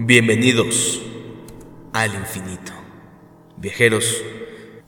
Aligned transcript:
Bienvenidos 0.00 1.02
al 1.92 2.14
infinito. 2.14 2.70
Viajeros, 3.56 4.22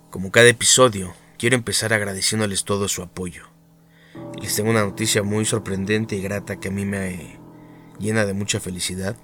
como 0.08 0.30
cada 0.30 0.48
episodio, 0.48 1.12
quiero 1.36 1.56
empezar 1.56 1.92
agradeciéndoles 1.92 2.62
todo 2.62 2.86
su 2.86 3.02
apoyo. 3.02 3.42
les 4.40 4.54
tengo 4.54 4.70
una 4.70 4.84
noticia 4.84 5.24
muy 5.24 5.44
sorprendente 5.44 6.14
y 6.14 6.22
grata 6.22 6.60
que 6.60 6.68
a 6.68 6.70
mí 6.70 6.84
me 6.84 7.40
llena 7.98 8.24
de 8.24 8.34
mucha 8.34 8.60
felicidad. 8.60 9.16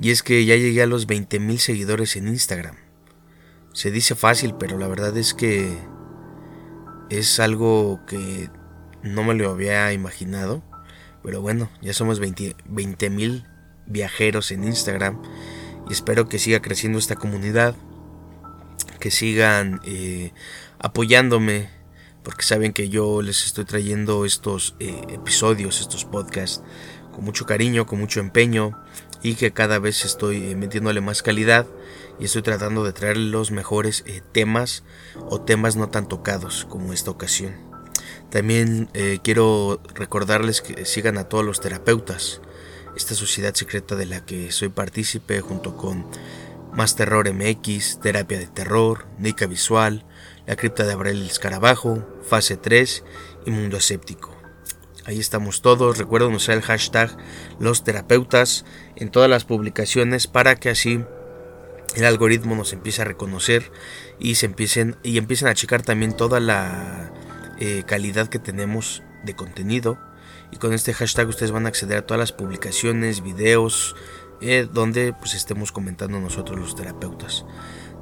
Y 0.00 0.12
es 0.12 0.22
que 0.22 0.46
ya 0.46 0.56
llegué 0.56 0.82
a 0.82 0.86
los 0.86 1.06
20.000 1.06 1.58
seguidores 1.58 2.16
en 2.16 2.28
Instagram. 2.28 2.76
Se 3.74 3.90
dice 3.90 4.14
fácil, 4.14 4.54
pero 4.58 4.78
la 4.78 4.88
verdad 4.88 5.14
es 5.18 5.34
que 5.34 5.76
es 7.10 7.38
algo 7.38 8.00
que 8.06 8.48
no 9.02 9.24
me 9.24 9.34
lo 9.34 9.50
había 9.50 9.92
imaginado. 9.92 10.62
Pero 11.22 11.42
bueno, 11.42 11.68
ya 11.82 11.92
somos 11.92 12.18
20.000 12.18 13.55
viajeros 13.86 14.50
en 14.50 14.64
Instagram 14.64 15.20
y 15.88 15.92
espero 15.92 16.28
que 16.28 16.38
siga 16.38 16.60
creciendo 16.60 16.98
esta 16.98 17.16
comunidad, 17.16 17.74
que 18.98 19.10
sigan 19.10 19.80
eh, 19.84 20.32
apoyándome, 20.78 21.70
porque 22.22 22.42
saben 22.42 22.72
que 22.72 22.88
yo 22.88 23.22
les 23.22 23.44
estoy 23.46 23.64
trayendo 23.64 24.24
estos 24.24 24.74
eh, 24.80 25.00
episodios, 25.10 25.80
estos 25.80 26.04
podcasts, 26.04 26.62
con 27.12 27.24
mucho 27.24 27.46
cariño, 27.46 27.86
con 27.86 28.00
mucho 28.00 28.20
empeño 28.20 28.72
y 29.22 29.36
que 29.36 29.52
cada 29.52 29.78
vez 29.78 30.04
estoy 30.04 30.50
eh, 30.50 30.56
metiéndole 30.56 31.00
más 31.00 31.22
calidad 31.22 31.66
y 32.18 32.24
estoy 32.24 32.42
tratando 32.42 32.82
de 32.82 32.92
traer 32.92 33.16
los 33.16 33.50
mejores 33.50 34.04
temas 34.32 34.82
o 35.28 35.40
temas 35.40 35.76
no 35.76 35.88
tan 35.88 36.08
tocados 36.08 36.66
como 36.68 36.92
esta 36.92 37.10
ocasión. 37.10 37.54
También 38.30 38.88
quiero 39.22 39.80
recordarles 39.94 40.60
que 40.60 40.84
sigan 40.84 41.16
a 41.16 41.24
todos 41.24 41.44
los 41.44 41.60
terapeutas, 41.60 42.40
esta 42.96 43.14
sociedad 43.14 43.54
secreta 43.54 43.94
de 43.94 44.06
la 44.06 44.24
que 44.24 44.50
soy 44.50 44.70
partícipe 44.70 45.40
junto 45.40 45.76
con 45.76 46.06
Más 46.72 46.96
Terror 46.96 47.30
MX, 47.32 48.00
Terapia 48.00 48.38
de 48.38 48.46
Terror, 48.46 49.06
Nica 49.18 49.46
Visual, 49.46 50.06
La 50.46 50.56
Cripta 50.56 50.84
de 50.84 50.92
Abril 50.92 51.22
Escarabajo, 51.26 52.04
Fase 52.22 52.56
3 52.56 53.04
y 53.44 53.50
Mundo 53.50 53.76
Escéptico. 53.76 54.34
Ahí 55.04 55.20
estamos 55.20 55.62
todos, 55.62 55.98
recuerden 55.98 56.34
usar 56.34 56.56
el 56.56 56.62
hashtag 56.62 57.16
los 57.60 57.84
terapeutas 57.84 58.64
en 58.96 59.10
todas 59.10 59.30
las 59.30 59.44
publicaciones 59.44 60.26
para 60.26 60.56
que 60.56 60.70
así 60.70 61.04
el 61.94 62.04
algoritmo 62.04 62.56
nos 62.56 62.72
empiece 62.72 63.02
a 63.02 63.04
reconocer 63.04 63.70
y 64.18 64.34
se 64.34 64.46
empiecen 64.46 64.96
y 65.02 65.18
empiecen 65.18 65.48
a 65.48 65.54
checar 65.54 65.82
también 65.82 66.16
toda 66.16 66.40
la 66.40 67.12
eh, 67.60 67.84
calidad 67.86 68.28
que 68.28 68.38
tenemos 68.38 69.02
de 69.24 69.36
contenido 69.36 69.98
y 70.50 70.56
con 70.56 70.72
este 70.72 70.94
hashtag 70.94 71.28
ustedes 71.28 71.52
van 71.52 71.66
a 71.66 71.68
acceder 71.68 71.98
a 71.98 72.06
todas 72.06 72.18
las 72.18 72.32
publicaciones, 72.32 73.22
videos, 73.22 73.96
eh, 74.40 74.68
donde 74.70 75.12
pues 75.14 75.34
estemos 75.34 75.72
comentando 75.72 76.20
nosotros 76.20 76.58
los 76.58 76.74
terapeutas. 76.74 77.44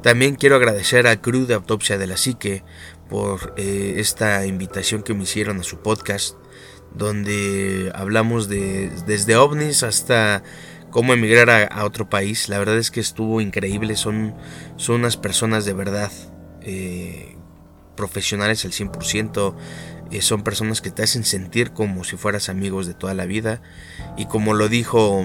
También 0.03 0.35
quiero 0.35 0.57
agradecer 0.57 1.07
al 1.07 1.21
crew 1.21 1.47
de 1.47 1.55
Autopsia 1.55 1.97
de 1.97 2.07
la 2.07 2.17
Psique 2.17 2.63
por 3.09 3.55
eh, 3.57 3.95
esta 3.99 4.45
invitación 4.45 5.03
que 5.03 5.15
me 5.15 5.23
hicieron 5.23 5.61
a 5.61 5.63
su 5.63 5.79
podcast, 5.79 6.37
donde 6.95 7.91
hablamos 7.95 8.49
de 8.49 8.91
desde 9.07 9.37
ovnis 9.37 9.83
hasta 9.83 10.43
cómo 10.91 11.13
emigrar 11.13 11.69
a, 11.73 11.85
otro 11.85 12.09
país. 12.11 12.49
La 12.49 12.59
verdad 12.59 12.77
es 12.79 12.91
que 12.91 13.01
estuvo 13.01 13.41
increíble, 13.41 13.97
son, 13.97 14.35
son 14.77 14.97
unas 14.97 15.17
personas 15.17 15.65
de 15.65 15.73
verdad 15.73 16.13
eh, 16.61 17.37
profesionales 17.97 18.65
al 18.65 18.73
100%, 18.73 19.55
eh, 20.11 20.23
son 20.23 20.43
personas 20.43 20.81
que 20.81 20.91
te 20.91 21.03
hacen 21.03 21.25
sentir 21.25 21.73
como 21.73 22.05
si 22.05 22.17
fueras 22.17 22.49
amigos 22.49 22.87
de 22.87 22.95
toda 22.95 23.15
la 23.15 23.27
vida. 23.27 23.63
Y 24.17 24.27
como 24.27 24.55
lo 24.55 24.69
dijo 24.69 25.25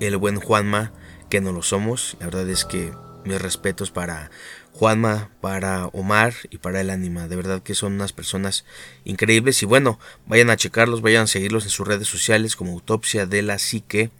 el 0.00 0.16
buen 0.16 0.40
Juanma, 0.40 0.92
que 1.30 1.40
no 1.40 1.52
lo 1.52 1.62
somos, 1.62 2.16
la 2.20 2.26
verdad 2.26 2.48
es 2.48 2.64
que 2.64 2.92
mis 3.24 3.40
respetos 3.40 3.90
para 3.90 4.30
Juanma, 4.72 5.30
para 5.40 5.86
Omar 5.86 6.34
y 6.50 6.58
para 6.58 6.80
el 6.80 6.90
Ánima. 6.90 7.28
De 7.28 7.36
verdad 7.36 7.62
que 7.62 7.74
son 7.74 7.94
unas 7.94 8.12
personas 8.12 8.64
increíbles. 9.04 9.62
Y 9.62 9.66
bueno, 9.66 9.98
vayan 10.26 10.50
a 10.50 10.56
checarlos, 10.56 11.00
vayan 11.00 11.24
a 11.24 11.26
seguirlos 11.28 11.64
en 11.64 11.70
sus 11.70 11.86
redes 11.86 12.08
sociales 12.08 12.56
como 12.56 12.72
Autopsia 12.72 13.26
de 13.26 13.42
la 13.42 13.58
Psique. 13.58 14.10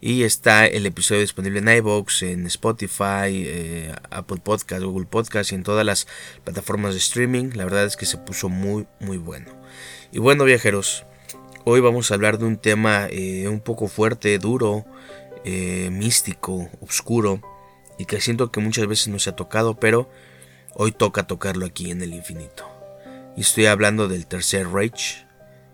Y 0.00 0.24
está 0.24 0.66
el 0.66 0.84
episodio 0.84 1.22
disponible 1.22 1.58
en 1.60 1.68
iVoox, 1.68 2.22
en 2.22 2.46
Spotify, 2.46 3.44
eh, 3.46 3.94
Apple 4.10 4.40
Podcast, 4.42 4.82
Google 4.82 5.06
Podcast 5.06 5.52
y 5.52 5.54
en 5.54 5.62
todas 5.62 5.86
las 5.86 6.06
plataformas 6.44 6.92
de 6.92 6.98
streaming. 6.98 7.52
La 7.54 7.64
verdad 7.64 7.86
es 7.86 7.96
que 7.96 8.04
se 8.04 8.18
puso 8.18 8.48
muy, 8.48 8.86
muy 9.00 9.16
bueno. 9.16 9.50
Y 10.12 10.18
bueno, 10.18 10.44
viajeros, 10.44 11.06
hoy 11.64 11.80
vamos 11.80 12.10
a 12.10 12.14
hablar 12.14 12.38
de 12.38 12.44
un 12.44 12.58
tema 12.58 13.08
eh, 13.10 13.48
un 13.48 13.60
poco 13.60 13.88
fuerte, 13.88 14.38
duro, 14.38 14.84
eh, 15.44 15.88
místico, 15.90 16.68
oscuro. 16.80 17.40
Y 17.98 18.04
que 18.04 18.20
siento 18.20 18.52
que 18.52 18.60
muchas 18.60 18.86
veces 18.86 19.08
no 19.08 19.18
se 19.18 19.30
ha 19.30 19.36
tocado, 19.36 19.80
pero 19.80 20.10
hoy 20.74 20.92
toca 20.92 21.26
tocarlo 21.26 21.64
aquí 21.64 21.90
en 21.90 22.02
el 22.02 22.12
infinito. 22.12 22.68
Y 23.34 23.40
estoy 23.40 23.64
hablando 23.64 24.08
del 24.08 24.26
Tercer 24.26 24.68
Reich 24.68 25.26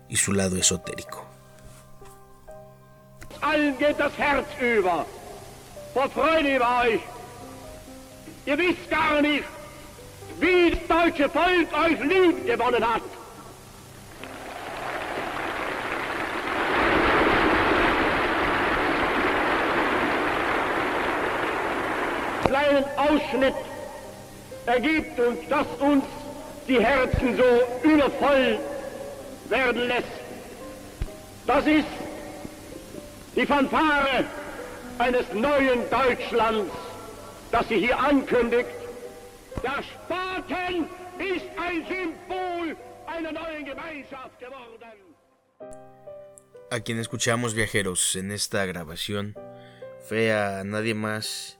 y 0.07 0.15
su 0.15 0.31
lado 0.31 0.55
esotérico. 0.55 1.32
Allen 3.43 3.77
geht 3.77 3.99
das 3.99 4.17
Herz 4.17 4.47
über. 4.59 5.05
Vor 5.93 6.09
Freude 6.09 6.55
über 6.55 6.81
euch. 6.83 6.99
Ihr 8.45 8.57
wisst 8.57 8.89
gar 8.89 9.21
nicht, 9.21 9.43
wie 10.39 10.71
das 10.71 10.79
deutsche 10.87 11.29
Volk 11.29 11.67
euch 11.73 11.99
lieb 11.99 12.45
gewonnen 12.45 12.87
hat. 12.87 13.01
Kleinen 22.45 22.85
Ausschnitt 22.97 23.55
ergibt 24.65 25.19
uns, 25.19 25.39
dass 25.49 25.67
uns 25.79 26.03
die 26.67 26.83
Herzen 26.83 27.37
so 27.37 27.87
übervoll 27.87 28.59
werden 29.49 29.87
lässt. 29.87 30.07
Das 31.45 31.65
ist 31.65 32.02
die 33.35 33.45
Fanfare 33.45 34.25
eines 34.99 35.25
neuen 35.33 35.89
Deutschlands, 35.89 36.71
das 37.51 37.67
sie 37.67 37.79
hier 37.79 37.97
ankündigt. 37.97 38.69
Der 39.63 39.83
Spaten 39.83 40.85
ist 41.19 41.45
ein 41.57 41.85
Symbol 41.87 42.75
einer 43.07 43.31
neuen 43.31 43.65
Gemeinschaft 43.65 44.39
geworden. 44.39 45.15
A 46.71 46.79
quien 46.79 46.99
escuchamos 46.99 47.53
viajeros 47.53 48.15
en 48.15 48.31
esta 48.31 48.65
grabación 48.65 49.35
fue 50.07 50.33
a 50.33 50.63
nadie 50.63 50.95
más 50.95 51.59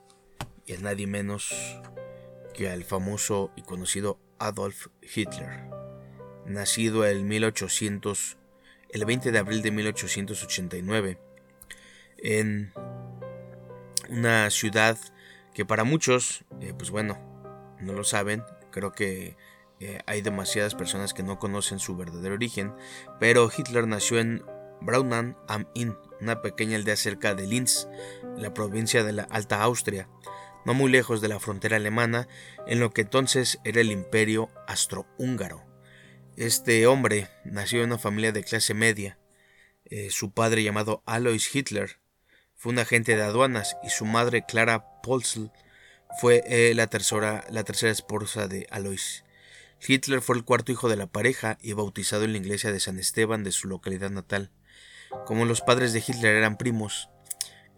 y 0.66 0.74
a 0.74 0.80
nadie 0.80 1.08
menos 1.08 1.54
que 2.54 2.70
al 2.70 2.84
famoso 2.84 3.52
y 3.56 3.62
conocido 3.62 4.20
Adolf 4.40 4.88
Hitler, 5.02 5.70
nacido 6.46 7.06
el 7.06 7.24
1800 7.24 8.38
el 8.90 9.06
20 9.06 9.32
de 9.32 9.40
abril 9.40 9.62
de 9.62 9.72
1889 9.72 11.18
en 12.24 12.74
una 14.10 14.50
ciudad 14.50 14.98
que 15.54 15.66
para 15.66 15.84
muchos, 15.84 16.46
eh, 16.62 16.74
pues 16.76 16.90
bueno, 16.90 17.20
no 17.80 17.94
lo 17.94 18.04
saben, 18.04 18.44
creo 18.72 18.92
que 18.92 19.38
eh, 19.80 20.00
hay 20.08 20.22
demasiadas 20.22 20.76
personas 20.76 21.14
que 21.14 21.24
no 21.24 21.38
conocen 21.38 21.80
su 21.80 21.96
verdadero 21.96 22.36
origen, 22.36 22.74
pero 23.20 23.52
Hitler 23.56 23.88
nació 23.88 24.20
en 24.20 24.44
Braunau 24.82 25.36
am 25.48 25.68
Inn, 25.74 25.96
una 26.22 26.42
pequeña 26.42 26.78
aldea 26.78 26.96
cerca 26.96 27.36
de 27.36 27.46
Linz, 27.46 27.88
la 28.38 28.54
provincia 28.54 29.04
de 29.04 29.14
la 29.14 29.24
Alta 29.24 29.62
Austria, 29.62 30.10
no 30.66 30.74
muy 30.74 30.90
lejos 30.90 31.22
de 31.22 31.28
la 31.28 31.40
frontera 31.40 31.76
alemana, 31.76 32.28
en 32.66 32.80
lo 32.80 32.92
que 32.92 33.02
entonces 33.02 33.60
era 33.64 33.82
el 33.82 33.92
imperio 33.92 34.50
astrohúngaro. 34.68 35.66
Este 36.38 36.88
hombre 36.88 37.30
nació 37.44 37.82
en 37.82 37.88
una 37.88 37.98
familia 37.98 38.32
de 38.32 38.44
clase 38.44 38.74
media. 38.74 39.20
Eh, 39.86 40.10
su 40.10 40.32
padre 40.32 40.64
llamado 40.64 41.04
Alois 41.06 41.54
Hitler 41.54 42.00
fue 42.64 42.72
un 42.72 42.80
agente 42.80 43.18
de 43.18 43.24
aduanas 43.24 43.76
y 43.84 43.90
su 43.90 44.06
madre 44.06 44.46
Clara 44.46 44.86
Polsl 45.02 45.52
fue 46.22 46.44
eh, 46.48 46.74
la, 46.74 46.88
tercera, 46.88 47.44
la 47.50 47.66
tercera 47.66 47.92
esposa 47.92 48.48
de 48.48 48.68
Alois. 48.72 49.26
Hitler 49.86 50.22
fue 50.22 50.38
el 50.38 50.46
cuarto 50.46 50.72
hijo 50.72 50.88
de 50.88 50.96
la 50.96 51.08
pareja 51.08 51.58
y 51.62 51.74
bautizado 51.74 52.24
en 52.24 52.32
la 52.32 52.38
iglesia 52.38 52.72
de 52.72 52.80
San 52.80 53.00
Esteban 53.00 53.44
de 53.44 53.52
su 53.52 53.68
localidad 53.68 54.12
natal. 54.12 54.50
Como 55.26 55.44
los 55.44 55.60
padres 55.60 55.92
de 55.92 56.02
Hitler 56.08 56.38
eran 56.38 56.58
primos, 56.58 57.10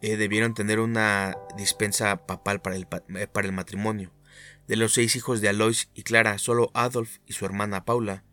eh, 0.04 0.18
debieron 0.18 0.54
tener 0.54 0.80
una 0.80 1.36
dispensa 1.58 2.28
papal 2.28 2.62
para 2.62 2.76
el, 2.76 2.88
eh, 3.16 3.26
para 3.26 3.48
el 3.48 3.54
matrimonio. 3.54 4.14
De 4.68 4.76
los 4.76 4.94
seis 4.94 5.16
hijos 5.16 5.42
de 5.42 5.50
Alois 5.50 5.90
y 5.96 6.04
Clara, 6.04 6.38
solo 6.38 6.70
Adolf 6.76 7.18
y 7.26 7.34
su 7.34 7.44
hermana 7.46 7.86
Paula 7.86 8.24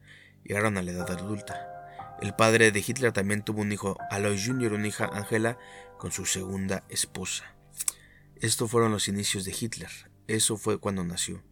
llegaron 0.45 0.77
a 0.77 0.83
la 0.83 0.91
edad 0.91 1.11
adulta. 1.11 1.73
El 2.21 2.35
padre 2.35 2.71
de 2.71 2.85
Hitler 2.87 3.11
también 3.11 3.43
tuvo 3.43 3.63
un 3.63 3.73
hijo, 3.73 3.97
Alois 4.11 4.47
Jr., 4.47 4.75
una 4.75 4.87
hija, 4.87 5.11
Angela, 5.13 5.59
con 6.03 6.11
su 6.11 6.27
segunda 6.27 6.83
esposa. 6.89 7.55
Estos 8.35 8.69
fueron 8.69 8.91
los 8.91 9.07
inicios 9.07 9.45
de 9.45 9.55
Hitler. 9.57 9.89
Eso 10.27 10.57
fue 10.57 10.79
cuando 10.79 11.05
nació. 11.05 11.45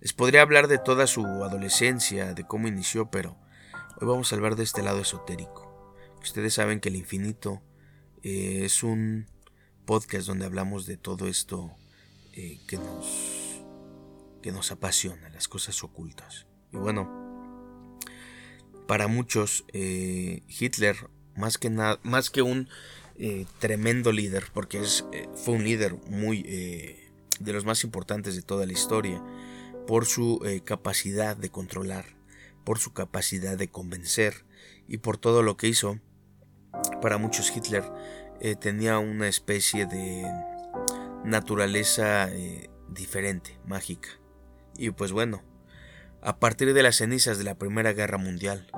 Les 0.00 0.14
podría 0.14 0.40
hablar 0.40 0.66
de 0.66 0.78
toda 0.78 1.06
su 1.06 1.26
adolescencia, 1.44 2.32
de 2.32 2.46
cómo 2.46 2.68
inició, 2.68 3.10
pero 3.10 3.36
hoy 4.00 4.06
vamos 4.06 4.32
a 4.32 4.36
hablar 4.36 4.56
de 4.56 4.62
este 4.62 4.82
lado 4.82 5.02
esotérico. 5.02 5.94
Ustedes 6.22 6.54
saben 6.54 6.80
que 6.80 6.88
el 6.88 6.96
infinito 6.96 7.60
eh, 8.22 8.62
es 8.64 8.82
un 8.82 9.26
podcast 9.84 10.26
donde 10.26 10.46
hablamos 10.46 10.86
de 10.86 10.96
todo 10.96 11.26
esto 11.26 11.76
eh, 12.32 12.58
que, 12.66 12.78
nos, 12.78 13.60
que 14.40 14.52
nos 14.52 14.72
apasiona, 14.72 15.28
las 15.28 15.48
cosas 15.48 15.84
ocultas. 15.84 16.46
Y 16.72 16.78
bueno, 16.78 17.92
para 18.86 19.06
muchos, 19.06 19.66
eh, 19.74 20.44
Hitler, 20.48 20.96
más 21.36 21.58
que, 21.58 21.68
nada, 21.68 22.00
más 22.04 22.30
que 22.30 22.40
un 22.40 22.70
eh, 23.18 23.46
tremendo 23.58 24.12
líder, 24.12 24.44
porque 24.52 24.80
es, 24.80 25.04
fue 25.34 25.54
un 25.54 25.64
líder 25.64 25.94
muy 26.08 26.42
de 26.42 27.52
los 27.52 27.64
más 27.64 27.84
importantes 27.84 28.34
de 28.36 28.42
toda 28.42 28.66
la 28.66 28.72
historia, 28.72 29.22
por 29.86 30.06
su 30.06 30.40
capacidad 30.64 31.36
de 31.36 31.50
controlar, 31.50 32.06
por 32.64 32.78
su 32.78 32.92
capacidad 32.92 33.56
de 33.56 33.68
convencer 33.68 34.44
y 34.88 34.98
por 34.98 35.18
todo 35.18 35.42
lo 35.42 35.56
que 35.56 35.68
hizo. 35.68 36.00
Para 37.00 37.18
muchos 37.18 37.52
Hitler 37.54 37.84
tenía 38.60 38.98
una 38.98 39.28
especie 39.28 39.86
de 39.86 40.26
naturaleza 41.26 42.32
eh, 42.32 42.70
diferente, 42.88 43.58
mágica. 43.66 44.08
Y 44.78 44.90
pues 44.90 45.12
bueno, 45.12 45.42
a 46.22 46.38
partir 46.38 46.72
de 46.72 46.82
las 46.82 46.96
cenizas 46.96 47.36
de 47.36 47.44
la 47.44 47.56
Primera 47.56 47.92
Guerra 47.92 48.16
Mundial, 48.16 48.70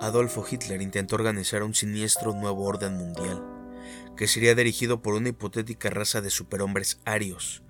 Adolfo 0.00 0.46
Hitler 0.48 0.80
intentó 0.80 1.16
organizar 1.16 1.64
un 1.64 1.74
siniestro 1.74 2.32
nuevo 2.32 2.64
orden 2.64 2.96
mundial, 2.96 3.42
que 4.16 4.28
sería 4.28 4.54
dirigido 4.54 5.02
por 5.02 5.14
una 5.14 5.30
hipotética 5.30 5.90
raza 5.90 6.20
de 6.20 6.30
superhombres 6.30 7.00
arios. 7.04 7.62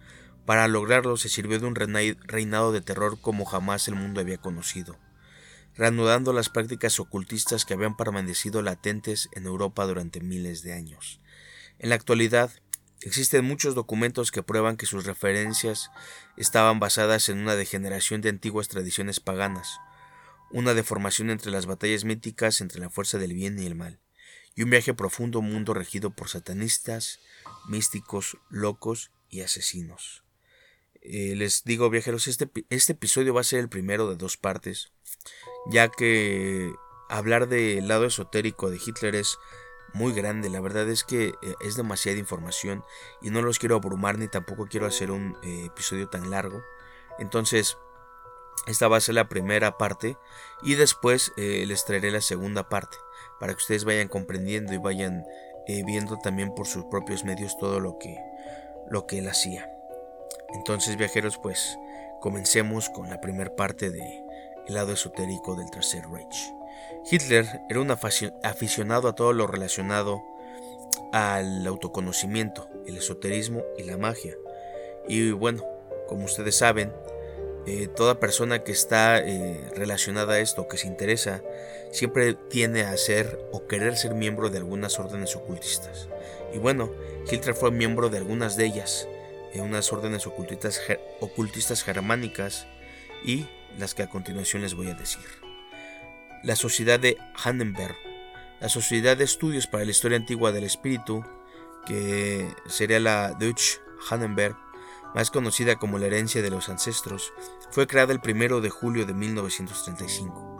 Para 0.45 0.69
lograrlo 0.69 1.17
se 1.17 1.31
sirvió 1.31 1.59
de 1.59 1.67
un 1.67 1.75
reinado 1.75 2.73
de 2.73 2.81
terror 2.83 3.19
como 3.21 3.47
jamás 3.47 3.89
el 3.89 3.95
mundo 3.95 4.21
había 4.21 4.39
conocido, 4.39 4.99
reanudando 5.75 6.33
las 6.35 6.51
prácticas 6.51 7.01
ocultistas 7.01 7.65
que 7.65 7.75
habían 7.75 7.97
permanecido 7.97 8.61
latentes 8.61 9.31
en 9.33 9.47
Europa 9.47 9.87
durante 9.87 10.21
miles 10.21 10.63
de 10.63 10.75
años. 10.75 11.21
En 11.79 11.89
la 11.89 11.95
actualidad, 11.95 12.51
Existen 13.01 13.45
muchos 13.45 13.77
documentos 13.77 14.33
que 14.33 14.43
prueban 14.43 14.77
que 14.77 14.85
sus 14.85 15.05
referencias 15.07 15.93
estaban 16.37 16.81
basadas 16.81 17.29
en 17.29 17.39
una 17.39 17.55
degeneración 17.55 18.23
de 18.23 18.29
antiguas 18.29 18.67
tradiciones 18.67 19.21
paganas, 19.21 19.79
una 20.51 20.75
deformación 20.75 21.31
entre 21.31 21.51
las 21.51 21.67
batallas 21.67 22.05
míticas 22.05 22.61
entre 22.61 22.81
la 22.81 22.91
fuerza 22.91 23.19
del 23.19 23.35
bien 23.35 23.59
y 23.59 23.67
el 23.67 23.75
mal, 23.75 24.01
y 24.55 24.63
un 24.63 24.71
viaje 24.71 24.95
profundo 24.95 25.43
mundo 25.43 25.75
regido 25.75 26.11
por 26.11 26.29
satanistas, 26.29 27.21
místicos, 27.69 28.39
locos 28.51 29.11
y 29.29 29.43
asesinos. 29.43 30.25
Eh, 31.01 31.35
les 31.37 31.65
digo, 31.65 31.91
viajeros, 31.91 32.27
este, 32.27 32.51
este 32.71 32.93
episodio 32.93 33.35
va 33.35 33.43
a 33.43 33.45
ser 33.45 33.61
el 33.61 33.69
primero 33.69 34.09
de 34.09 34.17
dos 34.17 34.37
partes, 34.37 34.93
ya 35.71 35.89
que 35.89 36.73
hablar 37.09 37.49
del 37.49 37.89
lado 37.89 38.05
esotérico 38.05 38.71
de 38.71 38.81
Hitler 38.85 39.15
es 39.15 39.39
muy 39.95 40.13
grande. 40.13 40.51
La 40.51 40.61
verdad 40.61 40.89
es 40.89 41.05
que 41.05 41.29
eh, 41.29 41.55
es 41.61 41.77
demasiada 41.77 42.19
información 42.19 42.85
y 43.23 43.31
no 43.31 43.43
los 43.43 43.59
quiero 43.59 43.77
abrumar 43.77 44.19
ni 44.19 44.29
tampoco 44.29 44.67
quiero 44.67 44.87
hacer 44.87 45.11
un 45.11 45.37
eh, 45.43 45.67
episodio 45.67 46.09
tan 46.09 46.31
largo. 46.31 46.63
Entonces, 47.19 47.79
esta 48.69 48.89
va 48.89 48.99
a 48.99 49.01
ser 49.01 49.15
la 49.15 49.29
primera 49.29 49.79
parte 49.79 50.17
y 50.63 50.75
después 50.75 51.33
eh, 51.37 51.65
les 51.67 51.85
traeré 51.85 52.11
la 52.11 52.21
segunda 52.21 52.69
parte 52.69 52.97
para 53.41 53.53
que 53.53 53.59
ustedes 53.59 53.85
vayan 53.85 54.09
comprendiendo 54.09 54.73
y 54.75 54.79
vayan 54.79 55.25
viendo 55.85 56.17
también 56.17 56.55
por 56.55 56.67
sus 56.67 56.85
propios 56.87 57.25
medios 57.25 57.59
todo 57.59 57.79
lo 57.79 57.99
que, 57.99 58.19
lo 58.89 59.07
que 59.07 59.19
él 59.19 59.29
hacía. 59.29 59.71
Entonces, 60.55 60.97
viajeros, 60.97 61.39
pues 61.39 61.79
comencemos 62.21 62.89
con 62.89 63.11
la 63.11 63.21
primera 63.21 63.55
parte 63.55 63.91
de 63.91 64.25
el 64.67 64.75
lado 64.75 64.93
esotérico 64.93 65.57
del 65.57 65.71
Tercer 65.71 66.09
Reich. 66.11 66.55
Hitler 67.11 67.63
era 67.69 67.81
un 67.81 67.91
aficionado 67.91 69.09
a 69.09 69.15
todo 69.15 69.33
lo 69.33 69.47
relacionado 69.47 70.23
al 71.13 71.67
autoconocimiento, 71.67 72.69
el 72.87 72.97
esoterismo 72.97 73.63
y 73.77 73.85
la 73.85 73.97
magia. 73.97 74.37
Y 75.07 75.31
bueno, 75.31 75.65
como 76.07 76.25
ustedes 76.25 76.57
saben, 76.57 76.93
eh, 77.69 77.89
toda 77.89 78.21
persona 78.21 78.65
que 78.65 78.73
está 78.73 79.19
eh, 79.19 79.61
relacionada 79.77 80.35
a 80.35 80.39
esto, 80.41 80.69
que 80.69 80.79
se 80.79 80.87
interesa, 80.87 81.43
siempre 81.93 82.35
tiende 82.35 82.85
a 82.85 82.97
ser 82.97 83.39
o 83.53 83.67
querer 83.67 83.97
ser 83.97 84.15
miembro 84.15 84.49
de 84.51 84.59
algunas 84.59 84.99
órdenes 84.99 85.37
ocultistas. 85.37 86.09
Y 86.55 86.59
bueno, 86.59 86.91
Hitler 87.31 87.55
fue 87.55 87.71
miembro 87.71 88.09
de 88.09 88.19
algunas 88.19 88.57
de 88.57 88.67
ellas, 88.67 89.09
en 89.53 89.63
unas 89.63 89.93
órdenes 89.93 90.27
ocultistas, 90.27 90.81
ocultistas 91.21 91.83
germánicas 91.83 92.67
y 93.25 93.47
las 93.79 93.95
que 93.95 94.03
a 94.03 94.11
continuación 94.11 94.63
les 94.63 94.75
voy 94.75 94.89
a 94.89 94.95
decir 94.95 95.49
la 96.43 96.57
Sociedad 96.57 97.01
de 97.01 97.19
Hannenberg, 97.35 97.97
la 98.61 98.69
Sociedad 98.69 99.17
de 99.17 99.25
Estudios 99.25 99.67
para 99.67 99.85
la 99.85 99.91
Historia 99.91 100.17
Antigua 100.17 100.53
del 100.53 100.65
Espíritu, 100.65 101.25
que 101.87 102.49
sería 102.67 103.01
la 103.01 103.33
Deutsche 103.39 103.79
Hannenberg, 104.09 104.57
más 105.15 105.31
conocida 105.31 105.77
como 105.77 105.99
la 105.99 106.07
herencia 106.07 106.43
de 106.43 106.51
los 106.51 106.69
ancestros, 106.69 107.33
fue 107.71 107.87
creada 107.87 108.13
el 108.13 108.21
1 108.25 108.61
de 108.61 108.71
julio 108.71 109.07
de 109.07 109.15
1935. 109.15 110.59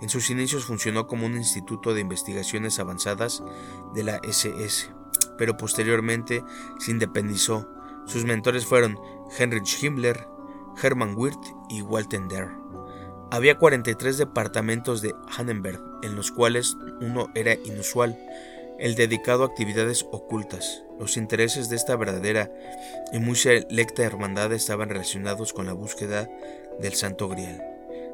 En 0.00 0.08
sus 0.08 0.30
inicios 0.30 0.64
funcionó 0.64 1.06
como 1.06 1.26
un 1.26 1.34
instituto 1.34 1.94
de 1.94 2.00
investigaciones 2.00 2.78
avanzadas 2.78 3.42
de 3.94 4.02
la 4.02 4.16
SS, 4.22 4.90
pero 5.38 5.56
posteriormente 5.56 6.44
se 6.78 6.90
independizó. 6.90 7.68
Sus 8.06 8.24
mentores 8.24 8.66
fueron 8.66 8.98
Heinrich 9.38 9.82
Himmler, 9.82 10.28
Hermann 10.82 11.14
Wirth 11.16 11.46
y 11.68 11.82
Walter 11.82 12.20
Der. 12.28 12.50
Había 13.30 13.56
43 13.56 14.18
departamentos 14.18 15.00
de 15.00 15.14
Hannenberg, 15.28 15.80
en 16.02 16.14
los 16.14 16.30
cuales 16.30 16.76
uno 17.00 17.28
era 17.34 17.54
inusual, 17.54 18.18
el 18.78 18.94
dedicado 18.94 19.42
a 19.42 19.46
actividades 19.46 20.06
ocultas. 20.12 20.83
Los 20.98 21.16
intereses 21.16 21.68
de 21.68 21.76
esta 21.76 21.96
verdadera 21.96 22.50
y 23.12 23.18
muy 23.18 23.36
selecta 23.36 24.02
hermandad 24.02 24.52
estaban 24.52 24.88
relacionados 24.88 25.52
con 25.52 25.66
la 25.66 25.72
búsqueda 25.72 26.28
del 26.80 26.94
Santo 26.94 27.28
Grial, 27.28 27.62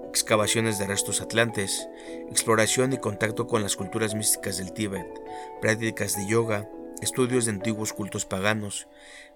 excavaciones 0.08 0.78
de 0.78 0.86
restos 0.86 1.20
atlantes, 1.20 1.88
exploración 2.30 2.92
y 2.92 2.98
contacto 2.98 3.46
con 3.46 3.62
las 3.62 3.76
culturas 3.76 4.14
místicas 4.14 4.58
del 4.58 4.72
Tíbet, 4.72 5.06
prácticas 5.60 6.16
de 6.16 6.26
yoga, 6.26 6.68
estudios 7.02 7.44
de 7.44 7.52
antiguos 7.52 7.92
cultos 7.92 8.26
paganos, 8.26 8.88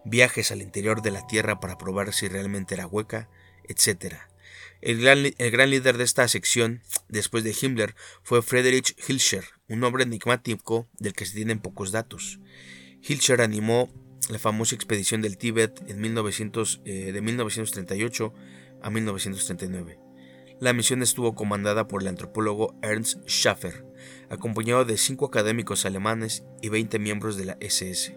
viajes 0.04 0.50
al 0.50 0.62
interior 0.62 1.02
de 1.02 1.10
la 1.10 1.26
Tierra 1.26 1.60
para 1.60 1.78
probar 1.78 2.12
si 2.12 2.28
realmente 2.28 2.74
era 2.74 2.86
hueca, 2.86 3.28
etc. 3.64 4.14
El 4.80 5.00
gran, 5.00 5.70
líder 5.70 5.96
de 5.96 6.04
esta 6.04 6.28
sección, 6.28 6.82
después 7.08 7.42
de 7.42 7.56
Himmler, 7.58 7.94
fue 8.22 8.42
Friedrich 8.42 8.94
Hilscher, 9.08 9.44
un 9.66 9.82
hombre 9.82 10.04
enigmático 10.04 10.88
del 10.98 11.14
que 11.14 11.24
se 11.24 11.34
tienen 11.34 11.58
pocos 11.58 11.90
datos. 11.90 12.38
Hilscher 13.06 13.42
animó 13.42 13.90
la 14.30 14.38
famosa 14.38 14.74
expedición 14.74 15.20
del 15.20 15.36
Tíbet 15.36 15.78
en 15.88 16.02
eh, 16.02 17.12
de 17.12 17.20
1938 17.20 18.34
a 18.80 18.90
1939. 18.90 19.98
La 20.58 20.72
misión 20.72 21.02
estuvo 21.02 21.34
comandada 21.34 21.86
por 21.86 22.00
el 22.00 22.08
antropólogo 22.08 22.74
Ernst 22.80 23.18
Schaffer, 23.28 23.84
acompañado 24.30 24.86
de 24.86 24.96
cinco 24.96 25.26
académicos 25.26 25.84
alemanes 25.84 26.44
y 26.62 26.70
20 26.70 26.98
miembros 26.98 27.36
de 27.36 27.44
la 27.44 27.58
SS. 27.60 28.16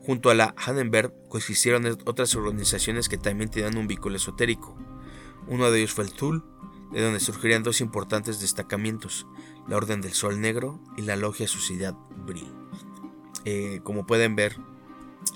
Junto 0.00 0.30
a 0.30 0.34
la 0.34 0.56
Hannenberg 0.56 1.14
coexistieron 1.28 1.86
otras 2.04 2.34
organizaciones 2.34 3.08
que 3.08 3.18
también 3.18 3.50
tenían 3.50 3.76
un 3.76 3.86
vínculo 3.86 4.16
esotérico. 4.16 4.76
Uno 5.46 5.70
de 5.70 5.78
ellos 5.78 5.92
fue 5.92 6.02
el 6.02 6.12
Thul, 6.12 6.42
de 6.92 7.00
donde 7.00 7.20
surgirían 7.20 7.62
dos 7.62 7.80
importantes 7.80 8.40
destacamientos, 8.40 9.28
la 9.68 9.76
Orden 9.76 10.00
del 10.00 10.14
Sol 10.14 10.40
Negro 10.40 10.82
y 10.96 11.02
la 11.02 11.14
Logia 11.14 11.46
Sociedad 11.46 11.94
Brill. 12.26 12.65
Eh, 13.46 13.78
como 13.84 14.06
pueden 14.06 14.34
ver, 14.34 14.56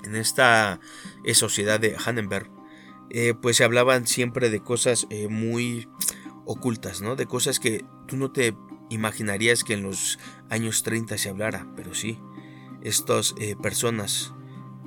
en 0.03 0.17
esta 0.17 0.81
eh, 1.23 1.33
sociedad 1.33 1.79
de 1.79 1.95
Hannenberg, 1.95 2.51
eh, 3.09 3.33
pues 3.33 3.55
se 3.55 3.63
hablaban 3.63 4.05
siempre 4.05 4.49
de 4.49 4.61
cosas 4.61 5.07
muy 5.29 5.87
ocultas, 6.45 7.01
¿no? 7.01 7.15
De 7.15 7.25
cosas 7.25 7.59
que 7.59 7.85
tú 8.07 8.17
no 8.17 8.31
te 8.31 8.53
imaginarías 8.89 9.63
que 9.63 9.73
en 9.73 9.83
los 9.83 10.19
años 10.49 10.83
30 10.83 11.17
se 11.17 11.29
hablara, 11.29 11.67
pero 11.77 11.93
sí, 11.93 12.19
estas 12.83 13.33
personas 13.61 14.33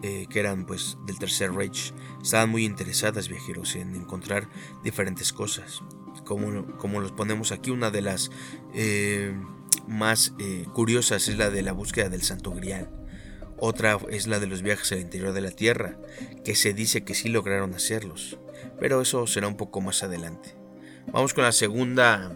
que 0.03 0.39
eran 0.39 0.67
pues 0.67 0.99
del 1.07 1.19
Tercer 1.19 1.53
Reich, 1.53 1.95
estaban 2.23 2.51
muy 2.51 2.67
interesadas 2.67 3.29
viajeros 3.29 3.75
en 3.77 3.95
encontrar 3.95 4.51
diferentes 4.83 5.33
cosas. 5.33 5.83
Como, 6.27 6.77
como 6.77 7.01
los 7.01 7.13
ponemos 7.13 7.53
aquí, 7.53 7.71
una 7.71 7.91
de 7.91 8.03
las 8.03 8.31
más 9.87 10.35
curiosas 10.75 11.29
es 11.29 11.39
la 11.39 11.49
de 11.49 11.63
la 11.63 11.73
búsqueda 11.73 12.11
del 12.11 12.23
Santo 12.23 12.51
Grial. 12.51 13.04
Otra 13.67 13.99
es 14.11 14.27
la 14.27 14.41
de 14.41 14.47
los 14.47 14.61
viajes 14.61 14.93
al 14.93 15.01
interior 15.01 15.33
de 15.33 15.41
la 15.41 15.51
Tierra, 15.51 15.97
que 16.45 16.55
se 16.55 16.75
dice 16.75 17.03
que 17.03 17.15
sí 17.15 17.31
lograron 17.31 17.73
hacerlos, 17.73 18.39
pero 18.79 19.01
eso 19.01 19.27
será 19.27 19.49
un 19.49 19.57
poco 19.57 19.81
más 19.81 20.03
adelante. 20.03 20.55
Vamos 21.11 21.33
con 21.33 21.45
la 21.45 21.53
segunda 21.53 22.35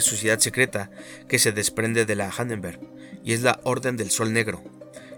sociedad 0.00 0.40
secreta 0.40 0.90
que 1.28 1.38
se 1.38 1.52
desprende 1.52 2.04
de 2.04 2.16
la 2.16 2.32
Hannenberg, 2.32 2.80
y 3.22 3.32
es 3.32 3.42
la 3.42 3.60
Orden 3.62 3.96
del 3.96 4.10
Sol 4.10 4.32
Negro, 4.32 4.64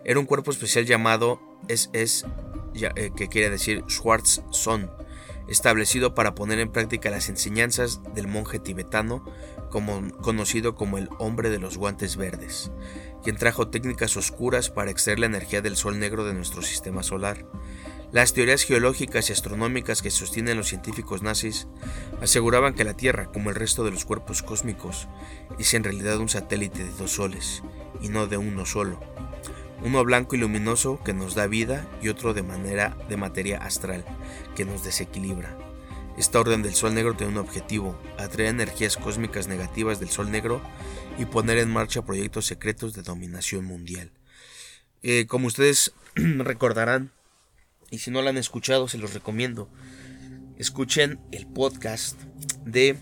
era 0.04 0.21
un 0.21 0.26
cuerpo 0.26 0.50
especial 0.50 0.85
llamado 0.85 1.40
SS, 1.69 2.26
eh, 2.75 3.11
que 3.16 3.28
quiere 3.28 3.49
decir 3.49 3.83
Schwarz 3.88 4.42
Son. 4.50 4.90
Establecido 5.50 6.14
para 6.14 6.35
poner 6.35 6.61
en 6.61 6.71
práctica 6.71 7.11
las 7.11 7.28
enseñanzas 7.28 8.00
del 8.14 8.28
monje 8.28 8.61
tibetano, 8.61 9.25
conocido 9.71 10.75
como 10.75 10.97
el 10.97 11.09
hombre 11.19 11.50
de 11.50 11.59
los 11.59 11.76
guantes 11.76 12.16
verdes, 12.16 12.71
quien 13.23 13.37
trajo 13.37 13.69
técnicas 13.69 14.16
oscuras 14.16 14.71
para 14.71 14.90
extraer 14.90 15.19
la 15.19 15.26
energía 15.26 15.61
del 15.61 15.76
sol 15.76 15.99
negro 15.99 16.25
de 16.25 16.35
nuestro 16.35 16.62
sistema 16.62 17.02
solar. 17.02 17.45
Las 18.12 18.33
teorías 18.33 18.64
geológicas 18.64 19.28
y 19.28 19.33
astronómicas 19.33 20.02
que 20.02 20.11
sostienen 20.11 20.57
los 20.57 20.69
científicos 20.69 21.23
nazis 21.23 21.69
aseguraban 22.21 22.75
que 22.75 22.85
la 22.85 22.97
Tierra, 22.97 23.30
como 23.30 23.50
el 23.50 23.57
resto 23.57 23.85
de 23.85 23.92
los 23.92 24.04
cuerpos 24.04 24.42
cósmicos, 24.42 25.09
es 25.59 25.75
en 25.75 25.85
realidad 25.85 26.19
un 26.19 26.28
satélite 26.28 26.85
de 26.85 26.90
dos 26.92 27.12
soles, 27.12 27.62
y 28.00 28.09
no 28.09 28.26
de 28.26 28.37
uno 28.37 28.66
solo. 28.66 28.99
Uno 29.83 30.04
blanco 30.04 30.35
y 30.37 30.38
luminoso 30.38 31.00
que 31.02 31.14
nos 31.14 31.35
da 31.35 31.47
vida 31.47 31.88
y 32.02 32.09
otro 32.09 32.35
de 32.35 32.42
manera 32.42 32.97
de 33.09 33.16
materia 33.16 33.59
astral 33.59 34.04
que 34.61 34.67
nos 34.67 34.85
desequilibra. 34.85 35.57
Esta 36.19 36.38
orden 36.38 36.62
del 36.62 36.75
Sol 36.75 36.93
Negro 36.93 37.14
tiene 37.14 37.33
un 37.33 37.38
objetivo, 37.38 37.99
atraer 38.19 38.50
energías 38.50 38.99
cósmicas 38.99 39.49
negativas 39.49 40.00
del 40.00 40.11
Sol 40.11 40.31
Negro 40.31 40.61
y 41.19 41.25
poner 41.25 41.57
en 41.57 41.71
marcha 41.71 42.05
proyectos 42.05 42.45
secretos 42.45 42.93
de 42.93 43.00
dominación 43.00 43.64
mundial. 43.64 44.12
Eh, 45.02 45.25
como 45.26 45.47
ustedes 45.47 45.95
recordarán, 46.14 47.11
y 47.90 48.00
si 48.00 48.11
no 48.11 48.21
lo 48.21 48.29
han 48.29 48.37
escuchado, 48.37 48.87
se 48.87 48.99
los 48.99 49.14
recomiendo. 49.14 49.71
Escuchen 50.59 51.19
el 51.33 51.47
podcast 51.47 52.21
de 52.67 52.99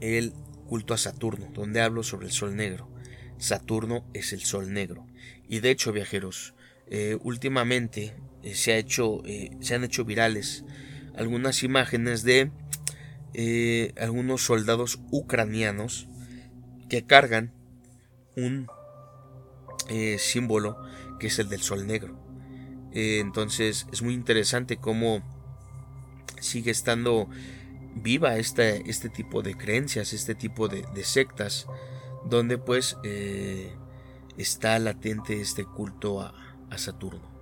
El 0.00 0.32
culto 0.68 0.94
a 0.94 0.96
Saturno, 0.96 1.50
donde 1.52 1.82
hablo 1.82 2.02
sobre 2.02 2.28
el 2.28 2.32
Sol 2.32 2.56
Negro. 2.56 2.88
Saturno 3.36 4.06
es 4.14 4.32
el 4.32 4.40
Sol 4.40 4.72
Negro. 4.72 5.06
Y 5.50 5.60
de 5.60 5.68
hecho, 5.68 5.92
viajeros, 5.92 6.54
eh, 6.86 7.18
últimamente 7.20 8.14
eh, 8.46 8.54
se, 8.54 8.72
ha 8.72 8.76
hecho, 8.76 9.22
eh, 9.24 9.50
se 9.60 9.74
han 9.74 9.84
hecho 9.84 10.04
virales 10.04 10.64
algunas 11.16 11.62
imágenes 11.62 12.22
de 12.22 12.50
algunos 14.00 14.42
soldados 14.42 14.98
ucranianos 15.10 16.08
que 16.88 17.04
cargan 17.04 17.52
un 18.34 18.66
símbolo 20.18 20.78
que 21.18 21.26
es 21.26 21.38
el 21.38 21.50
del 21.50 21.60
Sol 21.60 21.86
Negro. 21.86 22.26
Eh, 22.96 23.18
entonces 23.20 23.86
es 23.92 24.00
muy 24.00 24.14
interesante 24.14 24.78
cómo 24.78 25.22
sigue 26.40 26.70
estando 26.70 27.28
viva 27.94 28.36
este, 28.36 28.88
este 28.88 29.10
tipo 29.10 29.42
de 29.42 29.54
creencias, 29.54 30.14
este 30.14 30.34
tipo 30.34 30.68
de, 30.68 30.86
sectas, 31.04 31.66
donde 32.24 32.56
pues 32.56 32.96
eh, 33.04 33.70
está 34.38 34.78
latente 34.78 35.40
este 35.42 35.66
culto 35.66 36.22
a, 36.22 36.32
Saturno. 36.78 37.35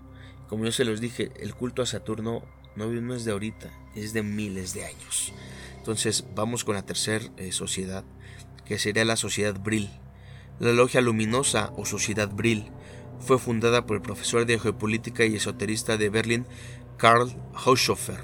Como 0.49 0.65
yo 0.65 0.73
se 0.73 0.85
los 0.85 1.01
dije, 1.01 1.31
el 1.41 1.55
culto 1.55 1.83
a 1.83 1.87
Saturno 1.87 2.43
no, 2.77 3.15
es 3.15 3.25
de 3.25 3.33
ahorita, 3.33 3.71
es 3.95 4.13
de 4.13 4.23
miles 4.23 4.75
de 4.75 4.85
años. 4.85 5.33
Entonces 5.77 6.25
vamos 6.35 6.65
con 6.65 6.75
la 6.75 6.85
tercera 6.85 7.25
eh, 7.37 7.53
sociedad, 7.53 8.05
que 8.65 8.79
sería 8.79 9.05
la 9.05 9.17
sociedad 9.17 9.59
Brill. 9.59 9.91
La 10.59 10.73
logia 10.73 11.01
luminosa 11.01 11.73
o 11.77 11.85
sociedad 11.85 12.31
Brill 12.31 12.71
fue 13.21 13.39
fundada 13.39 13.87
por 13.87 13.97
el 13.97 14.03
profesor 14.03 14.47
de 14.47 14.59
geopolítica 14.59 15.25
y 15.25 15.37
esoterista 15.37 15.97
de 15.97 16.11
Berlín, 16.11 16.47
Karl 16.97 17.35
Haushofer. 17.55 18.21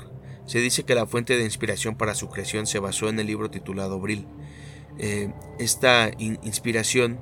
Se 0.46 0.58
dice 0.58 0.84
que 0.84 0.94
la 0.94 1.06
fuente 1.06 1.36
de 1.36 1.44
inspiración 1.44 1.96
para 1.96 2.14
su 2.14 2.28
creación 2.28 2.66
se 2.66 2.80
basó 2.80 3.08
en 3.08 3.20
el 3.20 3.26
libro 3.26 3.50
titulado 3.50 4.00
Brill. 4.00 4.26
Eh, 4.98 5.32
esta 5.58 6.10
inspiración, 6.18 7.20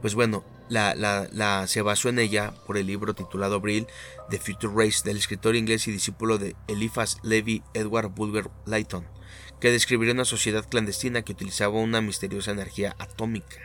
pues 0.00 0.14
bueno, 0.14 0.44
la, 0.68 1.64
se 1.66 1.82
basó 1.82 2.08
en 2.08 2.18
ella 2.18 2.52
por 2.66 2.76
el 2.76 2.86
libro 2.86 3.14
titulado 3.14 3.60
Brill, 3.60 3.86
The 4.30 4.38
Future 4.38 4.72
Race, 4.74 5.02
del 5.04 5.16
escritor 5.16 5.56
inglés 5.56 5.86
y 5.88 5.92
discípulo 5.92 6.38
de 6.38 6.56
Eliphas 6.68 7.18
Levi 7.22 7.62
Edward 7.74 8.08
Bulwer 8.08 8.50
Lytton, 8.66 9.06
que 9.60 9.70
describiría 9.70 10.14
una 10.14 10.24
sociedad 10.24 10.68
clandestina 10.68 11.22
que 11.22 11.32
utilizaba 11.32 11.78
una 11.78 12.00
misteriosa 12.00 12.50
energía 12.50 12.96
atómica 12.98 13.56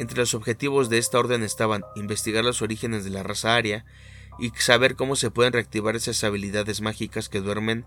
entre 0.00 0.18
los 0.18 0.32
objetivos 0.32 0.88
de 0.88 0.96
esta 0.96 1.18
orden 1.18 1.42
estaban 1.42 1.84
investigar 1.94 2.42
los 2.42 2.62
orígenes 2.62 3.04
de 3.04 3.10
la 3.10 3.22
raza 3.22 3.54
aria 3.54 3.84
y 4.38 4.48
saber 4.56 4.96
cómo 4.96 5.14
se 5.14 5.30
pueden 5.30 5.52
reactivar 5.52 5.94
esas 5.94 6.24
habilidades 6.24 6.80
mágicas 6.80 7.28
que 7.28 7.42
duermen 7.42 7.84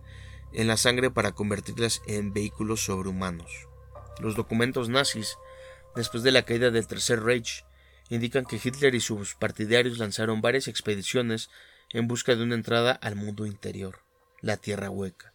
en 0.52 0.68
la 0.68 0.78
sangre 0.78 1.10
para 1.10 1.32
convertirlas 1.32 2.04
en 2.06 2.32
vehículos 2.32 2.86
sobrehumanos. 2.86 3.68
Los 4.20 4.36
documentos 4.36 4.90
nazis, 4.90 5.38
después 5.96 6.22
de 6.22 6.32
la 6.32 6.44
caída 6.44 6.70
del 6.70 6.86
Tercer 6.86 7.24
Reich, 7.24 7.66
indican 8.14 8.46
que 8.46 8.60
Hitler 8.64 8.96
y 8.96 9.00
sus 9.00 9.36
partidarios 9.36 9.98
lanzaron 9.98 10.42
varias 10.42 10.68
expediciones 10.68 11.50
en 11.92 12.08
busca 12.08 12.36
de 12.36 12.44
una 12.44 12.56
entrada 12.56 12.92
al 12.92 13.16
mundo 13.16 13.46
interior, 13.46 14.00
la 14.42 14.58
Tierra 14.58 14.90
Hueca. 14.90 15.34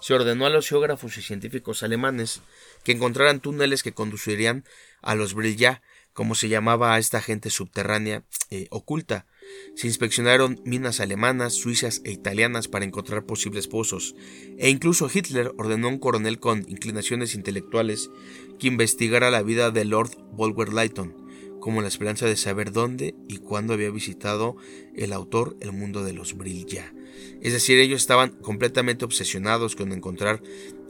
Se 0.00 0.14
ordenó 0.14 0.46
a 0.46 0.50
los 0.50 0.68
geógrafos 0.68 1.16
y 1.16 1.22
científicos 1.22 1.82
alemanes 1.82 2.40
que 2.82 2.92
encontraran 2.92 3.40
túneles 3.40 3.82
que 3.82 3.92
conducirían 3.92 4.64
a 5.00 5.14
los 5.14 5.34
Brilla 5.34 5.80
como 6.12 6.34
se 6.34 6.48
llamaba 6.48 6.94
a 6.94 6.98
esta 6.98 7.22
gente 7.22 7.50
subterránea 7.50 8.24
eh, 8.50 8.66
oculta. 8.70 9.26
Se 9.74 9.86
inspeccionaron 9.86 10.60
minas 10.64 11.00
alemanas, 11.00 11.54
suizas 11.54 12.02
e 12.04 12.12
italianas 12.12 12.68
para 12.68 12.84
encontrar 12.84 13.24
posibles 13.24 13.66
pozos, 13.66 14.14
e 14.58 14.68
incluso 14.68 15.10
Hitler 15.12 15.52
ordenó 15.56 15.88
a 15.88 15.90
un 15.90 15.98
coronel 15.98 16.38
con 16.38 16.68
inclinaciones 16.68 17.34
intelectuales 17.34 18.10
que 18.58 18.68
investigara 18.68 19.30
la 19.30 19.42
vida 19.42 19.70
de 19.70 19.84
Lord 19.84 20.10
Bulwer 20.32 20.72
Lytton, 20.72 21.21
como 21.62 21.80
la 21.80 21.86
esperanza 21.86 22.26
de 22.26 22.36
saber 22.36 22.72
dónde 22.72 23.14
y 23.28 23.36
cuándo 23.36 23.72
había 23.72 23.88
visitado 23.90 24.56
el 24.96 25.12
autor 25.12 25.56
el 25.60 25.70
mundo 25.70 26.02
de 26.02 26.12
los 26.12 26.36
Brilla. 26.36 26.92
Es 27.40 27.52
decir, 27.52 27.78
ellos 27.78 28.00
estaban 28.00 28.30
completamente 28.30 29.04
obsesionados 29.04 29.76
con 29.76 29.92
encontrar 29.92 30.42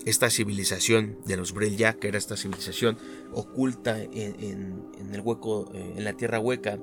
esta 0.07 0.31
civilización 0.31 1.19
de 1.27 1.37
los 1.37 1.53
Brilla, 1.53 1.93
que 1.93 2.09
era 2.09 2.17
esta 2.17 2.39
civilización 2.39 2.97
oculta 3.35 4.03
en, 4.03 4.83
el 5.13 5.21
hueco, 5.21 5.71
eh, 5.75 5.93
en 5.99 6.05
la 6.05 6.15
tierra 6.15 6.41
hueca, 6.41 6.79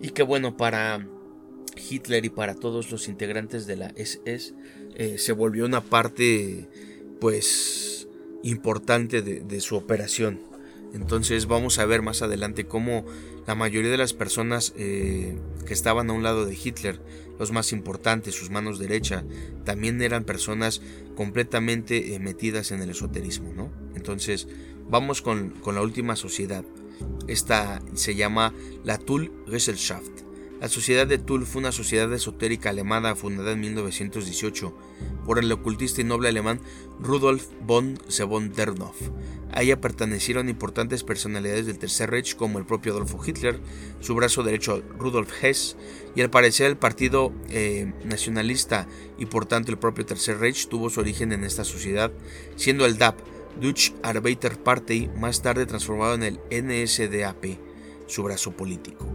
y 0.00 0.08
que 0.10 0.22
bueno, 0.22 0.56
para 0.56 1.06
Hitler 1.90 2.24
y 2.24 2.30
para 2.30 2.54
todos 2.54 2.90
los 2.90 3.06
integrantes 3.06 3.66
de 3.66 3.76
la 3.76 3.88
SS 3.96 4.54
eh, 4.94 5.18
se 5.18 5.32
volvió 5.32 5.66
una 5.66 5.82
parte, 5.82 6.70
pues, 7.20 8.08
importante 8.42 9.20
de 9.20 9.60
su 9.60 9.76
operación. 9.76 10.49
Entonces 10.92 11.46
vamos 11.46 11.78
a 11.78 11.86
ver 11.86 12.02
más 12.02 12.22
adelante 12.22 12.66
cómo 12.66 13.04
la 13.46 13.54
mayoría 13.54 13.90
de 13.90 13.96
las 13.96 14.12
personas 14.12 14.72
eh, 14.76 15.38
que 15.66 15.72
estaban 15.72 16.10
a 16.10 16.12
un 16.12 16.22
lado 16.22 16.46
de 16.46 16.54
Hitler, 16.54 17.00
los 17.38 17.52
más 17.52 17.72
importantes, 17.72 18.34
sus 18.34 18.50
manos 18.50 18.78
derecha, 18.78 19.24
también 19.64 20.02
eran 20.02 20.24
personas 20.24 20.82
completamente 21.16 22.14
eh, 22.14 22.18
metidas 22.18 22.70
en 22.72 22.82
el 22.82 22.90
esoterismo, 22.90 23.52
¿no? 23.54 23.70
Entonces 23.94 24.48
vamos 24.88 25.22
con, 25.22 25.50
con 25.50 25.74
la 25.74 25.82
última 25.82 26.16
sociedad. 26.16 26.64
Esta 27.28 27.80
se 27.94 28.14
llama 28.14 28.52
la 28.84 28.98
Tull 28.98 29.32
Gesellschaft. 29.48 30.10
La 30.60 30.68
Sociedad 30.68 31.06
de 31.06 31.16
Tull 31.16 31.46
fue 31.46 31.60
una 31.60 31.72
sociedad 31.72 32.12
esotérica 32.12 32.68
alemana 32.68 33.14
fundada 33.14 33.52
en 33.52 33.60
1918 33.60 34.76
por 35.24 35.38
el 35.38 35.50
ocultista 35.52 36.00
y 36.00 36.04
noble 36.04 36.28
alemán 36.28 36.60
Rudolf 37.00 37.46
von 37.62 37.98
Sevondernhoff. 38.08 38.96
A 39.52 39.62
ella 39.62 39.80
pertenecieron 39.80 40.48
importantes 40.48 41.02
personalidades 41.02 41.66
del 41.66 41.78
Tercer 41.78 42.10
Reich 42.10 42.36
como 42.36 42.58
el 42.58 42.66
propio 42.66 42.92
Adolfo 42.92 43.20
Hitler, 43.24 43.58
su 44.00 44.14
brazo 44.14 44.42
derecho 44.42 44.82
Rudolf 44.98 45.30
Hess 45.42 45.76
y 46.14 46.20
al 46.20 46.30
parecer 46.30 46.66
el 46.66 46.76
partido 46.76 47.32
eh, 47.48 47.92
nacionalista 48.04 48.86
y 49.18 49.26
por 49.26 49.46
tanto 49.46 49.72
el 49.72 49.78
propio 49.78 50.06
Tercer 50.06 50.38
Reich 50.38 50.68
tuvo 50.68 50.88
su 50.88 51.00
origen 51.00 51.32
en 51.32 51.44
esta 51.44 51.64
sociedad, 51.64 52.12
siendo 52.56 52.86
el 52.86 52.98
DAP, 52.98 53.18
Deutsche 53.60 53.94
Arbeiterpartei, 54.02 55.10
más 55.18 55.42
tarde 55.42 55.66
transformado 55.66 56.14
en 56.14 56.22
el 56.22 56.40
NSDAP, 56.50 57.58
su 58.06 58.22
brazo 58.22 58.52
político. 58.52 59.06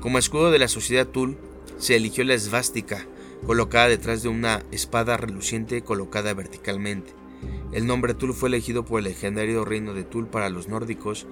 Como 0.00 0.18
escudo 0.18 0.50
de 0.50 0.58
la 0.58 0.68
sociedad 0.68 1.06
Tul 1.06 1.36
se 1.78 1.96
eligió 1.96 2.24
la 2.24 2.34
esvástica, 2.34 3.06
colocada 3.46 3.88
detrás 3.88 4.22
de 4.22 4.28
una 4.28 4.64
espada 4.70 5.16
reluciente 5.16 5.82
colocada 5.82 6.32
verticalmente. 6.34 7.12
El 7.72 7.86
nombre 7.86 8.14
Tul 8.14 8.34
fue 8.34 8.48
elegido 8.48 8.84
por 8.84 8.98
el 8.98 9.04
legendario 9.06 9.64
reino 9.64 9.94
de 9.94 10.04
Tul 10.04 10.28
para 10.28 10.50
los 10.50 10.68
nórdicos 10.68 11.26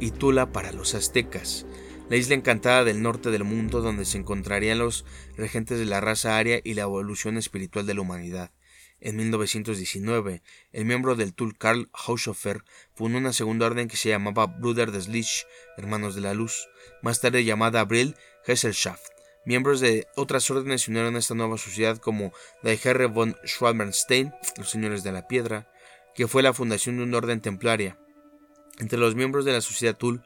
y 0.00 0.10
Tula 0.10 0.52
para 0.52 0.72
los 0.72 0.94
aztecas, 0.94 1.66
la 2.10 2.16
isla 2.16 2.34
encantada 2.34 2.84
del 2.84 3.00
norte 3.00 3.30
del 3.30 3.44
mundo 3.44 3.80
donde 3.80 4.04
se 4.04 4.18
encontrarían 4.18 4.78
los 4.78 5.04
regentes 5.36 5.78
de 5.78 5.86
la 5.86 6.00
raza 6.00 6.36
aria 6.36 6.60
y 6.62 6.74
la 6.74 6.82
evolución 6.82 7.38
espiritual 7.38 7.86
de 7.86 7.94
la 7.94 8.02
humanidad. 8.02 8.50
En 9.00 9.16
1919, 9.16 10.42
el 10.72 10.84
miembro 10.84 11.14
del 11.14 11.34
Tul 11.34 11.56
Karl 11.58 11.90
Haushofer 11.92 12.64
fundó 12.94 13.18
una 13.18 13.32
segunda 13.32 13.66
orden 13.66 13.88
que 13.88 13.96
se 13.96 14.08
llamaba 14.08 14.46
Bruder 14.46 14.92
des 14.92 15.08
Licht, 15.08 15.46
Hermanos 15.76 16.14
de 16.14 16.22
la 16.22 16.34
Luz, 16.34 16.68
más 17.02 17.20
tarde 17.20 17.44
llamada 17.44 17.80
Abril 17.80 18.16
Gesellschaft. 18.44 19.13
Miembros 19.44 19.80
de 19.80 20.08
otras 20.14 20.50
órdenes 20.50 20.82
se 20.82 20.90
unieron 20.90 21.16
a 21.16 21.18
esta 21.18 21.34
nueva 21.34 21.58
sociedad 21.58 21.98
como 21.98 22.32
la 22.62 22.72
Herr 22.72 23.08
von 23.08 23.36
Schwalbenstein, 23.44 24.32
los 24.56 24.70
Señores 24.70 25.04
de 25.04 25.12
la 25.12 25.28
Piedra, 25.28 25.70
que 26.14 26.28
fue 26.28 26.42
la 26.42 26.54
fundación 26.54 26.96
de 26.96 27.02
una 27.02 27.18
orden 27.18 27.40
templaria. 27.40 27.98
Entre 28.78 28.98
los 28.98 29.14
miembros 29.14 29.44
de 29.44 29.52
la 29.52 29.60
sociedad 29.60 29.96
Tul 29.96 30.22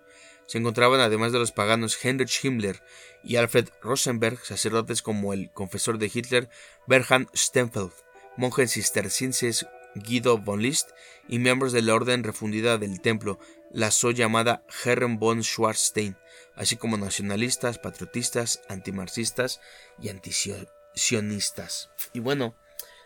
se 0.47 0.59
encontraban 0.59 1.01
además 1.01 1.33
de 1.33 1.39
los 1.39 1.53
paganos 1.53 2.03
Heinrich 2.03 2.45
Himmler 2.45 2.83
y 3.25 3.37
Alfred 3.37 3.69
Rosenberg, 3.83 4.39
sacerdotes 4.45 5.03
como 5.03 5.33
el 5.33 5.51
confesor 5.51 5.99
de 5.99 6.11
Hitler, 6.13 6.49
Berhan 6.87 7.29
Stenfeld, 7.35 7.93
monjes 8.37 8.73
cistercienses 8.73 9.67
Guido 9.95 10.39
von 10.39 10.63
List 10.63 10.91
y 11.29 11.39
miembros 11.39 11.73
de 11.73 11.83
la 11.83 11.95
orden 11.95 12.25
refundida 12.25 12.79
del 12.79 13.01
templo, 13.01 13.39
la 13.73 13.91
so 13.91 14.11
llamada 14.11 14.63
Herren 14.85 15.19
von 15.19 15.43
Schwarzstein, 15.43 16.17
así 16.59 16.77
como 16.77 16.99
nacionalistas, 16.99 17.79
patriotistas, 17.79 18.61
antimarxistas 18.69 19.61
y 20.03 20.09
antisionistas. 20.09 21.91
Y 22.13 22.19
bueno, 22.19 22.57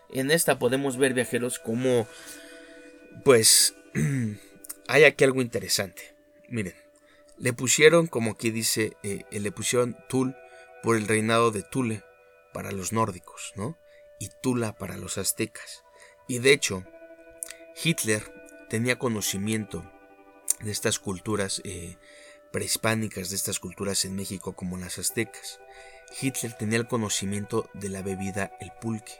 en 0.09 0.31
esta 0.31 0.59
podemos 0.59 0.97
ver 0.97 1.13
viajeros 1.13 1.59
como 1.59 2.07
pues 3.23 3.75
hay 4.87 5.03
aquí 5.03 5.23
algo 5.23 5.41
interesante. 5.41 6.15
Miren, 6.49 6.75
le 7.37 7.53
pusieron, 7.53 8.07
como 8.07 8.31
aquí 8.31 8.49
dice, 8.49 8.97
eh, 9.03 9.23
le 9.31 9.51
pusieron 9.51 9.97
Tul 10.09 10.35
por 10.81 10.97
el 10.97 11.07
reinado 11.07 11.51
de 11.51 11.61
Tule 11.61 12.03
para 12.53 12.71
los 12.71 12.91
nórdicos, 12.91 13.53
¿no? 13.55 13.77
Y 14.19 14.29
Tula 14.41 14.73
para 14.73 14.97
los 14.97 15.17
aztecas. 15.17 15.83
Y 16.27 16.39
de 16.39 16.53
hecho, 16.53 16.83
Hitler 17.83 18.23
tenía 18.69 18.97
conocimiento 18.97 19.89
de 20.59 20.71
estas 20.71 20.97
culturas 20.97 21.61
eh, 21.65 21.97
prehispánicas, 22.53 23.31
de 23.31 23.35
estas 23.35 23.59
culturas 23.59 24.05
en 24.05 24.15
México 24.15 24.53
como 24.53 24.77
las 24.77 24.99
aztecas. 24.99 25.59
Hitler 26.21 26.53
tenía 26.53 26.77
el 26.77 26.87
conocimiento 26.87 27.67
de 27.73 27.89
la 27.89 28.03
bebida 28.03 28.55
el 28.61 28.71
pulque. 28.79 29.13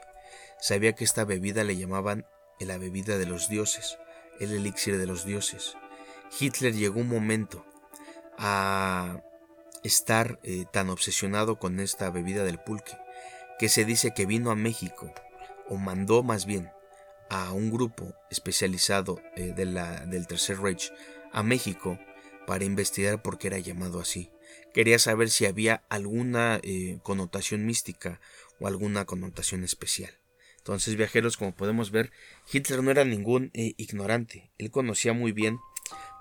Sabía 0.60 0.94
que 0.94 1.04
esta 1.04 1.24
bebida 1.24 1.64
le 1.64 1.76
llamaban 1.76 2.26
la 2.60 2.78
bebida 2.78 3.18
de 3.18 3.26
los 3.26 3.48
dioses, 3.48 3.98
el 4.38 4.52
elixir 4.52 4.98
de 4.98 5.06
los 5.06 5.26
dioses. 5.26 5.76
Hitler 6.38 6.74
llegó 6.74 7.00
un 7.00 7.08
momento 7.08 7.66
a 8.38 9.20
estar 9.82 10.38
eh, 10.44 10.64
tan 10.72 10.88
obsesionado 10.88 11.58
con 11.58 11.80
esta 11.80 12.10
bebida 12.10 12.44
del 12.44 12.58
pulque 12.58 12.96
que 13.58 13.68
se 13.68 13.84
dice 13.84 14.14
que 14.14 14.26
vino 14.26 14.52
a 14.52 14.56
México, 14.56 15.12
o 15.68 15.76
mandó 15.76 16.22
más 16.22 16.46
bien 16.46 16.70
a 17.30 17.52
un 17.52 17.70
grupo 17.70 18.14
especializado 18.30 19.20
eh, 19.34 19.52
de 19.54 19.64
la, 19.64 20.06
del 20.06 20.28
Tercer 20.28 20.60
Reich 20.60 20.92
a 21.32 21.42
México 21.42 21.98
para 22.46 22.64
investigar 22.64 23.22
por 23.22 23.38
qué 23.38 23.48
era 23.48 23.58
llamado 23.58 24.00
así. 24.00 24.30
Quería 24.72 24.98
saber 24.98 25.30
si 25.30 25.46
había 25.46 25.84
alguna 25.88 26.60
eh, 26.62 26.98
connotación 27.02 27.64
mística 27.64 28.20
o 28.60 28.66
alguna 28.66 29.04
connotación 29.04 29.64
especial. 29.64 30.12
Entonces, 30.58 30.96
viajeros, 30.96 31.36
como 31.36 31.54
podemos 31.54 31.90
ver, 31.90 32.10
Hitler 32.50 32.82
no 32.82 32.90
era 32.90 33.04
ningún 33.04 33.50
eh, 33.54 33.74
ignorante. 33.76 34.50
Él 34.58 34.70
conocía 34.70 35.12
muy 35.12 35.32
bien 35.32 35.58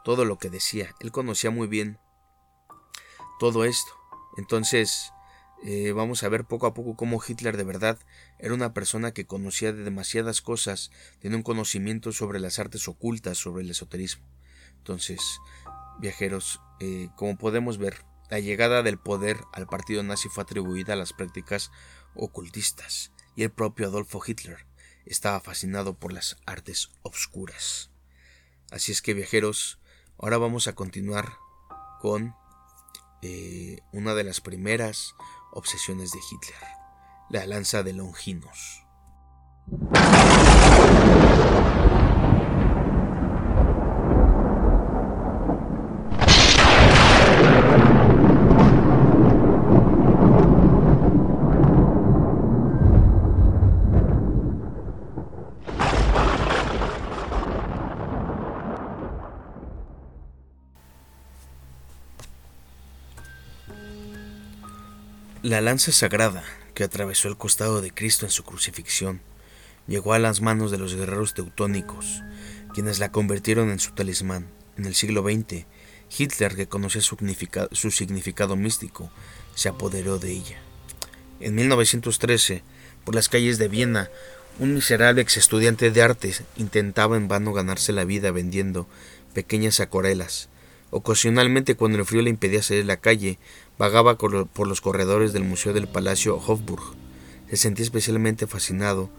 todo 0.04 0.26
lo 0.26 0.38
que 0.38 0.50
decía. 0.50 0.94
Él 1.00 1.12
conocía 1.12 1.50
muy 1.50 1.68
bien 1.68 1.98
todo 3.40 3.64
esto. 3.64 3.94
Entonces, 4.38 5.14
eh, 5.66 5.94
vamos 5.94 6.24
a 6.24 6.30
ver 6.30 6.44
poco 6.44 6.68
a 6.68 6.74
poco 6.74 6.98
cómo 6.98 7.22
Hitler 7.26 7.56
de 7.56 7.64
verdad 7.64 7.98
era 8.38 8.54
una 8.54 8.74
persona 8.74 9.14
que 9.14 9.26
conocía 9.26 9.72
de 9.72 9.84
demasiadas 9.84 10.42
cosas, 10.42 10.92
tenía 11.20 11.38
un 11.38 11.44
conocimiento 11.44 12.12
sobre 12.12 12.42
las 12.42 12.60
artes 12.60 12.88
ocultas, 12.90 13.38
sobre 13.38 13.64
el 13.64 13.72
esoterismo. 13.72 14.26
Entonces, 14.78 15.40
viajeros, 16.00 16.62
eh, 16.80 17.10
como 17.16 17.38
podemos 17.38 17.78
ver, 17.78 18.06
la 18.30 18.40
llegada 18.40 18.84
del 18.84 18.98
poder 18.98 19.42
al 19.54 19.68
partido 19.68 20.02
nazi 20.04 20.30
fue 20.30 20.44
atribuida 20.44 20.94
a 20.94 20.96
las 20.96 21.14
prácticas 21.14 21.72
ocultistas, 22.16 23.12
y 23.36 23.44
el 23.44 23.52
propio 23.52 23.88
Adolfo 23.88 24.22
Hitler 24.26 24.66
estaba 25.06 25.40
fascinado 25.40 25.98
por 25.98 26.14
las 26.14 26.38
artes 26.46 26.92
obscuras. 27.02 27.92
Así 28.72 28.92
es 28.92 29.02
que, 29.02 29.14
viajeros, 29.14 29.80
ahora 30.18 30.38
vamos 30.38 30.68
a 30.68 30.74
continuar 30.74 31.34
con 32.02 32.36
eh, 33.22 33.80
una 33.92 34.14
de 34.16 34.24
las 34.24 34.42
primeras 34.42 35.14
obsesiones 35.52 36.12
de 36.12 36.20
Hitler, 36.20 36.70
la 37.30 37.46
lanza 37.46 37.84
de 37.84 37.94
Longinos. 37.94 38.84
La 65.54 65.62
lanza 65.62 65.92
sagrada 65.92 66.44
que 66.74 66.84
atravesó 66.84 67.28
el 67.28 67.38
costado 67.38 67.80
de 67.80 67.92
Cristo 67.92 68.26
en 68.26 68.32
su 68.32 68.44
crucifixión 68.44 69.22
llegó 69.86 70.14
a 70.14 70.18
las 70.18 70.42
manos 70.42 70.72
de 70.72 70.80
los 70.80 70.96
guerreros 70.96 71.36
teutónicos, 71.36 72.24
quienes 72.74 72.98
la 72.98 73.12
convirtieron 73.12 73.70
en 73.70 73.78
su 73.78 73.92
talismán. 73.92 74.48
En 74.78 74.86
el 74.86 74.96
siglo 74.96 75.22
XX, 75.22 75.68
Hitler, 76.18 76.56
que 76.56 76.66
conocía 76.66 77.02
su 77.02 77.92
significado, 77.92 78.56
místico, 78.56 79.12
se 79.54 79.70
apoderó 79.70 80.18
de 80.18 80.32
ella. 80.32 80.60
En 81.40 81.54
1913, 81.54 82.64
por 83.06 83.14
las 83.14 83.30
calles 83.30 83.60
de 83.60 83.68
Viena, 83.68 84.10
un 84.58 84.74
miserable 84.74 85.22
ex 85.22 85.38
estudiante 85.38 85.92
de 85.92 86.02
artes 86.02 86.42
intentaba 86.56 87.16
en 87.16 87.28
vano 87.28 87.54
ganarse 87.54 87.94
la 87.94 88.06
vida 88.06 88.32
vendiendo 88.32 88.88
pequeñas 89.36 89.80
acuarelas. 89.82 90.50
Ocasionalmente, 90.90 91.76
cuando 91.76 91.98
el 91.98 92.06
frío 92.06 92.24
le 92.24 92.30
impedía 92.32 92.62
salir 92.62 92.84
a 92.84 92.88
la 92.88 92.98
calle, 92.98 93.40
Vagaba 93.78 94.18
por 94.18 94.68
los 94.68 94.82
corredores 94.82 95.34
del 95.34 95.44
Museo 95.44 95.74
del 95.74 95.88
Palacio 95.88 96.38
Hofburg. 96.38 96.84
Se 97.50 97.58
sentía 97.58 97.84
especialmente 97.84 98.48
fascinado 98.48 99.10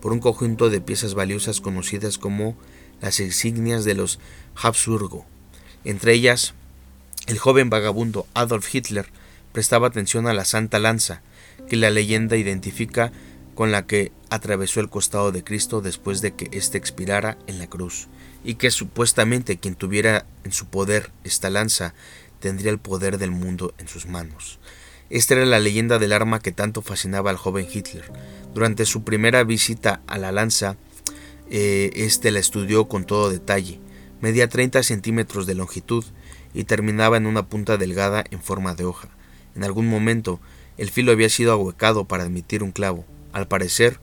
por 0.00 0.12
un 0.12 0.18
conjunto 0.18 0.68
de 0.68 0.80
piezas 0.80 1.14
valiosas 1.14 1.60
conocidas 1.60 2.18
como 2.18 2.56
las 3.00 3.20
insignias 3.20 3.84
de 3.84 3.94
los 3.94 4.18
Habsburgo. 4.54 5.24
Entre 5.84 6.12
ellas, 6.12 6.54
el 7.26 7.38
joven 7.38 7.70
vagabundo 7.70 8.26
Adolf 8.34 8.74
Hitler 8.74 9.06
prestaba 9.52 9.88
atención 9.88 10.26
a 10.26 10.34
la 10.34 10.44
Santa 10.44 10.78
Lanza, 10.78 11.22
que 11.68 11.76
la 11.76 11.90
leyenda 11.90 12.36
identifica 12.36 13.12
con 13.54 13.70
la 13.70 13.86
que 13.86 14.12
atravesó 14.30 14.80
el 14.80 14.88
costado 14.88 15.30
de 15.30 15.44
Cristo 15.44 15.80
después 15.80 16.20
de 16.20 16.34
que 16.34 16.48
éste 16.52 16.78
expirara 16.78 17.38
en 17.46 17.58
la 17.58 17.66
cruz, 17.66 18.08
y 18.44 18.54
que 18.54 18.70
supuestamente 18.70 19.58
quien 19.58 19.74
tuviera 19.74 20.26
en 20.44 20.52
su 20.52 20.66
poder 20.66 21.10
esta 21.22 21.50
lanza 21.50 21.94
tendría 22.42 22.72
el 22.72 22.78
poder 22.78 23.16
del 23.16 23.30
mundo 23.30 23.72
en 23.78 23.88
sus 23.88 24.06
manos. 24.06 24.58
Esta 25.08 25.34
era 25.34 25.46
la 25.46 25.60
leyenda 25.60 25.98
del 25.98 26.12
arma 26.12 26.40
que 26.40 26.52
tanto 26.52 26.82
fascinaba 26.82 27.30
al 27.30 27.36
joven 27.36 27.66
Hitler. 27.72 28.10
Durante 28.52 28.84
su 28.84 29.04
primera 29.04 29.44
visita 29.44 30.02
a 30.06 30.18
la 30.18 30.32
lanza, 30.32 30.76
eh, 31.50 31.90
este 31.94 32.30
la 32.30 32.40
estudió 32.40 32.88
con 32.88 33.04
todo 33.04 33.30
detalle. 33.30 33.78
Medía 34.20 34.48
30 34.48 34.82
centímetros 34.82 35.46
de 35.46 35.54
longitud 35.54 36.04
y 36.52 36.64
terminaba 36.64 37.16
en 37.16 37.26
una 37.26 37.46
punta 37.46 37.76
delgada 37.76 38.24
en 38.30 38.42
forma 38.42 38.74
de 38.74 38.84
hoja. 38.84 39.08
En 39.54 39.64
algún 39.64 39.86
momento, 39.86 40.40
el 40.78 40.90
filo 40.90 41.12
había 41.12 41.28
sido 41.28 41.52
ahuecado 41.52 42.06
para 42.06 42.24
admitir 42.24 42.62
un 42.62 42.72
clavo. 42.72 43.04
Al 43.32 43.46
parecer, 43.46 44.00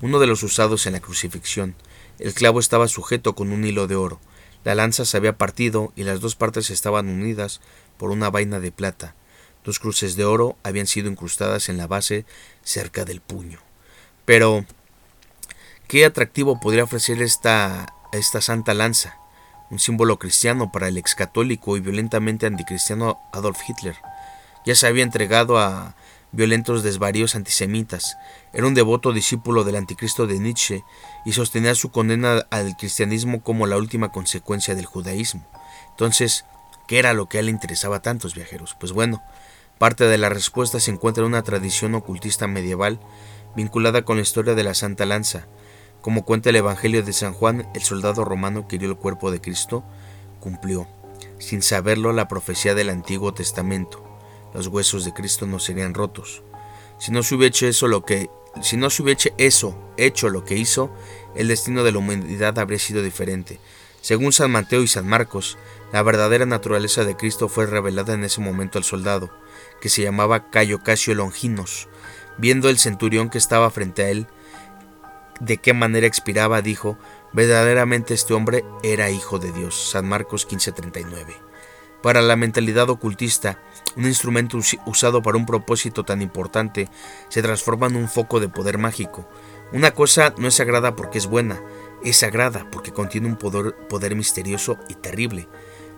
uno 0.00 0.18
de 0.18 0.26
los 0.26 0.42
usados 0.42 0.86
en 0.86 0.94
la 0.94 1.00
crucifixión. 1.00 1.74
El 2.18 2.32
clavo 2.34 2.60
estaba 2.60 2.88
sujeto 2.88 3.34
con 3.34 3.52
un 3.52 3.64
hilo 3.64 3.86
de 3.86 3.96
oro. 3.96 4.20
La 4.64 4.76
lanza 4.76 5.04
se 5.04 5.16
había 5.16 5.36
partido 5.36 5.92
y 5.96 6.04
las 6.04 6.20
dos 6.20 6.36
partes 6.36 6.70
estaban 6.70 7.08
unidas 7.08 7.60
por 8.02 8.10
una 8.10 8.30
vaina 8.30 8.58
de 8.58 8.72
plata. 8.72 9.14
Dos 9.64 9.78
cruces 9.78 10.16
de 10.16 10.24
oro 10.24 10.56
habían 10.64 10.88
sido 10.88 11.08
incrustadas 11.08 11.68
en 11.68 11.76
la 11.76 11.86
base 11.86 12.26
cerca 12.64 13.04
del 13.04 13.20
puño. 13.20 13.60
Pero, 14.24 14.64
¿qué 15.86 16.04
atractivo 16.04 16.58
podría 16.58 16.82
ofrecer 16.82 17.22
esta, 17.22 17.94
esta 18.10 18.40
santa 18.40 18.74
lanza? 18.74 19.18
Un 19.70 19.78
símbolo 19.78 20.18
cristiano 20.18 20.72
para 20.72 20.88
el 20.88 20.98
ex 20.98 21.14
católico 21.14 21.76
y 21.76 21.80
violentamente 21.80 22.46
anticristiano 22.46 23.20
Adolf 23.32 23.60
Hitler. 23.68 23.94
Ya 24.66 24.74
se 24.74 24.88
había 24.88 25.04
entregado 25.04 25.60
a 25.60 25.94
violentos 26.32 26.82
desvaríos 26.82 27.36
antisemitas. 27.36 28.16
Era 28.52 28.66
un 28.66 28.74
devoto 28.74 29.12
discípulo 29.12 29.62
del 29.62 29.76
anticristo 29.76 30.26
de 30.26 30.40
Nietzsche 30.40 30.82
y 31.24 31.34
sostenía 31.34 31.76
su 31.76 31.92
condena 31.92 32.48
al 32.50 32.76
cristianismo 32.76 33.44
como 33.44 33.68
la 33.68 33.76
última 33.76 34.10
consecuencia 34.10 34.74
del 34.74 34.86
judaísmo. 34.86 35.46
Entonces, 35.90 36.44
¿qué 36.86 36.98
era 36.98 37.12
lo 37.12 37.28
que 37.28 37.38
a 37.38 37.40
él 37.40 37.46
le 37.46 37.52
interesaba 37.52 37.96
a 37.96 38.02
tantos 38.02 38.34
viajeros? 38.34 38.76
Pues 38.78 38.92
bueno, 38.92 39.22
parte 39.78 40.04
de 40.04 40.18
la 40.18 40.28
respuesta 40.28 40.80
se 40.80 40.90
encuentra 40.90 41.22
en 41.22 41.28
una 41.28 41.42
tradición 41.42 41.94
ocultista 41.94 42.46
medieval 42.46 43.00
vinculada 43.56 44.02
con 44.02 44.16
la 44.16 44.22
historia 44.22 44.54
de 44.54 44.64
la 44.64 44.74
Santa 44.74 45.06
Lanza. 45.06 45.46
Como 46.00 46.24
cuenta 46.24 46.50
el 46.50 46.56
Evangelio 46.56 47.02
de 47.02 47.12
San 47.12 47.32
Juan, 47.32 47.68
el 47.74 47.82
soldado 47.82 48.24
romano 48.24 48.66
que 48.66 48.76
hirió 48.76 48.88
el 48.90 48.96
cuerpo 48.96 49.30
de 49.30 49.40
Cristo 49.40 49.84
cumplió, 50.40 50.88
sin 51.38 51.62
saberlo, 51.62 52.12
la 52.12 52.28
profecía 52.28 52.74
del 52.74 52.90
Antiguo 52.90 53.32
Testamento 53.32 54.12
los 54.54 54.66
huesos 54.66 55.04
de 55.04 55.12
Cristo 55.12 55.46
no 55.46 55.58
serían 55.58 55.94
rotos. 55.94 56.42
Si 56.98 57.10
no 57.10 57.22
se 57.22 57.34
hubiera 57.34 57.48
hecho 57.48 57.66
eso 57.66 57.88
lo 57.88 58.04
que 58.04 58.30
si 58.60 58.76
no 58.76 58.90
se 58.90 59.02
eso, 59.38 59.74
hecho 59.96 60.28
lo 60.28 60.44
que 60.44 60.58
hizo, 60.58 60.94
el 61.34 61.48
destino 61.48 61.84
de 61.84 61.92
la 61.92 61.98
humanidad 61.98 62.58
habría 62.58 62.78
sido 62.78 63.02
diferente. 63.02 63.58
Según 64.02 64.34
San 64.34 64.50
Mateo 64.50 64.82
y 64.82 64.88
San 64.88 65.08
Marcos, 65.08 65.56
la 65.92 66.02
verdadera 66.02 66.46
naturaleza 66.46 67.04
de 67.04 67.16
Cristo 67.16 67.48
fue 67.48 67.66
revelada 67.66 68.14
en 68.14 68.24
ese 68.24 68.40
momento 68.40 68.78
al 68.78 68.84
soldado, 68.84 69.30
que 69.80 69.88
se 69.88 70.02
llamaba 70.02 70.50
Cayo 70.50 70.82
Casio 70.82 71.14
Longinos. 71.14 71.88
Viendo 72.38 72.70
el 72.70 72.78
centurión 72.78 73.28
que 73.28 73.38
estaba 73.38 73.70
frente 73.70 74.02
a 74.02 74.08
él, 74.08 74.26
de 75.40 75.58
qué 75.58 75.74
manera 75.74 76.06
expiraba, 76.06 76.62
dijo, 76.62 76.96
verdaderamente 77.32 78.14
este 78.14 78.32
hombre 78.32 78.64
era 78.82 79.10
hijo 79.10 79.38
de 79.38 79.52
Dios. 79.52 79.90
San 79.90 80.08
Marcos 80.08 80.46
15:39. 80.46 81.36
Para 82.02 82.22
la 82.22 82.36
mentalidad 82.36 82.90
ocultista, 82.90 83.58
un 83.96 84.06
instrumento 84.06 84.58
usado 84.86 85.22
para 85.22 85.36
un 85.36 85.46
propósito 85.46 86.04
tan 86.04 86.22
importante 86.22 86.88
se 87.28 87.42
transforma 87.42 87.86
en 87.86 87.96
un 87.96 88.08
foco 88.08 88.40
de 88.40 88.48
poder 88.48 88.78
mágico. 88.78 89.28
Una 89.72 89.92
cosa 89.92 90.34
no 90.36 90.48
es 90.48 90.54
sagrada 90.54 90.96
porque 90.96 91.18
es 91.18 91.26
buena, 91.26 91.60
es 92.02 92.16
sagrada 92.16 92.66
porque 92.70 92.92
contiene 92.92 93.28
un 93.28 93.36
poder, 93.36 93.74
poder 93.88 94.16
misterioso 94.16 94.78
y 94.88 94.94
terrible. 94.94 95.48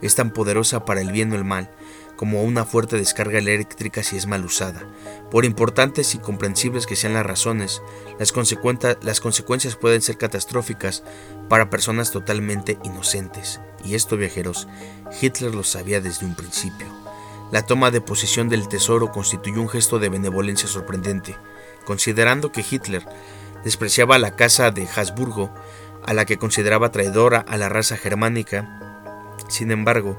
Es 0.02 0.14
tan 0.14 0.30
poderosa 0.30 0.85
para 0.85 1.00
el 1.00 1.12
bien 1.12 1.33
o 1.33 1.37
el 1.37 1.44
mal 1.44 1.70
como 2.16 2.42
una 2.42 2.64
fuerte 2.64 2.96
descarga 2.96 3.38
eléctrica 3.38 4.02
si 4.02 4.16
es 4.16 4.26
mal 4.26 4.44
usada. 4.44 4.83
Por 5.30 5.44
importantes 5.44 6.14
y 6.14 6.18
comprensibles 6.18 6.87
que 6.87 6.96
sean 6.96 7.14
las 7.14 7.26
razones, 7.26 7.83
las, 8.18 8.33
las 9.02 9.20
consecuencias 9.20 9.76
pueden 9.76 10.02
ser 10.02 10.16
catastróficas 10.16 11.02
para 11.48 11.70
personas 11.70 12.11
totalmente 12.11 12.78
inocentes. 12.85 13.61
Y 13.85 13.94
esto, 13.94 14.16
viajeros, 14.16 14.68
Hitler 15.20 15.54
lo 15.54 15.64
sabía 15.64 16.00
desde 16.00 16.26
un 16.26 16.35
principio. 16.35 16.87
La 17.50 17.62
toma 17.62 17.90
de 17.90 18.00
posesión 18.00 18.48
del 18.48 18.68
tesoro 18.68 19.12
constituyó 19.12 19.61
un 19.61 19.68
gesto 19.68 19.98
de 19.98 20.09
benevolencia 20.09 20.68
sorprendente, 20.68 21.37
considerando 21.85 22.52
que 22.52 22.64
Hitler 22.68 23.07
despreciaba 23.64 24.18
la 24.18 24.37
casa 24.37 24.70
de 24.70 24.88
Habsburgo, 24.88 25.52
a 26.07 26.12
la 26.12 26.26
que 26.26 26.37
consideraba 26.37 26.90
traidora 26.90 27.40
a 27.40 27.57
la 27.57 27.68
raza 27.68 27.96
germánica. 27.96 28.83
Sin 29.48 29.70
embargo, 29.70 30.18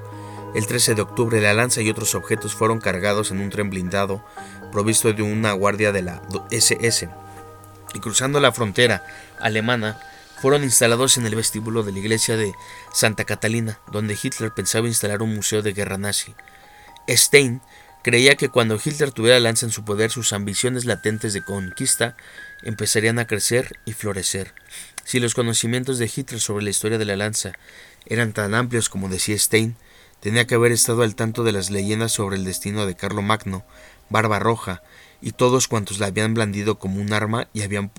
el 0.56 0.68
13 0.68 0.96
de 0.96 1.02
octubre 1.02 1.42
la 1.42 1.54
lanza 1.54 1.82
y 1.82 1.90
otros 1.90 2.16
objetos 2.16 2.56
fueron 2.56 2.80
cargados 2.80 3.32
en 3.32 3.42
un 3.42 3.50
tren 3.50 3.70
blindado 3.70 4.24
provisto 4.72 5.12
de 5.12 5.22
una 5.22 5.52
guardia 5.54 5.92
de 5.92 6.02
la 6.02 6.22
SS 6.52 7.10
y 7.94 8.00
cruzando 8.00 8.40
la 8.40 8.52
frontera 8.52 9.06
alemana 9.40 10.00
fueron 10.42 10.64
instalados 10.64 11.18
en 11.18 11.26
el 11.26 11.36
vestíbulo 11.36 11.84
de 11.84 11.94
la 11.94 12.00
iglesia 12.00 12.38
de 12.38 12.54
Santa 12.94 13.24
Catalina, 13.24 13.80
donde 13.92 14.18
Hitler 14.22 14.52
pensaba 14.52 14.88
instalar 14.88 15.22
un 15.22 15.34
museo 15.34 15.62
de 15.62 15.74
guerra 15.74 15.98
nazi. 15.98 16.36
Stein 17.08 17.62
creía 18.04 18.36
que 18.36 18.50
cuando 18.50 18.80
Hitler 18.84 19.12
tuviera 19.12 19.40
lanza 19.40 19.66
en 19.66 19.72
su 19.72 19.86
poder, 19.86 20.12
sus 20.12 20.34
ambiciones 20.34 20.86
latentes 20.86 21.34
de 21.34 21.42
conquista 21.42 22.18
empezarían 22.64 23.18
a 23.18 23.28
crecer 23.28 23.80
y 23.86 23.94
florecer. 23.94 24.54
Si 25.06 25.20
los 25.20 25.34
conocimientos 25.36 26.00
de 26.00 26.12
Hitler 26.14 26.42
sobre 26.42 26.64
la 26.64 26.72
historia 26.72 26.98
de 26.98 27.06
la 27.06 27.16
lanza 27.16 27.54
eran 28.06 28.34
tan 28.34 28.54
amplios 28.54 28.90
como 28.90 29.10
decía 29.10 29.38
Stein, 29.38 29.78
Tenía 30.26 30.48
que 30.48 30.56
haber 30.56 30.72
estado 30.72 31.04
al 31.04 31.14
tanto 31.14 31.44
de 31.44 31.52
las 31.52 31.70
leyendas 31.70 32.12
sobre 32.12 32.36
el 32.36 32.46
destino 32.46 32.88
de 32.88 32.96
Carlo 32.96 33.22
Magno, 33.22 33.64
Barba 34.10 34.40
Roja, 34.40 34.82
y 35.22 35.34
todos 35.34 35.68
cuantos 35.68 36.00
la 36.00 36.08
habían 36.08 36.34
blandido 36.34 36.80
como 36.80 37.00
un 37.00 37.14
arma 37.14 37.48
y 37.54 37.62
habían 37.62 37.92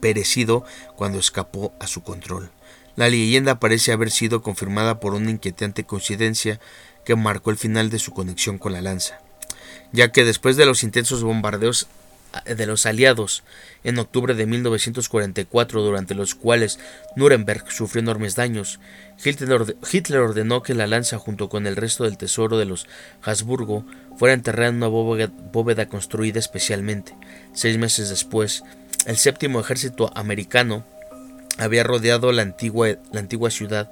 perecido 0.00 0.64
cuando 0.96 1.18
escapó 1.18 1.74
a 1.78 1.86
su 1.88 2.02
control. 2.02 2.50
La 2.96 3.10
leyenda 3.10 3.60
parece 3.60 3.92
haber 3.92 4.10
sido 4.10 4.40
confirmada 4.40 4.98
por 4.98 5.12
una 5.12 5.30
inquietante 5.30 5.84
coincidencia 5.84 6.58
que 7.04 7.16
marcó 7.16 7.50
el 7.50 7.58
final 7.58 7.90
de 7.90 7.98
su 7.98 8.14
conexión 8.14 8.56
con 8.56 8.72
la 8.72 8.80
lanza, 8.80 9.20
ya 9.92 10.10
que 10.10 10.24
después 10.24 10.56
de 10.56 10.64
los 10.64 10.82
intensos 10.82 11.22
bombardeos 11.22 11.86
de 12.44 12.66
los 12.66 12.86
aliados 12.86 13.42
en 13.84 13.98
octubre 13.98 14.34
de 14.34 14.46
1944, 14.46 15.82
durante 15.82 16.14
los 16.14 16.34
cuales 16.34 16.78
Nuremberg 17.16 17.70
sufrió 17.70 18.00
enormes 18.00 18.34
daños, 18.36 18.80
Hitler 19.24 20.20
ordenó 20.20 20.62
que 20.62 20.74
la 20.74 20.86
lanza 20.86 21.18
junto 21.18 21.48
con 21.48 21.66
el 21.66 21.76
resto 21.76 22.04
del 22.04 22.18
tesoro 22.18 22.58
de 22.58 22.64
los 22.64 22.86
Habsburgo 23.22 23.84
fuera 24.16 24.34
enterrada 24.34 24.70
en 24.70 24.76
una 24.76 24.88
bóveda 24.88 25.88
construida 25.88 26.38
especialmente. 26.38 27.14
Seis 27.52 27.78
meses 27.78 28.08
después, 28.08 28.64
el 29.06 29.16
séptimo 29.16 29.60
ejército 29.60 30.10
americano 30.16 30.84
había 31.58 31.84
rodeado 31.84 32.32
la 32.32 32.42
antigua, 32.42 32.88
la 33.12 33.20
antigua 33.20 33.50
ciudad, 33.50 33.90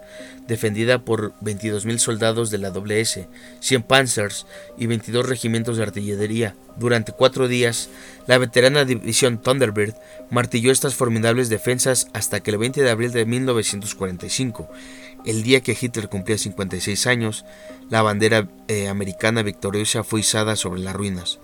defendida 0.51 1.05
por 1.05 1.33
22.000 1.43 1.99
soldados 1.99 2.51
de 2.51 2.59
la 2.59 2.73
WS, 2.73 3.29
100 3.61 3.83
panzers 3.85 4.47
y 4.77 4.87
22 4.87 5.29
regimientos 5.29 5.77
de 5.77 5.85
artillería. 5.85 6.57
Durante 6.77 7.13
cuatro 7.13 7.47
días, 7.47 7.89
la 8.27 8.37
veterana 8.37 8.85
división 8.85 9.41
Thunderbird 9.41 9.95
martilló 10.29 10.73
estas 10.73 10.97
formidables 10.97 11.51
defensas 11.51 12.09
hasta 12.15 12.41
que 12.41 12.51
el 12.51 12.59
20 12.59 12.83
de 12.83 12.91
abril 12.91 13.13
de 13.13 13.27
1945, 13.27 14.69
el 15.25 15.45
día 15.45 15.61
que 15.61 15.77
Hitler 15.81 16.09
cumplía 16.09 16.37
56 16.37 17.07
años, 17.07 17.45
la 17.89 18.03
bandera 18.03 18.49
eh, 18.67 18.89
americana 18.89 19.43
victoriosa 19.43 20.03
fue 20.03 20.21
izada 20.21 20.57
sobre 20.57 20.81
las 20.81 20.97
ruinas. 20.97 21.39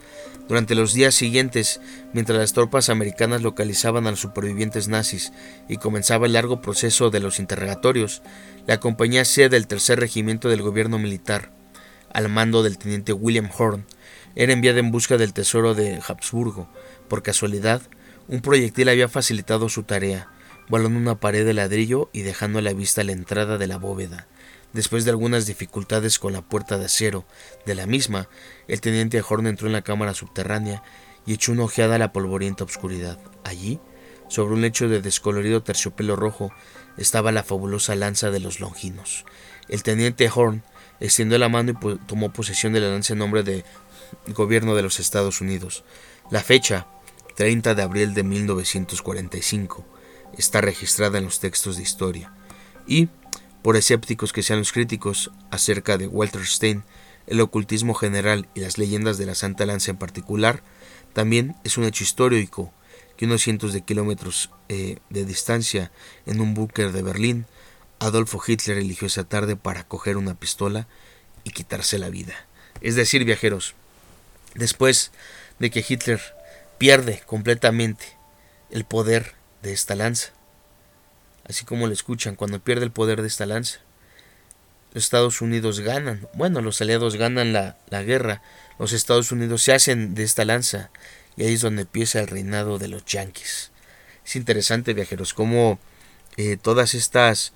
Durante 0.48 0.76
los 0.76 0.92
días 0.92 1.14
siguientes, 1.14 1.80
mientras 2.12 2.38
las 2.38 2.52
tropas 2.52 2.88
americanas 2.88 3.42
localizaban 3.42 4.06
a 4.06 4.10
los 4.10 4.20
supervivientes 4.20 4.86
nazis 4.86 5.32
y 5.68 5.78
comenzaba 5.78 6.26
el 6.26 6.34
largo 6.34 6.60
proceso 6.60 7.10
de 7.10 7.18
los 7.18 7.40
interrogatorios, 7.40 8.22
la 8.66 8.78
compañía 8.78 9.24
C 9.24 9.48
del 9.48 9.66
tercer 9.66 9.98
regimiento 9.98 10.48
del 10.48 10.62
gobierno 10.62 10.98
militar, 10.98 11.50
al 12.12 12.28
mando 12.28 12.62
del 12.62 12.78
teniente 12.78 13.12
William 13.12 13.50
Horn, 13.56 13.86
era 14.36 14.52
enviada 14.52 14.78
en 14.78 14.92
busca 14.92 15.16
del 15.16 15.32
tesoro 15.32 15.74
de 15.74 16.00
Habsburgo. 16.06 16.68
Por 17.08 17.22
casualidad, 17.22 17.82
un 18.28 18.40
proyectil 18.40 18.88
había 18.88 19.08
facilitado 19.08 19.68
su 19.68 19.82
tarea, 19.82 20.28
volando 20.68 20.98
una 20.98 21.18
pared 21.18 21.44
de 21.44 21.54
ladrillo 21.54 22.08
y 22.12 22.22
dejando 22.22 22.60
a 22.60 22.62
la 22.62 22.72
vista 22.72 23.02
la 23.02 23.12
entrada 23.12 23.58
de 23.58 23.66
la 23.66 23.78
bóveda. 23.78 24.28
Después 24.76 25.06
de 25.06 25.10
algunas 25.10 25.46
dificultades 25.46 26.18
con 26.18 26.34
la 26.34 26.42
puerta 26.42 26.76
de 26.76 26.84
acero 26.84 27.24
de 27.64 27.74
la 27.74 27.86
misma, 27.86 28.28
el 28.68 28.82
teniente 28.82 29.22
Horn 29.26 29.46
entró 29.46 29.68
en 29.68 29.72
la 29.72 29.80
cámara 29.80 30.12
subterránea 30.12 30.82
y 31.24 31.32
echó 31.32 31.52
una 31.52 31.64
ojeada 31.64 31.94
a 31.94 31.98
la 31.98 32.12
polvorienta 32.12 32.64
oscuridad. 32.64 33.18
Allí, 33.42 33.80
sobre 34.28 34.52
un 34.52 34.60
lecho 34.60 34.86
de 34.86 35.00
descolorido 35.00 35.62
terciopelo 35.62 36.14
rojo, 36.14 36.52
estaba 36.98 37.32
la 37.32 37.42
fabulosa 37.42 37.94
lanza 37.94 38.30
de 38.30 38.38
los 38.38 38.60
longinos. 38.60 39.24
El 39.70 39.82
teniente 39.82 40.28
Horn 40.28 40.62
extendió 41.00 41.38
la 41.38 41.48
mano 41.48 41.72
y 41.72 41.96
tomó 42.06 42.30
posesión 42.34 42.74
de 42.74 42.80
la 42.80 42.90
lanza 42.90 43.14
en 43.14 43.20
nombre 43.20 43.42
del 43.44 43.64
gobierno 44.34 44.74
de 44.74 44.82
los 44.82 45.00
Estados 45.00 45.40
Unidos. 45.40 45.84
La 46.30 46.42
fecha, 46.42 46.86
30 47.36 47.74
de 47.74 47.82
abril 47.82 48.12
de 48.12 48.24
1945, 48.24 49.86
está 50.36 50.60
registrada 50.60 51.16
en 51.16 51.24
los 51.24 51.40
textos 51.40 51.78
de 51.78 51.82
historia. 51.82 52.34
Y, 52.86 53.08
por 53.66 53.76
escépticos 53.76 54.32
que 54.32 54.44
sean 54.44 54.60
los 54.60 54.70
críticos 54.70 55.32
acerca 55.50 55.98
de 55.98 56.06
Walter 56.06 56.46
Stein, 56.46 56.84
el 57.26 57.40
ocultismo 57.40 57.94
general 57.94 58.46
y 58.54 58.60
las 58.60 58.78
leyendas 58.78 59.18
de 59.18 59.26
la 59.26 59.34
Santa 59.34 59.66
Lanza 59.66 59.90
en 59.90 59.96
particular, 59.96 60.62
también 61.14 61.56
es 61.64 61.76
un 61.76 61.82
hecho 61.82 62.04
histórico 62.04 62.72
que 63.16 63.24
unos 63.24 63.42
cientos 63.42 63.72
de 63.72 63.80
kilómetros 63.80 64.50
eh, 64.68 64.98
de 65.10 65.24
distancia, 65.24 65.90
en 66.26 66.40
un 66.40 66.54
búnker 66.54 66.92
de 66.92 67.02
Berlín, 67.02 67.46
Adolfo 67.98 68.40
Hitler 68.46 68.78
eligió 68.78 69.08
esa 69.08 69.24
tarde 69.24 69.56
para 69.56 69.82
coger 69.82 70.16
una 70.16 70.38
pistola 70.38 70.86
y 71.42 71.50
quitarse 71.50 71.98
la 71.98 72.08
vida. 72.08 72.46
Es 72.82 72.94
decir, 72.94 73.24
viajeros, 73.24 73.74
después 74.54 75.10
de 75.58 75.70
que 75.70 75.84
Hitler 75.84 76.20
pierde 76.78 77.20
completamente 77.26 78.16
el 78.70 78.84
poder 78.84 79.34
de 79.62 79.72
esta 79.72 79.96
lanza, 79.96 80.35
así 81.48 81.64
como 81.64 81.86
lo 81.86 81.92
escuchan, 81.92 82.34
cuando 82.34 82.60
pierde 82.60 82.84
el 82.84 82.90
poder 82.90 83.22
de 83.22 83.28
esta 83.28 83.46
lanza. 83.46 83.80
Los 84.92 85.04
Estados 85.04 85.40
Unidos 85.40 85.80
ganan, 85.80 86.26
bueno, 86.34 86.60
los 86.62 86.80
aliados 86.80 87.16
ganan 87.16 87.52
la, 87.52 87.76
guerra, 88.02 88.42
los 88.78 88.92
Estados 88.92 89.30
Unidos 89.30 89.62
se 89.62 89.74
hacen 89.74 90.14
de 90.14 90.22
esta 90.22 90.44
lanza 90.44 90.90
y 91.36 91.44
ahí 91.44 91.54
es 91.54 91.60
donde 91.60 91.82
empieza 91.82 92.20
el 92.20 92.28
reinado 92.28 92.78
de 92.78 92.88
los 92.88 93.04
yanquis. 93.04 93.70
Es 94.24 94.36
interesante, 94.36 94.94
viajeros, 94.94 95.34
cómo 95.34 95.78
eh, 96.36 96.56
todas 96.56 96.94
estas 96.94 97.52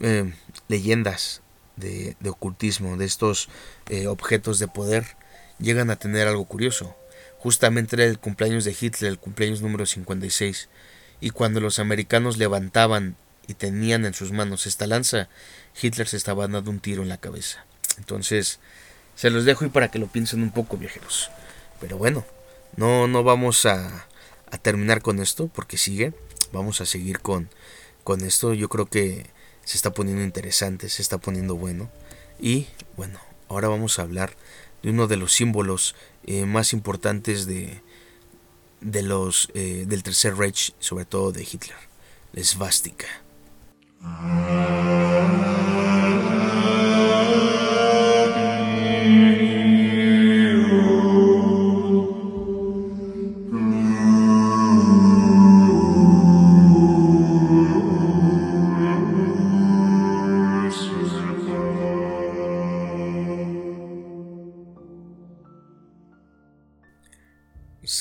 eh, 0.00 0.32
leyendas 0.68 1.42
de, 1.76 2.16
ocultismo, 2.26 2.96
de 2.96 3.04
estos 3.04 3.48
eh, 3.88 4.06
objetos 4.06 4.58
de 4.58 4.68
poder, 4.68 5.16
llegan 5.58 5.90
a 5.90 5.96
tener 5.96 6.26
algo 6.26 6.46
curioso. 6.46 6.96
Justamente 7.38 7.96
era 7.96 8.04
el 8.04 8.18
cumpleaños 8.18 8.64
de 8.64 8.74
Hitler, 8.78 9.10
el 9.12 9.18
cumpleaños 9.18 9.60
número 9.60 9.84
56 9.84 10.68
y 11.22 11.30
cuando 11.30 11.60
los 11.60 11.78
americanos 11.78 12.36
levantaban 12.36 13.14
y 13.46 13.54
tenían 13.54 14.04
en 14.04 14.12
sus 14.12 14.32
manos 14.32 14.66
esta 14.66 14.88
lanza, 14.88 15.28
Hitler 15.80 16.08
se 16.08 16.16
estaba 16.16 16.48
dando 16.48 16.68
un 16.68 16.80
tiro 16.80 17.02
en 17.02 17.08
la 17.08 17.16
cabeza. 17.16 17.64
Entonces, 17.96 18.58
se 19.14 19.30
los 19.30 19.44
dejo 19.44 19.64
y 19.64 19.68
para 19.68 19.88
que 19.88 20.00
lo 20.00 20.08
piensen 20.08 20.42
un 20.42 20.50
poco, 20.50 20.76
viajeros. 20.76 21.30
Pero 21.80 21.96
bueno, 21.96 22.24
no, 22.76 23.06
no 23.06 23.22
vamos 23.22 23.66
a, 23.66 24.08
terminar 24.62 25.00
con 25.00 25.20
esto, 25.20 25.46
porque 25.46 25.78
sigue. 25.78 26.12
Vamos 26.52 26.80
a 26.80 26.86
seguir 26.86 27.20
con, 27.20 27.50
con 28.02 28.22
esto. 28.22 28.52
Yo 28.52 28.68
creo 28.68 28.86
que 28.86 29.26
se 29.64 29.76
está 29.76 29.92
poniendo 29.92 30.24
interesante, 30.24 30.88
se 30.88 31.02
está 31.02 31.18
poniendo 31.18 31.54
bueno. 31.54 31.88
Y 32.40 32.66
bueno, 32.96 33.20
ahora 33.48 33.68
vamos 33.68 34.00
a 34.00 34.02
hablar 34.02 34.34
de 34.82 34.90
uno 34.90 35.06
de 35.06 35.18
los 35.18 35.32
símbolos 35.32 35.94
eh, 36.26 36.46
más 36.46 36.72
importantes 36.72 37.46
de, 37.46 37.80
de 38.82 39.02
los 39.02 39.48
eh, 39.54 39.84
del 39.86 40.02
Tercer 40.02 40.36
Reich, 40.36 40.74
sobre 40.78 41.04
todo 41.04 41.32
de 41.32 41.42
Hitler, 41.42 41.78
la 42.32 42.40
esvástica. 42.40 43.06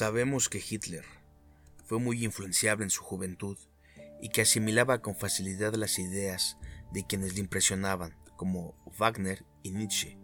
Sabemos 0.02 0.50
que 0.50 0.58
Hitler 0.68 1.06
fue 1.86 2.00
muy 2.00 2.26
influenciable 2.26 2.84
en 2.84 2.90
su 2.90 3.04
juventud 3.04 3.56
y 4.20 4.30
que 4.30 4.42
asimilaba 4.42 5.00
con 5.00 5.16
facilidad 5.16 5.76
las 5.76 6.00
ideas 6.00 6.58
de 6.92 7.06
quienes 7.06 7.36
le 7.36 7.42
impresionaban, 7.42 8.18
como 8.36 8.74
Wagner 8.98 9.46
y 9.62 9.70
Nietzsche. 9.70 10.18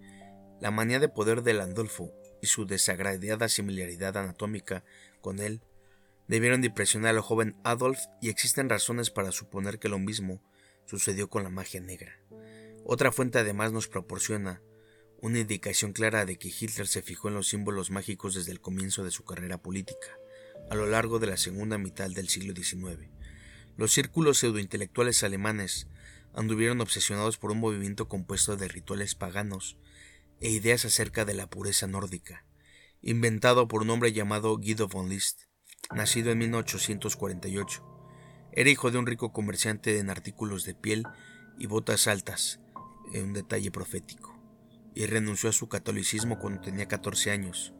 La 0.59 0.71
manía 0.71 0.99
de 0.99 1.09
poder 1.09 1.43
de 1.43 1.53
Landolfo 1.53 2.11
y 2.41 2.47
su 2.47 2.65
desagradiada 2.65 3.49
similaridad 3.49 4.17
anatómica 4.17 4.83
con 5.21 5.37
él 5.37 5.61
debieron 6.27 6.61
de 6.61 6.69
impresionar 6.69 7.13
al 7.13 7.21
joven 7.21 7.55
Adolf 7.63 7.99
y 8.19 8.29
existen 8.29 8.69
razones 8.69 9.11
para 9.11 9.31
suponer 9.31 9.77
que 9.77 9.89
lo 9.89 9.99
mismo 9.99 10.41
sucedió 10.85 11.29
con 11.29 11.43
la 11.43 11.51
magia 11.51 11.81
negra. 11.81 12.19
Otra 12.83 13.11
fuente 13.11 13.37
además 13.37 13.71
nos 13.73 13.87
proporciona 13.87 14.59
una 15.19 15.39
indicación 15.39 15.93
clara 15.93 16.25
de 16.25 16.37
que 16.37 16.49
Hitler 16.49 16.87
se 16.87 17.01
fijó 17.01 17.27
en 17.27 17.33
los 17.33 17.47
símbolos 17.47 17.89
mágicos 17.89 18.35
desde 18.35 18.51
el 18.51 18.61
comienzo 18.61 19.03
de 19.03 19.09
su 19.09 19.25
carrera 19.25 19.57
política, 19.57 20.07
a 20.69 20.75
lo 20.75 20.85
largo 20.85 21.17
de 21.17 21.27
la 21.27 21.37
segunda 21.37 21.79
mitad 21.79 22.09
del 22.09 22.29
siglo 22.29 22.53
XIX. 22.53 23.09
Los 23.77 23.93
círculos 23.93 24.37
pseudointelectuales 24.37 25.23
alemanes 25.23 25.87
anduvieron 26.35 26.81
obsesionados 26.81 27.37
por 27.37 27.51
un 27.51 27.59
movimiento 27.59 28.07
compuesto 28.07 28.57
de 28.57 28.67
rituales 28.67 29.15
paganos 29.15 29.77
e 30.39 30.51
ideas 30.51 30.85
acerca 30.85 31.25
de 31.25 31.33
la 31.33 31.49
pureza 31.49 31.87
nórdica, 31.87 32.45
inventado 33.01 33.67
por 33.67 33.81
un 33.81 33.89
hombre 33.89 34.13
llamado 34.13 34.55
Guido 34.57 34.87
von 34.87 35.09
List, 35.09 35.43
nacido 35.95 36.31
en 36.31 36.37
1848. 36.37 37.83
Era 38.51 38.69
hijo 38.69 38.91
de 38.91 38.99
un 38.99 39.07
rico 39.07 39.33
comerciante 39.33 39.97
en 39.97 40.11
artículos 40.11 40.63
de 40.63 40.75
piel 40.75 41.05
y 41.57 41.65
botas 41.65 42.07
altas, 42.07 42.59
un 43.13 43.33
detalle 43.33 43.71
profético 43.71 44.36
y 44.97 45.05
renunció 45.05 45.51
a 45.51 45.53
su 45.53 45.69
catolicismo 45.69 46.39
cuando 46.39 46.61
tenía 46.61 46.87
14 46.87 47.29
años, 47.29 47.71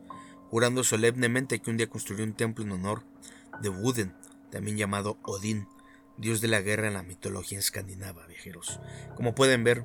jurando 0.52 0.84
solemnemente 0.84 1.58
que 1.58 1.72
un 1.72 1.78
día 1.78 1.90
construyó 1.90 2.24
un 2.24 2.36
templo 2.36 2.64
en 2.64 2.72
honor 2.72 3.06
de 3.60 3.70
Wuden, 3.70 4.14
también 4.52 4.78
llamado 4.78 5.18
Odín, 5.24 5.68
dios 6.20 6.42
de 6.42 6.48
la 6.48 6.62
guerra 6.62 6.90
en 6.90 6.94
la 6.94 7.02
mitología 7.02 7.58
escandinava, 7.58 8.28
viajeros. 8.28 8.80
Como 9.16 9.34
pueden 9.34 9.64
ver, 9.64 9.84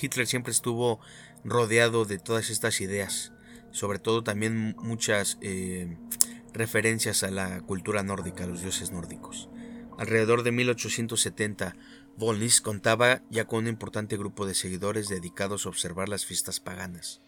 Hitler 0.00 0.26
siempre 0.26 0.50
estuvo 0.50 0.98
rodeado 1.44 2.06
de 2.06 2.18
todas 2.18 2.50
estas 2.50 2.80
ideas, 2.80 3.32
sobre 3.70 4.00
todo 4.00 4.24
también 4.24 4.74
muchas 4.78 5.38
eh, 5.42 5.96
referencias 6.52 7.22
a 7.22 7.30
la 7.30 7.60
cultura 7.60 8.02
nórdica, 8.02 8.42
a 8.42 8.48
los 8.48 8.62
dioses 8.62 8.90
nórdicos. 8.90 9.48
Alrededor 9.96 10.42
de 10.42 10.50
1870, 10.50 11.76
Von 12.16 12.38
contaba 12.62 13.22
ya 13.30 13.46
con 13.46 13.60
un 13.60 13.68
importante 13.68 14.16
grupo 14.16 14.46
de 14.46 14.54
seguidores 14.54 15.08
dedicados 15.08 15.64
a 15.64 15.70
observar 15.70 16.08
las 16.08 16.26
fiestas 16.26 16.60
paganas, 16.60 17.20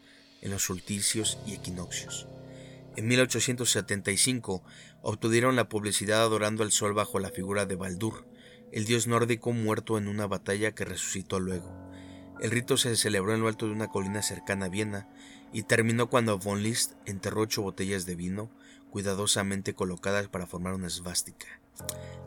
en 0.42 0.50
los 0.50 0.64
solsticios 0.64 1.38
y 1.46 1.54
equinoccios. 1.54 2.28
En 2.96 3.08
1875 3.08 4.62
obtuvieron 5.02 5.56
la 5.56 5.68
publicidad 5.68 6.20
adorando 6.20 6.62
al 6.62 6.70
sol 6.70 6.92
bajo 6.92 7.18
la 7.18 7.30
figura 7.30 7.66
de 7.66 7.76
Baldur, 7.76 8.26
el 8.72 8.84
dios 8.84 9.06
nórdico 9.06 9.52
muerto 9.52 9.98
en 9.98 10.06
una 10.06 10.26
batalla 10.26 10.72
que 10.72 10.84
resucitó 10.84 11.40
luego. 11.40 11.72
El 12.40 12.50
rito 12.50 12.76
se 12.76 12.94
celebró 12.96 13.34
en 13.34 13.40
lo 13.40 13.48
alto 13.48 13.66
de 13.66 13.72
una 13.72 13.88
colina 13.88 14.22
cercana 14.22 14.66
a 14.66 14.68
Viena 14.68 15.08
y 15.52 15.62
terminó 15.62 16.10
cuando 16.10 16.38
von 16.38 16.62
List 16.62 16.92
enterró 17.06 17.42
ocho 17.42 17.62
botellas 17.62 18.06
de 18.06 18.16
vino 18.16 18.50
cuidadosamente 18.90 19.74
colocadas 19.74 20.28
para 20.28 20.46
formar 20.46 20.74
una 20.74 20.88
esvástica. 20.88 21.46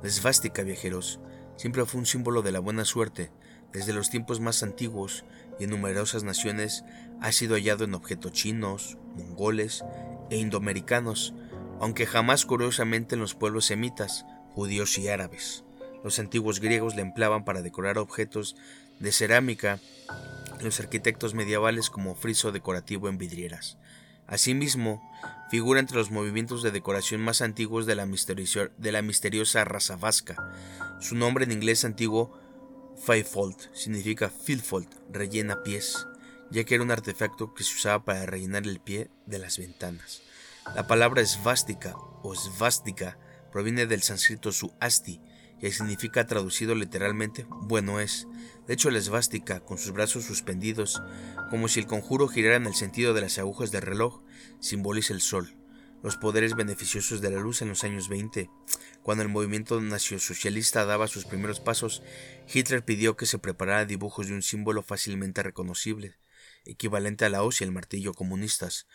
La 0.02 0.08
esvástica, 0.08 0.64
viajeros, 0.64 1.20
siempre 1.58 1.86
fue 1.86 2.00
un 2.00 2.06
símbolo 2.06 2.42
de 2.42 2.52
la 2.52 2.60
buena 2.60 2.86
suerte. 2.86 3.32
Desde 3.74 3.94
los 3.94 4.10
tiempos 4.10 4.40
más 4.40 4.64
antiguos 4.64 5.26
y 5.60 5.66
en 5.66 5.72
numerosas 5.72 6.24
naciones 6.24 6.84
ha 7.22 7.32
sido 7.32 7.56
hallado 7.56 7.84
en 7.84 7.94
objetos 7.94 8.32
chinos, 8.32 8.98
mongoles 9.16 9.84
e 10.30 10.38
indoamericanos, 10.38 11.34
aunque 11.80 12.06
jamás 12.06 12.46
curiosamente 12.46 13.16
en 13.16 13.22
los 13.22 13.36
pueblos 13.36 13.66
semitas, 13.66 14.26
judíos 14.54 14.98
y 14.98 15.10
árabes. 15.10 15.64
Los 16.04 16.20
antiguos 16.20 16.60
griegos 16.60 16.96
la 16.96 17.02
empleaban 17.02 17.44
para 17.44 17.62
decorar 17.62 17.98
objetos 17.98 18.56
de 19.00 19.12
cerámica, 19.12 19.80
los 20.62 20.80
arquitectos 20.80 21.34
medievales 21.34 21.90
como 21.90 22.16
friso 22.16 22.52
decorativo 22.52 23.10
en 23.10 23.18
vidrieras. 23.18 23.78
Asimismo, 24.26 25.02
figura 25.50 25.80
entre 25.80 25.98
los 25.98 26.12
movimientos 26.12 26.62
de 26.64 26.72
decoración 26.72 27.22
más 27.22 27.42
antiguos 27.42 27.86
de 27.86 27.96
la, 27.96 28.06
misteriosa 29.02 29.64
raza 29.66 29.96
vasca. 29.96 30.54
Su 31.00 31.16
nombre 31.16 31.46
en 31.46 31.52
inglés 31.52 31.86
antiguo, 31.86 32.38
Fivefold, 33.06 33.74
significa 33.74 34.30
fillfold, 34.30 34.90
rellena 35.12 35.64
pies, 35.64 36.08
ya 36.50 36.64
que 36.64 36.76
era 36.76 36.84
un 36.84 36.92
artefacto 36.92 37.54
que 37.54 37.64
se 37.64 37.76
usaba 37.76 38.04
para 38.04 38.26
rellenar 38.26 38.64
el 38.64 38.80
pie 38.80 39.10
de 39.26 39.40
las 39.40 39.58
ventanas. 39.58 40.22
La 40.76 40.88
palabra 40.88 41.26
svástica 41.26 41.96
o 42.24 42.36
svástica 42.36 43.18
proviene 43.52 43.86
del 43.86 44.02
sánscrito 44.02 44.52
su 44.52 44.74
asti, 44.80 45.22
que 45.60 45.72
significa 45.72 46.28
traducido 46.28 46.76
literalmente 46.76 47.46
bueno 47.50 48.00
es. 48.00 48.28
De 48.68 48.74
hecho, 48.74 48.92
la 48.92 48.98
esvástica, 48.98 49.62
con 49.62 49.78
sus 49.78 49.94
brazos 49.94 50.26
suspendidos, 50.26 51.02
como 51.50 51.70
si 51.70 51.80
el 51.80 51.88
conjuro 51.88 52.28
girara 52.28 52.58
en 52.58 52.66
el 52.66 52.76
sentido 52.76 53.14
de 53.14 53.22
las 53.22 53.38
agujas 53.38 53.72
del 53.72 53.82
reloj, 53.82 54.22
simboliza 54.60 55.14
el 55.14 55.22
sol, 55.22 55.56
los 56.04 56.18
poderes 56.18 56.54
beneficiosos 56.56 57.22
de 57.22 57.32
la 57.32 57.40
luz 57.40 57.62
en 57.62 57.70
los 57.70 57.86
años 57.86 58.10
20. 58.10 58.50
Cuando 59.04 59.24
el 59.24 59.30
movimiento 59.30 59.80
nacionalsocialista 59.80 60.84
daba 60.84 61.08
sus 61.08 61.24
primeros 61.24 61.62
pasos, 61.62 62.04
Hitler 62.54 62.84
pidió 62.84 63.16
que 63.16 63.26
se 63.26 63.40
preparara 63.40 63.86
dibujos 63.86 64.28
de 64.28 64.34
un 64.34 64.42
símbolo 64.42 64.84
fácilmente 64.84 65.44
reconocible, 65.44 66.18
equivalente 66.66 67.24
a 67.24 67.30
la 67.30 67.44
hoz 67.44 67.62
y 67.62 67.64
el 67.64 67.72
martillo 67.72 68.14
comunistas. 68.14 68.86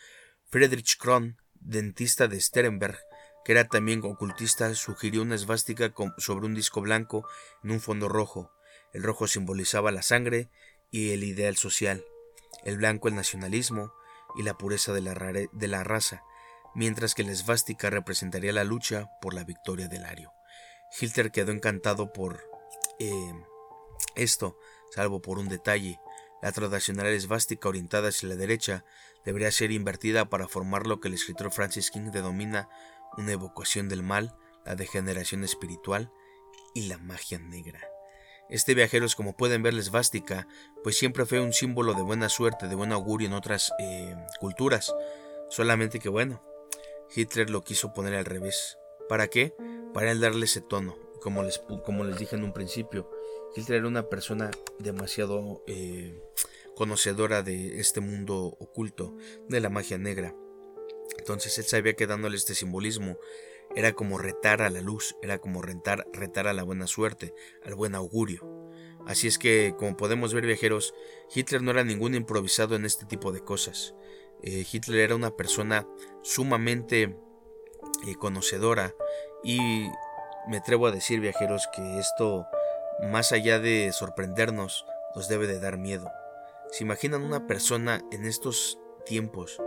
Friedrich 0.49 0.97
Kron, 0.99 1.37
dentista 1.55 2.27
de 2.27 2.39
Sterenberg, 2.39 2.99
que 3.43 3.53
era 3.53 3.67
también 3.67 4.01
ocultista, 4.03 4.73
sugirió 4.75 5.23
una 5.23 5.33
esvástica 5.33 5.91
sobre 6.19 6.45
un 6.45 6.53
disco 6.53 6.79
blanco 6.81 7.27
en 7.63 7.71
un 7.71 7.81
fondo 7.81 8.07
rojo. 8.07 8.51
El 8.93 9.03
rojo 9.03 9.27
simbolizaba 9.27 9.91
la 9.91 10.03
sangre 10.03 10.49
y 10.91 11.11
el 11.11 11.23
ideal 11.23 11.57
social, 11.57 12.05
el 12.63 12.77
blanco 12.77 13.07
el 13.07 13.15
nacionalismo 13.15 13.91
y 14.35 14.43
la 14.43 14.57
pureza 14.57 14.93
de 14.93 15.01
la, 15.01 15.83
raza, 15.83 16.23
mientras 16.75 17.15
que 17.15 17.23
la 17.23 17.31
esvástica 17.31 17.89
representaría 17.89 18.53
la 18.53 18.63
lucha 18.63 19.09
por 19.21 19.33
la 19.33 19.43
victoria 19.43 19.87
del 19.87 20.05
ario. 20.05 20.31
Hitler 20.99 21.31
quedó 21.31 21.51
encantado 21.51 22.13
por 22.13 22.47
eh, 22.99 23.33
esto, 24.15 24.57
salvo 24.91 25.21
por 25.21 25.39
un 25.39 25.49
detalle. 25.49 25.99
La 26.41 26.51
tradicional 26.51 27.07
esvástica 27.07 27.69
orientada 27.69 28.09
hacia 28.09 28.29
la 28.29 28.35
derecha 28.35 28.85
debería 29.25 29.51
ser 29.51 29.71
invertida 29.71 30.29
para 30.29 30.47
formar 30.47 30.85
lo 30.85 30.99
que 30.99 31.07
el 31.07 31.15
escritor 31.15 31.51
Francis 31.51 31.89
King 31.89 32.11
denomina 32.11 32.69
una 33.17 33.31
evocación 33.31 33.89
del 33.89 34.03
mal, 34.03 34.35
la 34.65 34.75
degeneración 34.75 35.43
espiritual 35.43 36.11
y 36.75 36.87
la 36.87 36.97
magia 36.97 37.39
negra. 37.39 37.92
Este 38.49 38.73
viajero 38.73 39.05
es 39.05 39.15
como 39.15 39.35
pueden 39.35 39.63
ver 39.63 39.73
la 39.73 39.79
esvástica, 39.79 40.47
pues 40.83 40.97
siempre 40.97 41.25
fue 41.25 41.39
un 41.39 41.53
símbolo 41.53 41.93
de 41.93 42.01
buena 42.01 42.29
suerte, 42.29 42.67
de 42.67 42.75
buen 42.75 42.91
augurio 42.91 43.27
en 43.27 43.33
otras 43.33 43.71
eh, 43.79 44.15
culturas. 44.39 44.93
Solamente 45.49 45.99
que 45.99 46.09
bueno, 46.09 46.43
Hitler 47.15 47.49
lo 47.49 47.63
quiso 47.63 47.93
poner 47.93 48.15
al 48.15 48.25
revés. 48.25 48.77
¿Para 49.09 49.27
qué? 49.27 49.55
Para 49.93 50.11
él 50.11 50.19
darle 50.19 50.45
ese 50.45 50.61
tono. 50.61 50.97
Como 51.21 51.43
les, 51.43 51.59
como 51.85 52.03
les 52.03 52.17
dije 52.17 52.35
en 52.35 52.43
un 52.43 52.53
principio, 52.53 53.09
Hitler 53.55 53.79
era 53.79 53.87
una 53.87 54.09
persona 54.09 54.51
demasiado 54.79 55.63
eh, 55.67 56.21
conocedora 56.75 57.43
de 57.43 57.79
este 57.79 58.01
mundo 58.01 58.57
oculto, 58.59 59.15
de 59.47 59.59
la 59.61 59.69
magia 59.69 59.97
negra. 59.97 60.35
Entonces 61.17 61.57
él 61.57 61.65
sabía 61.65 61.93
que 61.93 62.07
dándole 62.07 62.35
este 62.35 62.55
simbolismo 62.55 63.17
era 63.75 63.93
como 63.93 64.17
retar 64.17 64.61
a 64.61 64.69
la 64.69 64.81
luz, 64.81 65.15
era 65.21 65.39
como 65.39 65.61
retar, 65.61 66.05
retar 66.13 66.47
a 66.47 66.53
la 66.53 66.63
buena 66.63 66.87
suerte, 66.87 67.33
al 67.65 67.75
buen 67.75 67.95
augurio. 67.95 68.69
Así 69.05 69.27
es 69.27 69.37
que, 69.37 69.75
como 69.77 69.97
podemos 69.97 70.33
ver 70.33 70.45
viajeros, 70.45 70.93
Hitler 71.33 71.61
no 71.61 71.71
era 71.71 71.83
ningún 71.83 72.15
improvisado 72.15 72.75
en 72.75 72.85
este 72.85 73.05
tipo 73.05 73.31
de 73.31 73.41
cosas. 73.41 73.95
Eh, 74.41 74.65
Hitler 74.71 74.99
era 74.99 75.15
una 75.15 75.35
persona 75.35 75.87
sumamente 76.21 77.17
eh, 78.07 78.15
conocedora 78.19 78.93
y 79.43 79.59
me 80.47 80.57
atrevo 80.57 80.87
a 80.87 80.91
decir 80.91 81.19
viajeros 81.19 81.67
que 81.73 81.99
esto, 81.99 82.45
más 83.09 83.31
allá 83.31 83.59
de 83.59 83.91
sorprendernos, 83.91 84.85
nos 85.15 85.27
debe 85.27 85.47
de 85.47 85.59
dar 85.59 85.77
miedo. 85.77 86.09
¿Se 86.71 86.83
imaginan 86.83 87.23
una 87.23 87.45
persona 87.45 88.01
en 88.11 88.25
estos 88.25 88.79
tiempos 89.05 89.61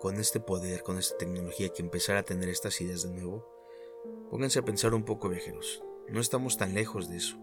con 0.00 0.16
este 0.16 0.40
poder, 0.40 0.82
con 0.82 0.98
esta 0.98 1.16
tecnología, 1.16 1.70
que 1.70 1.82
empezara 1.82 2.20
a 2.20 2.24
tener 2.24 2.48
estas 2.48 2.80
ideas 2.80 3.02
de 3.02 3.10
nuevo? 3.10 3.46
Pónganse 4.30 4.60
a 4.60 4.64
pensar 4.64 4.94
un 4.94 5.04
poco, 5.04 5.28
viajeros. 5.28 5.82
No 6.08 6.20
estamos 6.20 6.56
tan 6.56 6.74
lejos 6.74 7.08
de 7.08 7.16
eso. 7.16 7.38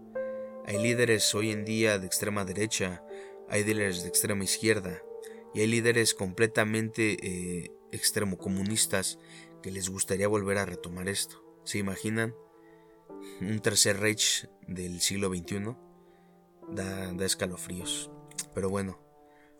Hay 0.66 0.82
líderes 0.82 1.34
hoy 1.34 1.52
en 1.52 1.64
día 1.64 1.98
de 1.98 2.06
extrema 2.06 2.44
derecha, 2.44 3.04
hay 3.48 3.64
líderes 3.64 4.02
de 4.02 4.08
extrema 4.08 4.44
izquierda, 4.44 5.02
y 5.54 5.60
hay 5.60 5.68
líderes 5.68 6.14
completamente 6.14 7.16
eh, 7.22 7.72
extremo 7.92 8.36
comunistas 8.36 9.18
que 9.62 9.70
les 9.70 9.88
gustaría 9.88 10.28
volver 10.28 10.58
a 10.58 10.66
retomar 10.66 11.08
esto. 11.08 11.42
¿Se 11.64 11.78
imaginan? 11.78 12.34
Un 13.40 13.60
tercer 13.60 13.98
Reich 14.00 14.48
del 14.66 15.00
siglo 15.00 15.28
XXI 15.28 15.76
da, 16.68 17.12
da 17.12 17.24
escalofríos. 17.24 18.10
Pero 18.54 18.68
bueno, 18.68 19.05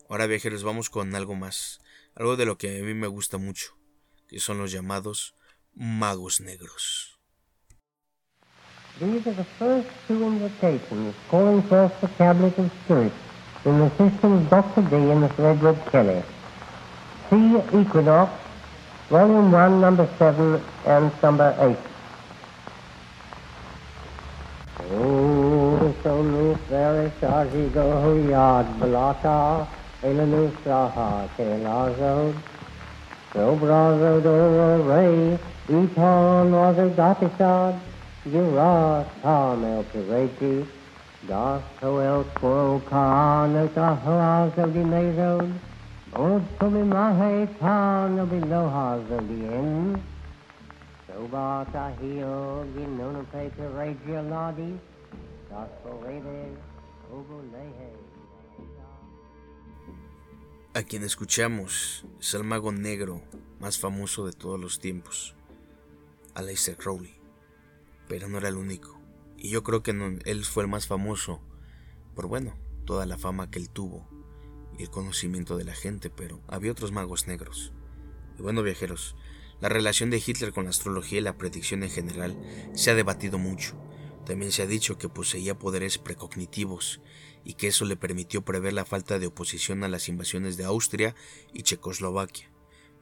ahora 0.09 0.27
viajeros 0.27 0.63
vamos 0.63 0.91
con 0.91 1.15
algo 1.15 1.35
más 1.35 1.81
algo 2.17 2.37
de 2.37 2.47
lo 2.47 2.57
que 2.57 2.79
a 2.79 2.83
mí 2.83 2.95
me 2.95 3.07
gusta 3.07 3.37
mucho, 3.37 3.77
que 4.29 4.41
son 4.41 4.59
los 4.59 4.73
llamados 4.73 5.35
magos 5.75 6.41
negros. 6.41 7.19
These 8.99 9.27
are 9.27 9.35
the 9.35 9.45
first 9.59 9.89
two 10.09 10.27
invitations 10.27 11.15
calling 11.31 11.63
forth 11.65 11.93
the 12.01 12.09
cabinet 12.17 12.59
of 12.59 12.73
spirits 12.85 13.15
in 13.67 13.79
the 13.79 13.91
system 13.91 14.33
of 14.33 14.49
Dr. 14.49 14.81
D 14.89 14.97
and 14.97 15.21
Miss 15.21 15.39
Edward 15.39 15.77
Kelly. 15.93 16.23
See 17.29 17.59
Equinox, 17.79 18.33
Volume 19.11 19.53
1, 19.53 19.81
Number 19.83 20.09
7 20.19 20.63
and 20.87 21.13
Number 21.23 21.55
8. 21.59 21.77
Oh, 24.93 25.95
so 26.03 26.21
loose 26.23 26.59
there 26.71 27.07
is 27.07 27.13
Shazigo 27.21 28.31
Yad 28.31 28.79
Balata, 28.79 29.67
Elenu 30.03 30.53
Saha, 30.63 31.27
Kailaso, 31.37 32.35
Sobrazo 33.33 34.23
Doro 34.23 34.83
Ray, 34.83 35.39
Eton 35.69 36.51
Mother 36.51 36.91
Gatisad, 36.91 37.81
Girat 38.29 39.07
Tom 39.23 39.65
El 39.65 39.85
Pirati, 39.85 40.67
Das 41.27 41.63
Toel 41.81 42.25
Quo 42.35 42.81
Kaan 42.87 43.69
Otaharaz 43.69 44.57
of 44.59 44.75
the 44.75 44.81
Mazod, 44.81 45.53
Orb 46.15 46.45
Sobimahe 46.59 47.49
Tan 47.59 48.19
of 48.19 48.29
the 48.31 48.37
Lohaz 48.37 49.11
of 49.11 49.29
the 49.29 49.47
End, 49.55 50.03
Soba 51.07 51.67
Tahio 51.73 52.67
Ginona 52.75 53.25
Peter 53.33 53.71
Regia 53.71 54.23
Ladi, 54.23 54.79
Das 55.49 55.69
Forede 55.83 56.55
Obolehe. 57.11 58.06
A 60.77 60.83
quien 60.83 61.05
escuchamos 61.05 62.05
es 62.21 62.35
el 62.35 62.45
mago 62.45 62.71
negro 62.71 63.23
más 63.61 63.79
famoso 63.79 64.27
de 64.27 64.35
todos 64.35 64.61
los 64.61 64.79
tiempos, 64.79 65.35
Aleister 66.35 66.77
Crowley 66.77 67.19
pero 68.07 68.29
no 68.29 68.37
era 68.37 68.51
el 68.51 68.57
único. 68.57 69.01
Y 69.39 69.49
yo 69.49 69.63
creo 69.63 69.83
que 69.83 69.93
él 70.27 70.45
fue 70.45 70.65
el 70.65 70.69
más 70.69 70.87
famoso 70.87 71.41
por, 72.15 72.27
bueno, 72.27 72.59
toda 72.85 73.07
la 73.07 73.17
fama 73.17 73.51
que 73.51 73.59
él 73.59 73.71
tuvo 73.71 74.07
y 74.79 74.83
el 74.83 74.91
conocimiento 74.91 75.57
de 75.57 75.65
la 75.65 75.75
gente, 75.75 76.11
pero 76.11 76.43
había 76.47 76.73
otros 76.73 76.93
magos 76.93 77.27
negros. 77.27 77.73
Y 78.39 78.43
bueno, 78.43 78.63
viajeros, 78.63 79.17
la 79.63 79.71
relación 79.71 80.11
de 80.11 80.23
Hitler 80.25 80.53
con 80.53 80.65
la 80.65 80.71
astrología 80.71 81.21
y 81.21 81.23
la 81.23 81.39
predicción 81.39 81.85
en 81.85 81.91
general 81.91 82.37
se 82.75 82.91
ha 82.91 82.95
debatido 82.95 83.39
mucho. 83.39 83.81
También 84.27 84.53
se 84.53 84.61
ha 84.61 84.67
dicho 84.67 84.99
que 84.99 85.09
poseía 85.09 85.59
poderes 85.59 85.97
precognitivos 85.97 87.01
y 87.47 87.55
que 87.55 87.69
eso 87.69 87.87
le 87.87 87.97
permitió 87.97 88.45
prever 88.45 88.75
la 88.75 88.85
falta 88.85 89.19
de 89.19 89.29
oposición 89.29 89.85
a 89.85 89.89
las 89.89 90.09
invasiones 90.09 90.59
de 90.59 90.65
Austria 90.65 91.15
y 91.55 91.63
Checoslovaquia 91.63 92.51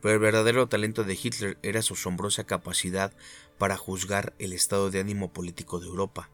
pero 0.05 0.17
el 0.17 0.21
verdadero 0.21 0.69
talento 0.69 1.03
de 1.03 1.15
Hitler 1.15 1.57
era 1.63 1.81
su 1.81 1.95
asombrosa 1.95 2.45
capacidad 2.45 3.17
para 3.57 3.79
juzgar 3.79 4.35
el 4.39 4.53
estado 4.53 4.91
de 4.91 5.01
ánimo 5.01 5.33
político 5.33 5.81
de 5.81 5.87
Europa, 5.87 6.29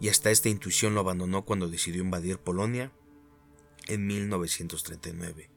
y 0.00 0.08
hasta 0.08 0.30
esta 0.30 0.48
intuición 0.48 0.94
lo 0.94 1.00
abandonó 1.00 1.44
cuando 1.44 1.68
decidió 1.68 2.00
invadir 2.00 2.38
Polonia 2.38 2.92
en 3.88 4.06
1939. 4.06 5.50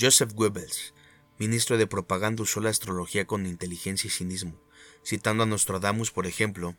Joseph 0.00 0.32
Goebbels, 0.32 0.94
ministro 1.38 1.76
de 1.76 1.86
propaganda, 1.86 2.42
usó 2.42 2.60
la 2.60 2.70
astrología 2.70 3.26
con 3.26 3.44
inteligencia 3.44 4.08
y 4.08 4.10
cinismo, 4.10 4.58
citando 5.04 5.42
a 5.42 5.46
Nostradamus, 5.46 6.10
por 6.10 6.26
ejemplo, 6.26 6.74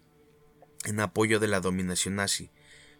en 0.85 1.01
apoyo 1.01 1.39
de 1.39 1.49
la 1.49 1.59
dominación 1.59 2.15
nazi, 2.15 2.49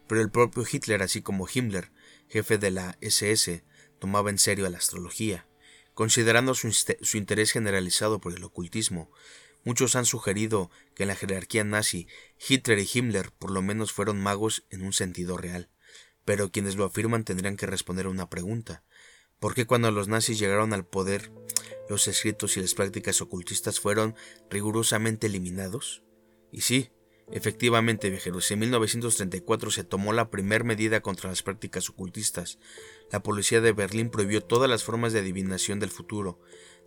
pero 0.10 0.20
el 0.20 0.30
propio 0.30 0.66
Hitler, 0.70 1.02
así 1.02 1.22
como 1.22 1.48
Himmler, 1.48 1.94
jefe 2.28 2.58
de 2.58 2.72
la 2.72 2.98
SS, 3.00 3.64
tomaba 4.00 4.30
en 4.30 4.40
serio 4.40 4.66
a 4.66 4.70
la 4.70 4.80
astrología 4.80 5.46
Considerando 6.00 6.56
su, 6.56 7.18
interés 7.18 7.52
generalizado 7.52 8.22
por 8.22 8.34
el 8.34 8.42
ocultismo, 8.46 9.12
muchos 9.66 9.98
han 9.98 10.06
sugerido 10.06 10.72
que 10.96 11.04
en 11.04 11.10
la 11.10 11.16
jerarquía 11.18 11.66
nazi 11.66 12.08
Hitler 12.48 12.80
y 12.80 12.88
Himmler 12.90 13.34
por 13.34 13.52
lo 13.52 13.62
menos 13.62 13.92
fueron 13.92 14.18
magos 14.22 14.64
en 14.70 14.84
un 14.84 14.94
sentido 14.94 15.36
real, 15.36 15.70
pero 16.24 16.54
quienes 16.54 16.78
lo 16.78 16.86
afirman 16.86 17.26
tendrían 17.26 17.58
que 17.58 17.66
responder 17.66 18.06
a 18.06 18.12
una 18.12 18.30
pregunta. 18.30 18.86
¿Por 19.42 19.54
qué 19.56 19.66
cuando 19.66 19.92
los 19.92 20.08
nazis 20.08 20.40
llegaron 20.40 20.72
al 20.72 20.86
poder 20.86 21.34
los 21.90 22.08
escritos 22.08 22.56
y 22.56 22.62
las 22.62 22.76
prácticas 22.76 23.20
ocultistas 23.20 23.82
fueron 23.82 24.16
rigurosamente 24.50 25.28
eliminados? 25.28 26.02
Y 26.50 26.62
sí, 26.62 26.92
Efectivamente, 27.32 28.10
viajeros, 28.10 28.50
en 28.50 28.60
1934 28.60 29.72
se 29.72 29.84
tomó 29.84 30.14
la 30.14 30.32
primera 30.32 30.64
medida 30.64 31.02
contra 31.02 31.30
las 31.30 31.44
prácticas 31.44 31.90
ocultistas. 31.90 32.58
La 33.12 33.22
policía 33.22 33.62
de 33.62 33.72
Berlín 33.72 34.10
prohibió 34.10 34.42
todas 34.42 34.70
las 34.70 34.84
formas 34.84 35.14
de 35.14 35.20
adivinación 35.20 35.80
del 35.80 35.92
futuro, 35.92 36.40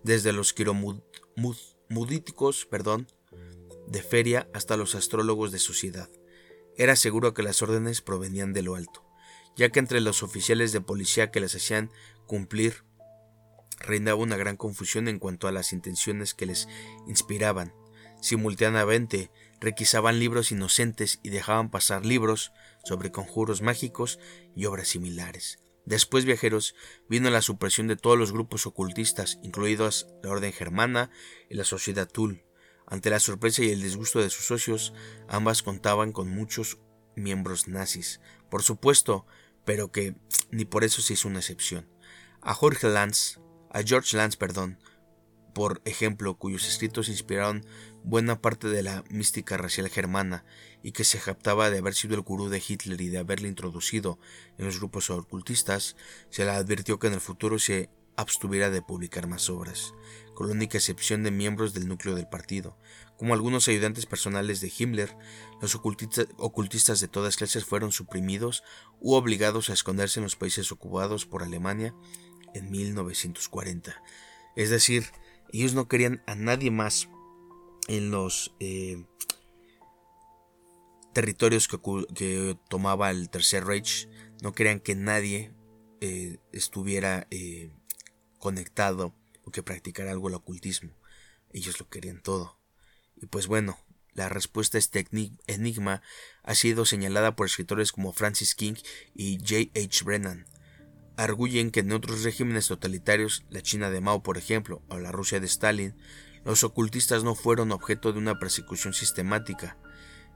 desde 0.03 0.33
los 0.33 0.53
quiromudíticos, 0.53 2.67
perdón, 2.67 3.07
de 3.87 4.03
feria 4.03 4.49
hasta 4.53 4.77
los 4.77 4.97
astrólogos 4.97 5.53
de 5.53 5.61
sociedad. 5.61 6.11
Era 6.77 6.97
seguro 6.97 7.35
que 7.35 7.43
las 7.43 7.63
órdenes 7.63 8.01
provenían 8.01 8.53
de 8.53 8.63
lo 8.63 8.75
alto, 8.75 9.05
ya 9.57 9.69
que 9.69 9.79
entre 9.79 10.01
los 10.01 10.25
oficiales 10.25 10.73
de 10.73 10.81
policía 10.81 11.31
que 11.31 11.41
las 11.41 11.55
hacían 11.55 11.91
cumplir 12.27 12.85
reinaba 13.79 14.21
una 14.21 14.37
gran 14.37 14.57
confusión 14.57 15.09
en 15.09 15.19
cuanto 15.19 15.49
a 15.49 15.53
las 15.53 15.73
intenciones 15.73 16.35
que 16.35 16.47
les 16.47 16.69
inspiraban. 17.07 17.75
Simultáneamente, 18.21 19.31
requisaban 19.63 20.19
libros 20.19 20.51
inocentes 20.51 21.21
y 21.23 21.31
dejaban 21.31 21.71
pasar 21.71 22.05
libros 22.05 22.53
sobre 22.85 23.13
conjuros 23.13 23.63
mágicos 23.63 24.19
y 24.57 24.67
obras 24.67 24.89
similares. 24.89 25.61
Después, 25.87 26.25
viajeros, 26.25 26.75
vino 27.09 27.31
la 27.31 27.43
supresión 27.43 27.87
de 27.87 27.95
todos 27.97 28.19
los 28.19 28.33
grupos 28.33 28.67
ocultistas, 28.67 29.39
incluidos 29.43 30.09
la 30.23 30.31
Orden 30.31 30.53
Germana 30.53 31.11
y 31.49 31.55
la 31.55 31.65
Sociedad 31.65 32.09
Tull. 32.09 32.45
Ante 32.89 33.09
la 33.09 33.21
sorpresa 33.21 33.63
y 33.63 33.71
el 33.71 33.81
disgusto 33.81 34.19
de 34.19 34.31
sus 34.31 34.47
socios, 34.47 34.95
ambas 35.29 35.63
contaban 35.63 36.11
con 36.11 36.29
muchos 36.29 36.79
miembros 37.15 37.69
nazis, 37.69 38.21
por 38.51 38.63
supuesto, 38.65 39.27
pero 39.65 39.93
que 39.93 40.17
ni 40.51 40.65
por 40.65 40.83
eso 40.83 41.03
se 41.03 41.13
hizo 41.13 41.29
una 41.29 41.39
excepción. 41.39 41.89
A 42.41 42.53
Jorge 42.53 42.89
Lanz, 42.89 43.39
a 43.71 43.83
George 43.83 44.17
Lanz, 44.17 44.37
perdón, 44.37 44.81
por 45.55 45.83
ejemplo, 45.85 46.37
cuyos 46.37 46.67
escritos 46.67 47.09
inspiraron 47.09 47.65
buena 48.05 48.41
parte 48.41 48.69
de 48.69 48.83
la 48.83 49.05
mística 49.11 49.57
racial 49.57 49.89
germana 49.89 50.45
y 50.83 50.93
que 50.93 51.05
se 51.05 51.19
jactaba 51.19 51.71
de 51.71 51.79
haber 51.79 51.95
sido 51.95 52.15
el 52.15 52.23
gurú 52.23 52.49
de 52.49 52.63
Hitler 52.67 53.01
y 53.01 53.09
de 53.09 53.19
haberle 53.19 53.49
introducido 53.49 54.19
en 54.59 54.65
los 54.67 54.79
grupos 54.79 55.11
ocultistas, 55.11 55.97
se 56.31 56.45
le 56.45 56.51
advirtió 56.51 56.99
que 56.99 57.09
en 57.09 57.15
el 57.15 57.21
futuro 57.21 57.59
se 57.59 57.91
abstuviera 58.17 58.71
de 58.71 58.83
publicar 58.83 59.27
más 59.27 59.49
obras, 59.49 59.95
con 60.35 60.47
la 60.47 60.55
única 60.55 60.79
excepción 60.79 61.23
de 61.23 61.31
miembros 61.31 61.73
del 61.73 61.89
núcleo 61.89 62.15
del 62.15 62.29
partido. 62.29 62.79
Como 63.17 63.35
algunos 63.35 63.69
ayudantes 63.69 64.07
personales 64.07 64.61
de 64.61 64.73
Himmler, 64.77 65.17
los 65.61 65.75
ocultistas 65.75 67.01
de 67.01 67.09
todas 67.09 67.37
clases 67.37 67.65
fueron 67.65 67.93
suprimidos 67.93 68.63
u 69.01 69.15
obligados 69.15 69.71
a 69.71 69.75
esconderse 69.75 70.21
en 70.21 70.25
los 70.25 70.37
países 70.37 70.73
ocupados 70.73 71.25
por 71.25 71.43
Alemania 71.43 71.95
en 72.55 72.71
1940. 72.71 74.03
Es 74.57 74.71
decir, 74.71 75.07
ellos 75.53 75.75
no 75.75 75.89
querían 75.89 76.23
a 76.27 76.35
nadie 76.35 76.71
más 76.71 77.09
en 77.89 78.11
los 78.11 78.55
eh, 78.61 79.05
territorios 81.13 81.69
que, 81.69 82.59
tomaba 82.69 83.11
el 83.11 83.29
Tercer 83.29 83.65
Reich. 83.65 84.09
No 84.41 84.55
querían 84.55 84.81
que 84.81 84.95
nadie 84.95 85.53
eh, 86.01 86.39
estuviera 86.53 87.27
eh, 87.31 87.71
conectado 88.39 89.15
o 89.45 89.51
que 89.51 89.63
practicara 89.63 90.11
algo 90.11 90.29
el 90.29 90.35
ocultismo. 90.35 90.97
Ellos 91.53 91.79
lo 91.79 91.89
querían 91.89 92.23
todo. 92.23 92.59
Y 93.17 93.27
pues 93.27 93.47
bueno, 93.47 93.79
la 94.15 94.29
respuesta 94.29 94.79
a 94.79 94.81
este 94.81 95.07
enigma 95.47 96.03
ha 96.43 96.55
sido 96.55 96.87
señalada 96.87 97.37
por 97.37 97.47
escritores 97.47 97.93
como 97.93 98.13
Francis 98.13 98.55
King 98.55 98.75
y 99.15 99.39
J. 99.39 99.71
H. 99.79 100.05
Brennan 100.05 100.47
arguyen 101.17 101.71
que 101.71 101.81
en 101.81 101.93
otros 101.93 102.23
regímenes 102.23 102.69
totalitarios, 102.69 103.45
la 103.51 103.63
China 103.63 103.91
de 103.91 104.01
Mao 104.01 104.23
por 104.23 104.39
ejemplo, 104.39 104.83
o 104.89 104.99
la 104.99 105.13
Rusia 105.13 105.41
de 105.41 105.47
Stalin, 105.47 105.95
los 106.45 106.65
ocultistas 106.65 107.25
no 107.25 107.35
fueron 107.35 107.73
objeto 107.73 108.13
de 108.13 108.19
una 108.19 108.39
persecución 108.39 108.95
sistemática. 108.95 109.77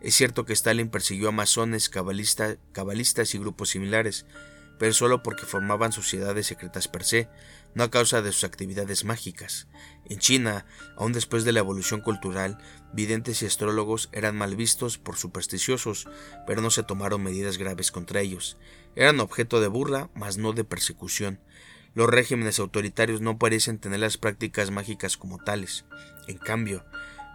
Es 0.01 0.14
cierto 0.14 0.45
que 0.45 0.53
Stalin 0.53 0.89
persiguió 0.89 1.29
a 1.31 1.33
masones, 1.33 1.89
cabalistas 1.89 3.35
y 3.35 3.39
grupos 3.39 3.70
similares, 3.70 4.27
pero 4.79 4.93
solo 4.93 5.22
porque 5.22 5.47
formaban 5.47 5.93
sociedades 5.93 6.47
secretas 6.47 6.89
per 6.89 7.05
se, 7.05 7.29
no 7.74 7.85
a 7.85 7.91
causa 7.91 8.22
de 8.22 8.33
sus 8.33 8.45
actividades 8.45 9.05
mágicas. 9.05 9.68
En 10.05 10.18
China, 10.18 10.66
aun 10.97 11.12
después 11.12 11.45
de 11.45 11.53
la 11.53 11.61
evolución 11.61 12.01
cultural, 12.01 12.59
videntes 12.93 13.43
y 13.43 13.47
astrólogos 13.47 14.09
eran 14.12 14.37
mal 14.37 14.57
vistos 14.57 14.99
por 14.99 15.16
supersticiosos, 15.16 16.09
pero 16.47 16.62
no 16.62 16.70
se 16.70 16.83
tomaron 16.83 17.22
medidas 17.22 17.59
graves 17.59 17.91
contra 17.91 18.20
ellos. 18.20 18.57
Eran 18.97 19.20
objeto 19.20 19.61
de 19.61 19.68
burla, 19.68 20.11
mas 20.14 20.38
no 20.38 20.53
de 20.55 20.64
persecución. 20.64 21.38
Los 21.94 22.09
regímenes 22.09 22.59
autoritarios 22.59 23.20
no 23.20 23.38
parecen 23.38 23.78
tener 23.78 24.01
las 24.01 24.16
prácticas 24.16 24.70
mágicas 24.70 25.16
como 25.16 25.38
tales. 25.38 25.84
En 26.28 26.38
cambio, 26.38 26.84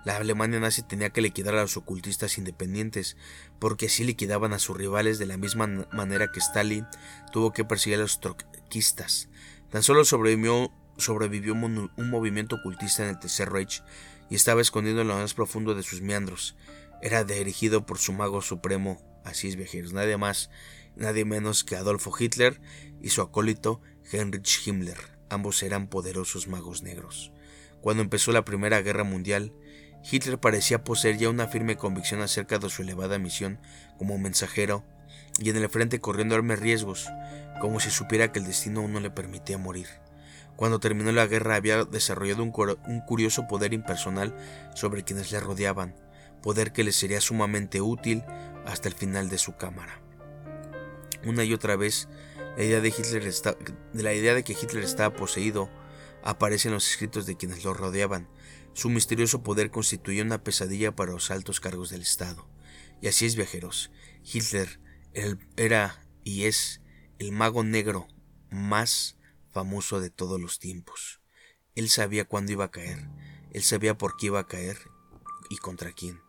la 0.04 0.18
Alemania 0.18 0.60
nazi 0.60 0.82
tenía 0.82 1.12
que 1.12 1.22
liquidar 1.22 1.56
a 1.56 1.62
los 1.62 1.78
ocultistas 1.78 2.40
independientes, 2.40 3.16
porque 3.60 3.86
así 3.86 4.04
liquidaban 4.04 4.54
a 4.54 4.60
sus 4.60 4.76
rivales 4.76 5.20
de 5.20 5.28
la 5.28 5.38
misma 5.38 5.68
manera 5.92 6.32
que 6.32 6.40
Stalin 6.40 6.88
tuvo 7.32 7.54
que 7.54 7.64
perseguir 7.64 8.00
a 8.00 8.02
los 8.02 8.20
troquistas. 8.20 9.30
Tan 9.70 9.84
solo 9.84 10.04
sobrevivió, 10.04 10.72
sobrevivió 10.98 11.54
un 11.54 12.10
movimiento 12.10 12.56
ocultista 12.56 13.04
en 13.04 13.10
el 13.10 13.20
Tercer 13.20 13.52
Reich 13.52 13.84
y 14.32 14.36
estaba 14.36 14.62
escondido 14.62 15.02
en 15.02 15.08
lo 15.08 15.16
más 15.16 15.36
profundo 15.36 15.76
de 15.76 15.84
sus 15.84 16.02
meandros. 16.02 16.56
Era 17.04 17.24
dirigido 17.24 17.86
por 17.86 18.00
su 18.00 18.14
mago 18.14 18.42
supremo, 18.42 19.00
así 19.24 19.48
es 19.48 19.56
viajeros, 19.56 19.94
nadie 19.94 20.18
más, 20.18 20.50
nadie 20.96 21.26
menos 21.26 21.64
que 21.64 21.76
Adolfo 21.76 22.12
Hitler 22.18 22.62
y 23.02 23.10
su 23.10 23.22
acólito 23.22 23.82
Heinrich 24.12 24.68
Himmler. 24.68 24.98
Ambos 25.30 25.64
eran 25.64 25.88
poderosos 25.88 26.48
magos 26.48 26.84
negros. 26.84 27.32
Cuando 27.82 28.04
empezó 28.04 28.32
la 28.32 28.46
Primera 28.46 28.82
Guerra 28.82 29.04
Mundial, 29.04 29.54
Hitler 30.10 30.40
parecía 30.40 30.84
poseer 30.84 31.18
ya 31.18 31.30
una 31.30 31.48
firme 31.48 31.78
convicción 31.78 32.22
acerca 32.22 32.58
de 32.60 32.70
su 32.70 32.82
elevada 32.82 33.20
misión 33.20 33.60
como 33.98 34.18
mensajero 34.18 34.84
y 35.40 35.50
en 35.50 35.58
el 35.58 35.70
frente 35.70 36.00
corrió 36.00 36.24
enormes 36.24 36.60
riesgos, 36.60 37.08
como 37.60 37.80
si 37.80 37.90
supiera 37.90 38.32
que 38.32 38.40
el 38.40 38.46
destino 38.46 38.88
no 38.88 39.00
le 39.00 39.10
permitía 39.10 39.58
morir. 39.58 39.88
Cuando 40.56 40.80
terminó 40.80 41.12
la 41.12 41.28
guerra 41.28 41.56
había 41.56 41.86
desarrollado 41.86 42.44
un, 42.44 42.52
curioso 42.52 43.48
poder 43.48 43.74
impersonal 43.74 44.36
sobre 44.76 45.04
quienes 45.04 45.32
le 45.32 45.40
rodeaban, 45.40 45.96
poder 46.44 46.72
que 46.72 46.84
le 46.84 46.92
sería 46.92 47.22
sumamente 47.22 47.82
útil 47.82 48.24
hasta 48.66 48.88
el 48.88 48.94
final 48.94 49.30
de 49.30 49.38
su 49.38 49.56
cámara. 49.56 50.01
Una 51.26 51.44
y 51.44 51.54
otra 51.54 51.76
vez, 51.76 52.08
la 52.58 52.64
idea 52.64 52.82
de, 52.82 52.90
Hitler 52.90 53.34
la 53.94 54.14
idea 54.14 54.34
de 54.34 54.44
que 54.44 54.54
Hitler 54.54 54.84
estaba 54.84 55.16
poseído 55.16 55.70
aparece 56.24 56.68
en 56.68 56.74
los 56.74 56.90
escritos 56.90 57.26
de 57.26 57.38
quienes 57.38 57.64
lo 57.64 57.74
rodeaban. 57.74 58.28
Su 58.74 58.90
misterioso 58.90 59.44
poder 59.44 59.72
constituía 59.72 60.24
una 60.24 60.44
pesadilla 60.44 60.96
para 60.96 61.12
los 61.12 61.32
altos 61.32 61.60
cargos 61.60 61.90
del 61.90 62.02
Estado. 62.02 62.48
Y 63.02 63.08
así 63.08 63.26
es, 63.26 63.36
viajeros. 63.36 63.92
Hitler 64.24 64.80
era 65.58 66.06
y 66.24 66.46
es 66.46 66.82
el 67.20 67.32
mago 67.32 67.64
negro 67.64 68.08
más 68.50 69.18
famoso 69.52 70.00
de 70.00 70.10
todos 70.10 70.40
los 70.40 70.60
tiempos. 70.60 71.22
Él 71.76 71.90
sabía 71.90 72.26
cuándo 72.26 72.52
iba 72.52 72.66
a 72.66 72.72
caer, 72.72 73.08
él 73.54 73.64
sabía 73.64 73.98
por 73.98 74.18
qué 74.18 74.28
iba 74.28 74.40
a 74.40 74.48
caer 74.48 74.78
y 75.50 75.58
contra 75.58 75.94
quién. 75.94 76.22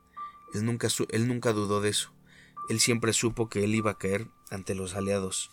Él 0.54 0.64
nunca, 0.64 0.88
él 1.10 1.28
nunca 1.28 1.52
dudó 1.52 1.80
de 1.80 1.90
eso. 1.90 2.14
Él 2.68 2.80
siempre 2.80 3.12
supo 3.12 3.48
que 3.48 3.64
él 3.64 3.74
iba 3.74 3.92
a 3.92 3.98
caer 3.98 4.28
ante 4.52 4.74
los 4.74 4.94
aliados. 4.94 5.50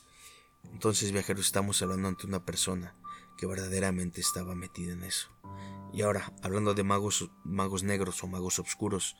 Entonces, 0.71 1.11
viajeros, 1.11 1.45
estamos 1.45 1.81
hablando 1.81 2.09
ante 2.09 2.27
una 2.27 2.45
persona 2.45 2.95
que 3.37 3.47
verdaderamente 3.47 4.21
estaba 4.21 4.55
metida 4.55 4.93
en 4.93 5.03
eso. 5.03 5.29
Y 5.93 6.01
ahora, 6.01 6.33
hablando 6.43 6.73
de 6.73 6.83
magos, 6.83 7.29
magos 7.43 7.83
negros 7.83 8.23
o 8.23 8.27
magos 8.27 8.59
oscuros, 8.59 9.15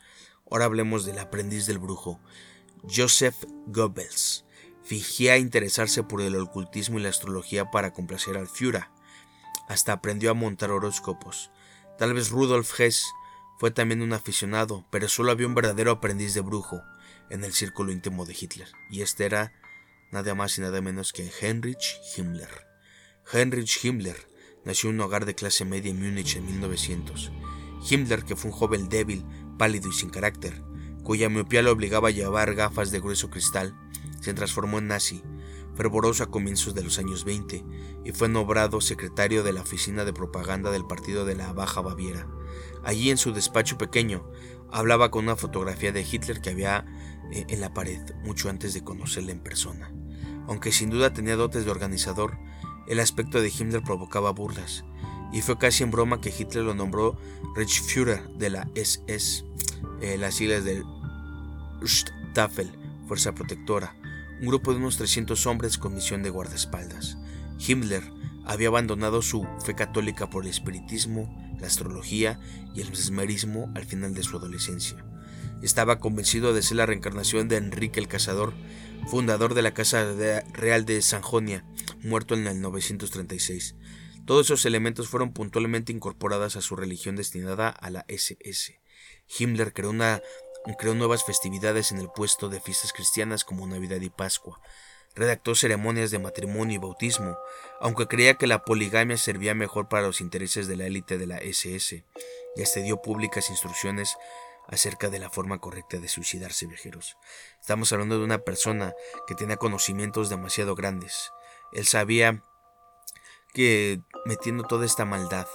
ahora 0.52 0.66
hablemos 0.66 1.06
del 1.06 1.20
aprendiz 1.20 1.66
del 1.66 1.80
brujo, 1.80 2.20
Joseph 2.84 3.36
Goebbels. 3.68 4.46
Fingía 4.84 5.38
interesarse 5.38 6.04
por 6.04 6.22
el 6.22 6.36
ocultismo 6.36 7.00
y 7.00 7.04
la 7.04 7.10
astrología 7.10 7.72
para 7.72 7.94
complacer 7.94 8.38
al 8.38 8.48
Führer. 8.48 8.88
Hasta 9.68 9.94
aprendió 9.94 10.32
a 10.32 10.36
montar 10.36 10.72
horóscopos. 10.72 11.52
Tal 11.98 12.14
vez 12.14 12.30
Rudolf 12.30 12.80
Hess 12.80 13.06
fue 13.60 13.72
también 13.72 14.02
un 14.02 14.14
aficionado, 14.14 14.86
pero 14.90 15.10
solo 15.10 15.32
había 15.32 15.48
un 15.48 15.56
verdadero 15.56 15.92
aprendiz 15.92 16.34
de 16.34 16.42
brujo 16.42 16.82
en 17.30 17.44
el 17.44 17.54
círculo 17.54 17.92
íntimo 17.92 18.26
de 18.26 18.36
Hitler, 18.40 18.70
y 18.90 19.02
este 19.02 19.26
era 19.26 19.54
nada 20.12 20.36
más 20.36 20.58
y 20.58 20.62
nada 20.62 20.82
menos 20.82 21.14
que 21.14 21.30
Heinrich 21.42 22.02
Himmler. 22.16 22.68
Heinrich 23.32 23.84
Himmler 23.84 24.18
nació 24.66 24.90
en 24.90 24.96
un 24.96 25.02
hogar 25.02 25.26
de 25.26 25.36
clase 25.36 25.66
media 25.66 25.92
en 25.92 26.02
Múnich 26.02 26.36
en 26.36 26.46
1900. 26.46 27.32
Himmler, 27.90 28.24
que 28.24 28.36
fue 28.36 28.52
un 28.52 28.58
joven 28.58 28.90
débil, 28.90 29.26
pálido 29.58 29.90
y 29.90 29.94
sin 29.94 30.10
carácter, 30.10 30.62
cuya 31.04 31.30
miopía 31.30 31.62
le 31.62 31.70
obligaba 31.70 32.10
a 32.10 32.12
llevar 32.12 32.56
gafas 32.56 32.92
de 32.92 33.00
grueso 33.00 33.30
cristal, 33.30 33.76
se 34.20 34.34
transformó 34.34 34.80
en 34.80 34.88
nazi, 34.88 35.24
fervoroso 35.76 36.24
a 36.24 36.32
comienzos 36.32 36.76
de 36.76 36.84
los 36.84 37.00
años 37.00 37.24
20, 37.24 37.64
y 38.04 38.12
fue 38.12 38.28
nombrado 38.30 38.82
secretario 38.82 39.44
de 39.44 39.54
la 39.54 39.62
oficina 39.62 40.06
de 40.06 40.14
propaganda 40.14 40.72
del 40.72 40.86
Partido 40.86 41.26
de 41.26 41.36
la 41.36 41.54
Baja 41.54 41.82
Baviera. 41.82 42.28
Allí 42.84 43.12
en 43.12 43.18
su 43.18 43.32
despacho 43.32 43.78
pequeño 43.78 44.30
hablaba 44.72 45.12
con 45.12 45.26
una 45.26 45.36
fotografía 45.36 45.92
de 45.92 46.02
Hitler 46.02 46.42
que 46.42 46.50
había 46.50 46.86
eh, 47.32 47.46
en 47.48 47.62
la 47.62 47.74
pared 47.74 48.02
mucho 48.24 48.50
antes 48.50 48.74
de 48.74 48.84
conocerle 48.84 49.32
en 49.32 49.40
persona. 49.40 49.94
Aunque 50.50 50.72
sin 50.72 50.90
duda 50.90 51.14
tenía 51.14 51.36
dotes 51.36 51.64
de 51.64 51.72
organizador, 51.72 52.40
el 52.88 53.00
aspecto 53.00 53.40
de 53.40 53.54
Himmler 53.56 53.84
provocaba 53.84 54.32
burlas, 54.32 54.84
y 55.32 55.42
fue 55.42 55.60
casi 55.60 55.84
en 55.84 55.92
broma 55.92 56.22
que 56.22 56.34
Hitler 56.36 56.64
lo 56.64 56.74
nombró 56.74 57.20
Reichsführer 57.56 58.28
de 58.30 58.50
la 58.50 58.68
SS, 58.74 59.46
eh, 60.02 60.18
las 60.18 60.34
siglas 60.34 60.64
del 60.64 60.84
Staffel, 61.86 62.72
Fuerza 63.08 63.36
Protectora, 63.36 63.96
un 64.42 64.48
grupo 64.48 64.72
de 64.72 64.80
unos 64.80 64.98
300 64.98 65.46
hombres 65.46 65.78
con 65.78 65.94
misión 65.94 66.24
de 66.24 66.32
guardaespaldas. 66.32 67.20
Himmler 67.60 68.04
había 68.44 68.70
abandonado 68.70 69.22
su 69.22 69.46
fe 69.64 69.76
católica 69.76 70.32
por 70.32 70.46
el 70.46 70.50
espiritismo, 70.50 71.30
la 71.60 71.68
astrología 71.68 72.40
y 72.74 72.82
el 72.82 72.90
mesmerismo 72.90 73.72
al 73.76 73.86
final 73.86 74.16
de 74.16 74.24
su 74.24 74.38
adolescencia. 74.38 74.98
Estaba 75.62 76.00
convencido 76.00 76.54
de 76.54 76.62
ser 76.62 76.78
la 76.78 76.86
reencarnación 76.86 77.50
de 77.50 77.58
Enrique 77.58 78.00
el 78.00 78.08
Cazador, 78.08 78.54
fundador 79.08 79.54
de 79.54 79.62
la 79.62 79.74
Casa 79.74 80.06
Real 80.54 80.86
de 80.86 81.02
Sanjonia, 81.02 81.66
muerto 82.02 82.34
en 82.34 82.48
el 82.48 82.62
936. 82.62 83.76
Todos 84.26 84.48
esos 84.48 84.66
elementos 84.66 85.10
fueron 85.10 85.34
puntualmente 85.34 85.92
incorporados 85.92 86.56
a 86.56 86.62
su 86.62 86.76
religión 86.76 87.16
destinada 87.16 87.70
a 87.70 87.90
la 87.90 88.06
SS. 88.08 88.80
Himmler 89.38 89.74
creó, 89.74 89.92
creó 90.78 90.94
nuevas 90.94 91.26
festividades 91.26 91.92
en 91.92 91.98
el 91.98 92.10
puesto 92.10 92.48
de 92.48 92.62
fiestas 92.62 92.94
cristianas 92.94 93.44
como 93.44 93.68
Navidad 93.68 94.00
y 94.00 94.10
Pascua. 94.10 94.62
Redactó 95.16 95.56
ceremonias 95.56 96.12
de 96.12 96.20
matrimonio 96.20 96.76
y 96.76 96.78
bautismo, 96.78 97.38
aunque 97.82 98.08
creía 98.08 98.36
que 98.36 98.48
la 98.48 98.64
poligamia 98.64 99.18
servía 99.18 99.56
mejor 99.56 99.90
para 99.90 100.06
los 100.08 100.22
intereses 100.22 100.68
de 100.68 100.78
la 100.78 100.86
élite 100.86 101.18
de 101.18 101.28
la 101.28 101.40
SS, 101.40 102.06
y 102.56 102.62
hasta 102.62 102.80
dio 102.80 103.02
públicas 103.02 103.50
instrucciones 103.50 104.16
acerca 104.72 105.10
de 105.10 105.20
la 105.20 105.30
forma 105.30 105.60
correcta 105.60 105.98
de 105.98 106.08
suicidarse 106.08 106.68
viajeros. 106.68 107.18
Estamos 107.60 107.92
hablando 107.92 108.18
de 108.18 108.24
una 108.24 108.40
persona 108.40 108.94
que 109.28 109.36
tenía 109.36 109.58
conocimientos 109.58 110.30
demasiado 110.30 110.76
grandes, 110.76 111.32
él 111.72 111.86
sabía 111.86 112.44
que 113.54 114.02
metiendo 114.26 114.64
toda 114.64 114.86
esta 114.86 115.06
maldad, 115.06 115.48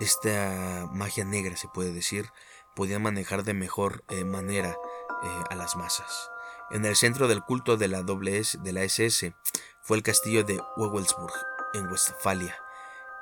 esta 0.00 0.88
magia 0.92 1.24
negra 1.24 1.56
se 1.56 1.68
puede 1.68 1.92
decir, 1.92 2.30
podía 2.74 2.98
manejar 2.98 3.44
de 3.44 3.54
mejor 3.54 4.04
eh, 4.08 4.24
manera 4.24 4.70
eh, 5.22 5.44
a 5.50 5.54
las 5.54 5.76
masas. 5.76 6.30
En 6.70 6.84
el 6.84 6.96
centro 6.96 7.28
del 7.28 7.42
culto 7.42 7.76
de 7.76 7.88
la, 7.88 8.02
de 8.02 8.72
la 8.72 8.82
SS 8.82 9.34
fue 9.82 9.96
el 9.96 10.02
castillo 10.02 10.44
de 10.44 10.60
Wewelsburg, 10.76 11.32
en 11.74 11.86
Westfalia, 11.86 12.56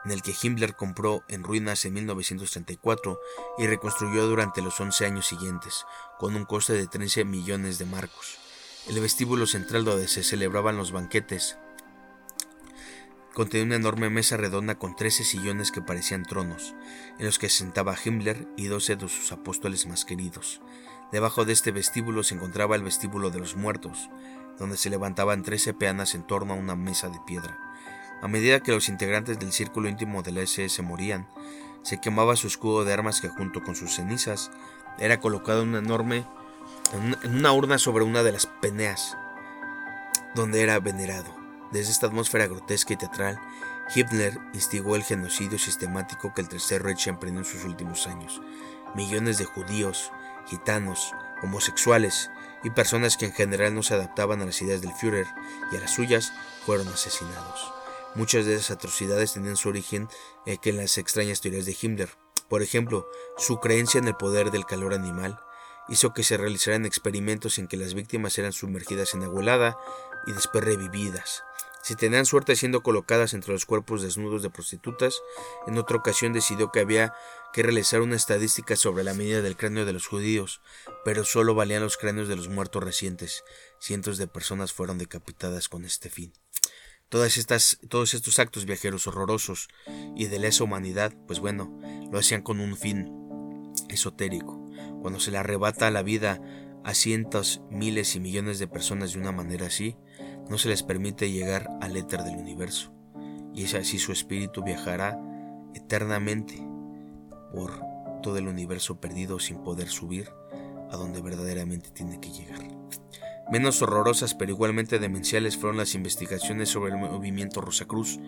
en 0.05 0.11
el 0.11 0.23
que 0.23 0.35
Himmler 0.41 0.75
compró 0.75 1.23
en 1.29 1.45
ruinas 1.45 1.85
en 1.85 1.95
1934 1.95 3.19
y 3.59 3.67
reconstruyó 3.67 4.27
durante 4.27 4.63
los 4.63 4.81
11 4.81 5.07
años 5.07 5.27
siguientes, 5.27 5.85
con 6.19 6.37
un 6.37 6.45
coste 6.45 6.73
de 6.75 6.87
13 6.87 7.25
millones 7.25 7.79
de 7.79 7.87
marcos. 7.87 8.39
El 8.89 9.01
vestíbulo 9.01 9.47
central 9.47 9.85
donde 9.85 10.09
se 10.09 10.23
celebraban 10.23 10.77
los 10.77 10.93
banquetes 10.93 11.57
Contenía 13.35 13.65
una 13.65 13.77
enorme 13.77 14.11
mesa 14.11 14.37
redonda 14.37 14.75
con 14.75 14.95
trece 14.95 15.25
sillones 15.25 15.73
que 15.73 15.81
parecían 15.81 16.25
tronos, 16.25 16.75
en 17.19 17.25
los 17.25 17.39
que 17.39 17.49
se 17.49 17.59
sentaba 17.59 17.97
Himmler 17.97 18.47
y 18.59 18.67
doce 18.67 18.95
de 18.95 19.09
sus 19.09 19.33
apóstoles 19.33 19.87
más 19.87 20.05
queridos. 20.05 20.61
Debajo 21.13 21.47
de 21.47 21.55
este 21.55 21.73
vestíbulo 21.73 22.25
se 22.25 22.35
encontraba 22.35 22.77
el 22.77 22.83
vestíbulo 22.83 23.31
de 23.31 23.39
los 23.39 23.57
muertos, 23.57 24.11
donde 24.59 24.77
se 24.77 24.91
levantaban 24.91 25.43
trece 25.43 25.73
peanas 25.73 26.15
en 26.15 26.27
torno 26.27 26.53
a 26.53 26.59
una 26.59 26.77
mesa 26.77 27.09
de 27.09 27.21
piedra. 27.27 27.59
A 28.23 28.29
medida 28.29 28.61
que 28.61 28.73
los 28.73 28.89
integrantes 28.89 29.39
del 29.39 29.53
círculo 29.53 29.89
íntimo 29.89 30.23
de 30.23 30.31
la 30.31 30.43
SS 30.43 30.81
morían, 30.83 31.29
se 31.83 32.01
quemaba 32.01 32.37
su 32.37 32.47
escudo 32.47 32.85
de 32.85 32.93
armas 32.93 33.21
que 33.21 33.29
junto 33.29 33.63
con 33.63 33.75
sus 33.75 33.97
cenizas 33.97 34.53
era 34.99 35.19
colocado 35.19 35.63
en 35.63 35.71
una 35.71 35.79
enorme 35.79 36.25
en 36.93 37.37
una 37.37 37.53
urna 37.53 37.79
sobre 37.79 38.05
una 38.05 38.23
de 38.23 38.33
las 38.33 38.47
peneas 38.47 39.17
donde 40.35 40.63
era 40.63 40.79
venerado. 40.79 41.35
Desde 41.73 41.91
esta 41.91 42.07
atmósfera 42.07 42.47
grotesca 42.47 42.93
y 42.93 42.97
teatral, 42.97 43.41
Hitler 43.95 44.39
instigó 44.53 44.95
el 44.95 45.03
genocidio 45.03 45.59
sistemático 45.59 46.33
que 46.33 46.43
el 46.43 46.49
Tercer 46.49 46.83
Reich 46.83 47.09
emprendió 47.09 47.41
en 47.41 47.47
sus 47.47 47.65
últimos 47.65 48.07
años. 48.07 48.41
Millones 48.95 49.39
de 49.39 49.47
judíos, 49.47 50.13
gitanos, 50.47 51.13
homosexuales 51.43 52.31
y 52.63 52.71
personas 52.71 53.17
que 53.17 53.27
en 53.27 53.33
general 53.33 53.75
no 53.75 53.83
se 53.83 53.95
adaptaban 53.95 54.41
a 54.43 54.47
las 54.47 54.61
ideas 54.63 54.81
del 54.81 54.93
Führer 54.93 55.27
y 55.73 55.77
a 55.77 55.81
las 55.81 55.91
suyas 55.91 56.33
fueron 56.65 56.89
asesinados. 56.89 57.82
Muchas 58.15 58.45
de 58.45 58.55
esas 58.55 58.73
atrocidades 58.73 59.33
tenían 59.33 59.57
su 59.57 59.71
origen 59.71 60.09
eh, 60.45 60.59
en 60.63 60.77
las 60.77 60.99
extrañas 60.99 61.41
teorías 61.41 61.65
de 61.65 61.77
Himmler. 61.81 62.11
Por 62.49 62.63
ejemplo, 62.63 63.09
su 63.39 63.59
creencia 63.59 63.99
en 63.99 64.09
el 64.09 64.17
poder 64.17 64.51
del 64.51 64.67
calor 64.67 64.93
animal 64.93 65.41
hizo 65.89 66.13
que 66.13 66.23
se 66.23 66.37
realizaran 66.37 66.85
experimentos 66.85 67.59
en 67.59 67.69
que 67.69 67.79
las 67.79 67.95
víctimas 67.95 68.37
eran 68.39 68.53
sumergidas 68.53 69.15
en 69.15 69.23
agua 69.23 69.43
helada 69.43 69.79
y 70.27 70.33
después 70.33 70.63
revividas. 70.63 71.43
Si 71.83 71.97
tenían 71.97 72.27
suerte 72.27 72.55
siendo 72.55 72.83
colocadas 72.83 73.35
entre 73.35 73.53
los 73.53 73.67
cuerpos 73.67 74.03
desnudos 74.03 74.43
de 74.43 74.51
prostitutas, 74.51 75.21
en 75.67 75.79
otra 75.79 75.97
ocasión 75.97 76.33
decidió 76.33 76.71
que 76.71 76.79
había 76.79 77.13
que 77.53 77.65
realizar 77.65 78.03
una 78.03 78.15
estadística 78.15 78.77
sobre 78.77 79.03
la 79.03 79.15
medida 79.15 79.43
del 79.43 79.57
cráneo 79.57 79.85
de 79.85 79.93
los 79.93 80.07
judíos, 80.07 80.61
pero 81.05 81.25
solo 81.25 81.55
valían 81.55 81.83
los 81.83 81.97
cráneos 81.97 82.29
de 82.29 82.37
los 82.37 82.49
muertos 82.49 82.85
recientes. 82.85 83.43
Cientos 83.81 84.17
de 84.17 84.29
personas 84.29 84.73
fueron 84.73 84.99
decapitadas 84.99 85.69
con 85.69 85.85
este 85.85 86.09
fin. 86.09 86.33
Todas 87.13 87.37
estas, 87.37 87.79
todos 87.91 88.15
estos 88.15 88.39
actos 88.39 88.65
viajeros 88.65 89.07
horrorosos 89.07 89.69
y 90.17 90.29
de 90.29 90.39
lesa 90.39 90.65
humanidad, 90.65 91.13
pues 91.27 91.41
bueno, 91.41 91.79
lo 92.11 92.19
hacían 92.19 92.41
con 92.41 92.59
un 92.59 92.75
fin 92.75 93.13
esotérico. 93.91 94.65
Cuando 95.03 95.21
se 95.21 95.31
le 95.31 95.37
arrebata 95.37 95.91
la 95.91 96.03
vida 96.03 96.41
a 96.85 96.95
cientos, 96.95 97.61
miles 97.69 98.17
y 98.17 98.21
millones 98.21 98.59
de 98.59 98.67
personas 98.67 99.13
de 99.13 99.19
una 99.19 99.31
manera 99.31 99.67
así, 99.67 99.95
no 100.49 100.57
se 100.57 100.71
les 100.71 100.83
permite 100.83 101.31
llegar 101.31 101.69
al 101.83 101.99
éter 101.99 102.23
del 102.23 102.39
universo. 102.39 102.95
Y 103.53 103.65
es 103.65 103.75
así 103.75 103.99
su 103.99 104.13
espíritu 104.13 104.65
viajará 104.65 105.21
eternamente 105.75 106.67
por 107.53 107.79
todo 108.23 108.39
el 108.39 108.49
universo 108.49 109.03
perdido 109.03 109.39
sin 109.39 109.59
poder 109.59 109.89
subir 109.89 110.31
a 110.91 110.97
donde 110.97 111.21
verdaderamente 111.21 111.91
tiene 111.91 112.19
que 112.21 112.33
llegar. 112.33 112.63
Menos 113.53 113.83
horrorosas 113.83 114.35
pero 114.35 114.51
igualmente 114.51 114.99
demenciales 114.99 115.59
fueron 115.59 115.77
las 115.77 115.95
investigaciones 115.95 116.71
sobre 116.71 116.93
el 116.93 116.97
movimiento 116.97 117.61
Rosacruz, 117.61 118.19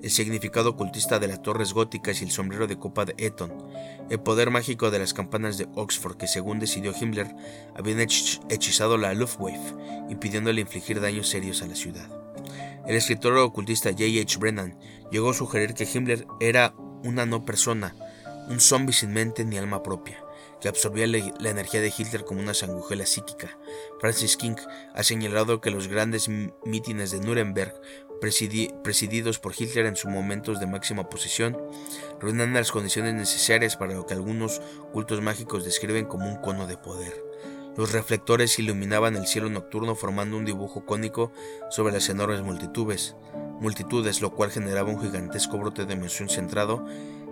el 0.00 0.10
significado 0.10 0.70
ocultista 0.70 1.18
de 1.18 1.26
las 1.26 1.42
torres 1.42 1.72
góticas 1.72 2.20
y 2.20 2.24
el 2.24 2.30
sombrero 2.30 2.68
de 2.68 2.78
copa 2.78 3.04
de 3.04 3.16
Eton, 3.18 3.52
el 4.10 4.20
poder 4.20 4.52
mágico 4.52 4.92
de 4.92 5.00
las 5.00 5.12
campanas 5.12 5.58
de 5.58 5.66
Oxford 5.74 6.16
que 6.16 6.28
según 6.28 6.60
decidió 6.60 6.94
Himmler 6.96 7.34
habían 7.74 7.98
hechizado 7.98 8.96
la 8.96 9.12
Luftwaffe, 9.12 9.74
impidiéndole 10.08 10.60
infligir 10.60 11.00
daños 11.00 11.28
serios 11.28 11.62
a 11.62 11.66
la 11.66 11.74
ciudad. 11.74 12.08
El 12.86 12.94
escritor 12.94 13.36
ocultista 13.38 13.90
J. 13.90 14.04
H. 14.22 14.38
Brennan 14.38 14.78
llegó 15.10 15.30
a 15.30 15.34
sugerir 15.34 15.74
que 15.74 15.88
Himmler 15.92 16.28
era 16.38 16.74
una 17.02 17.26
no 17.26 17.44
persona, 17.44 17.96
un 18.48 18.60
zombie 18.60 18.94
sin 18.94 19.12
mente 19.12 19.44
ni 19.44 19.58
alma 19.58 19.82
propia, 19.82 20.22
que 20.60 20.68
absorbía 20.68 21.06
la 21.06 21.50
energía 21.50 21.80
de 21.80 21.92
Hitler 21.96 22.24
como 22.24 22.40
una 22.40 22.54
sangujela 22.54 23.06
psíquica. 23.06 23.58
Francis 24.00 24.36
King 24.36 24.56
ha 24.94 25.02
señalado 25.02 25.60
que 25.60 25.70
los 25.70 25.88
grandes 25.88 26.28
mítines 26.64 27.10
de 27.10 27.20
Nuremberg, 27.20 27.74
presididos 28.20 29.38
por 29.38 29.54
Hitler 29.56 29.86
en 29.86 29.96
sus 29.96 30.10
momentos 30.10 30.60
de 30.60 30.66
máxima 30.66 31.08
posesión, 31.08 31.56
reúnen 32.20 32.52
las 32.52 32.70
condiciones 32.70 33.14
necesarias 33.14 33.76
para 33.76 33.94
lo 33.94 34.06
que 34.06 34.14
algunos 34.14 34.60
cultos 34.92 35.22
mágicos 35.22 35.64
describen 35.64 36.04
como 36.04 36.28
un 36.28 36.36
cono 36.36 36.66
de 36.66 36.76
poder. 36.76 37.24
Los 37.76 37.92
reflectores 37.92 38.58
iluminaban 38.58 39.16
el 39.16 39.26
cielo 39.26 39.48
nocturno 39.48 39.94
formando 39.94 40.36
un 40.36 40.44
dibujo 40.44 40.84
cónico 40.84 41.32
sobre 41.70 41.94
las 41.94 42.08
enormes 42.08 42.42
multitudes, 42.42 43.16
multitudes, 43.60 44.20
lo 44.20 44.34
cual 44.34 44.50
generaba 44.50 44.90
un 44.90 45.00
gigantesco 45.00 45.56
brote 45.56 45.86
de 45.86 45.94
emoción 45.94 46.28
centrado 46.28 46.84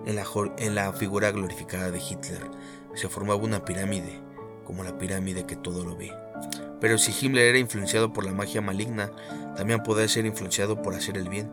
en 0.06 0.74
la 0.74 0.92
figura 0.92 1.32
glorificada 1.32 1.90
de 1.90 1.98
Hitler. 1.98 2.40
Se 2.98 3.08
formaba 3.08 3.40
una 3.40 3.64
pirámide, 3.64 4.18
como 4.66 4.82
la 4.82 4.98
pirámide 4.98 5.46
que 5.46 5.54
todo 5.54 5.84
lo 5.84 5.96
ve. 5.96 6.12
Pero 6.80 6.98
si 6.98 7.12
Himmler 7.12 7.46
era 7.46 7.58
influenciado 7.60 8.12
por 8.12 8.24
la 8.24 8.32
magia 8.32 8.60
maligna, 8.60 9.12
también 9.56 9.84
podía 9.84 10.08
ser 10.08 10.26
influenciado 10.26 10.82
por 10.82 10.96
hacer 10.96 11.16
el 11.16 11.28
bien. 11.28 11.48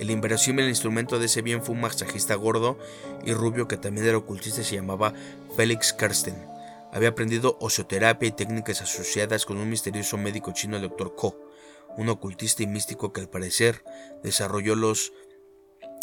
El 0.00 0.10
inverosímil 0.10 0.66
instrumento 0.66 1.20
de 1.20 1.26
ese 1.26 1.40
bien 1.40 1.62
fue 1.62 1.76
un 1.76 1.82
masajista 1.82 2.34
gordo 2.34 2.80
y 3.24 3.32
rubio 3.32 3.68
que 3.68 3.76
también 3.76 4.08
era 4.08 4.18
ocultista 4.18 4.62
y 4.62 4.64
se 4.64 4.74
llamaba 4.74 5.14
Felix 5.56 5.92
Karsten. 5.92 6.34
Había 6.92 7.10
aprendido 7.10 7.58
oceoterapia 7.60 8.30
y 8.30 8.32
técnicas 8.32 8.82
asociadas 8.82 9.46
con 9.46 9.58
un 9.58 9.70
misterioso 9.70 10.18
médico 10.18 10.50
chino, 10.50 10.74
el 10.74 10.82
Dr. 10.82 11.14
Ko, 11.14 11.38
un 11.96 12.08
ocultista 12.08 12.64
y 12.64 12.66
místico 12.66 13.12
que 13.12 13.20
al 13.20 13.28
parecer 13.28 13.84
desarrolló 14.24 14.74
los 14.74 15.12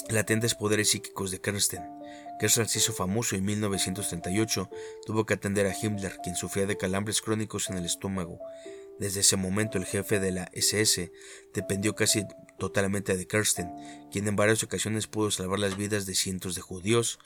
latentes 0.07 0.55
poderes 0.55 0.89
psíquicos 0.91 1.31
de 1.31 1.41
Kersten. 1.41 1.98
Kersten 2.39 2.69
se 2.69 2.79
hizo 2.79 2.93
famoso 2.93 3.35
en 3.35 3.43
1938, 3.43 4.69
tuvo 5.05 5.25
que 5.25 5.33
atender 5.33 5.67
a 5.67 5.75
Himmler, 5.77 6.19
quien 6.23 6.37
sufría 6.37 6.65
de 6.65 6.77
calambres 6.77 7.21
crónicos 7.21 7.69
en 7.69 7.77
el 7.77 7.85
estómago. 7.85 8.39
Desde 8.97 9.19
ese 9.19 9.35
momento 9.35 9.77
el 9.77 9.85
jefe 9.85 10.19
de 10.21 10.31
la 10.31 10.49
SS 10.53 11.11
dependió 11.53 11.95
casi 11.95 12.25
totalmente 12.57 13.17
de 13.17 13.27
Kersten, 13.27 13.69
quien 14.09 14.27
en 14.27 14.37
varias 14.37 14.63
ocasiones 14.63 15.07
pudo 15.07 15.31
salvar 15.31 15.59
las 15.59 15.75
vidas 15.75 16.05
de 16.05 16.15
cientos 16.15 16.55
de 16.55 16.61
judíos 16.61 17.19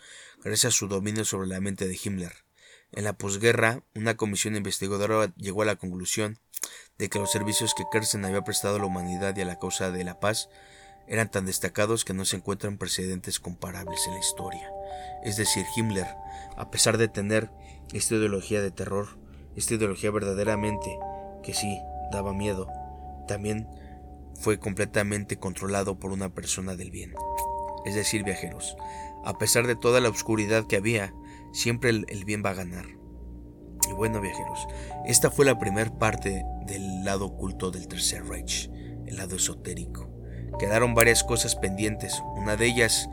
gracias 0.43 0.73
a 0.73 0.77
su 0.77 0.87
dominio 0.87 1.25
sobre 1.25 1.47
la 1.47 1.61
mente 1.61 1.87
de 1.87 1.99
Himmler. 2.03 2.33
En 2.91 3.03
la 3.03 3.13
posguerra, 3.13 3.83
una 3.95 4.17
comisión 4.17 4.55
investigadora 4.55 5.33
llegó 5.35 5.61
a 5.61 5.65
la 5.65 5.75
conclusión 5.75 6.39
de 6.97 7.09
que 7.09 7.19
los 7.19 7.31
servicios 7.31 7.73
que 7.75 7.85
Kersten 7.91 8.25
había 8.25 8.43
prestado 8.43 8.77
a 8.77 8.79
la 8.79 8.85
humanidad 8.85 9.35
y 9.37 9.41
a 9.41 9.45
la 9.45 9.59
causa 9.59 9.91
de 9.91 10.03
la 10.03 10.19
paz 10.19 10.49
eran 11.07 11.29
tan 11.29 11.45
destacados 11.45 12.05
que 12.05 12.13
no 12.13 12.25
se 12.25 12.37
encuentran 12.37 12.77
precedentes 12.77 13.39
comparables 13.39 14.07
en 14.07 14.13
la 14.13 14.19
historia. 14.19 14.71
Es 15.23 15.37
decir, 15.37 15.65
Himmler, 15.75 16.07
a 16.57 16.69
pesar 16.71 16.97
de 16.97 17.07
tener 17.07 17.49
esta 17.93 18.15
ideología 18.15 18.61
de 18.61 18.71
terror, 18.71 19.17
esta 19.55 19.75
ideología 19.75 20.11
verdaderamente 20.11 20.97
que 21.43 21.53
sí 21.53 21.79
daba 22.11 22.33
miedo, 22.33 22.67
también 23.27 23.67
fue 24.35 24.59
completamente 24.59 25.37
controlado 25.37 25.99
por 25.99 26.11
una 26.11 26.29
persona 26.29 26.75
del 26.75 26.91
bien. 26.91 27.13
Es 27.85 27.95
decir, 27.95 28.23
viajeros, 28.23 28.75
a 29.25 29.37
pesar 29.37 29.67
de 29.67 29.75
toda 29.75 29.99
la 29.99 30.09
oscuridad 30.09 30.67
que 30.67 30.77
había, 30.77 31.13
siempre 31.51 31.89
el, 31.89 32.25
bien 32.25 32.43
va 32.45 32.51
a 32.51 32.55
ganar. 32.55 32.85
Y 33.89 33.93
bueno, 33.93 34.21
viajeros, 34.21 34.65
esta 35.05 35.29
fue 35.29 35.45
la 35.45 35.59
primera 35.59 35.97
parte 35.97 36.43
del 36.65 37.03
lado 37.03 37.25
oculto 37.25 37.71
del 37.71 37.87
Tercer 37.87 38.25
Reich, 38.25 38.69
el 39.05 39.17
lado 39.17 39.35
esotérico. 39.35 40.12
Quedaron 40.59 40.93
varias 40.93 41.23
cosas 41.23 41.55
pendientes, 41.55 42.21
una 42.35 42.55
de 42.55 42.67
ellas 42.67 43.09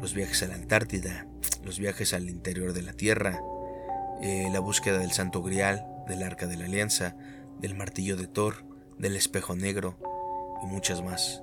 los 0.00 0.14
viajes 0.14 0.42
a 0.42 0.48
la 0.48 0.54
Antártida, 0.54 1.26
los 1.62 1.78
viajes 1.78 2.12
al 2.12 2.28
interior 2.28 2.72
de 2.72 2.82
la 2.82 2.92
Tierra, 2.92 3.40
eh, 4.20 4.48
la 4.52 4.60
búsqueda 4.60 4.98
del 4.98 5.12
Santo 5.12 5.42
Grial, 5.42 5.86
del 6.08 6.22
Arca 6.22 6.46
de 6.46 6.56
la 6.56 6.66
Alianza, 6.66 7.16
del 7.60 7.74
Martillo 7.74 8.16
de 8.16 8.26
Thor, 8.26 8.64
del 8.98 9.16
Espejo 9.16 9.56
Negro 9.56 9.98
y 10.62 10.66
muchas 10.66 11.02
más. 11.02 11.42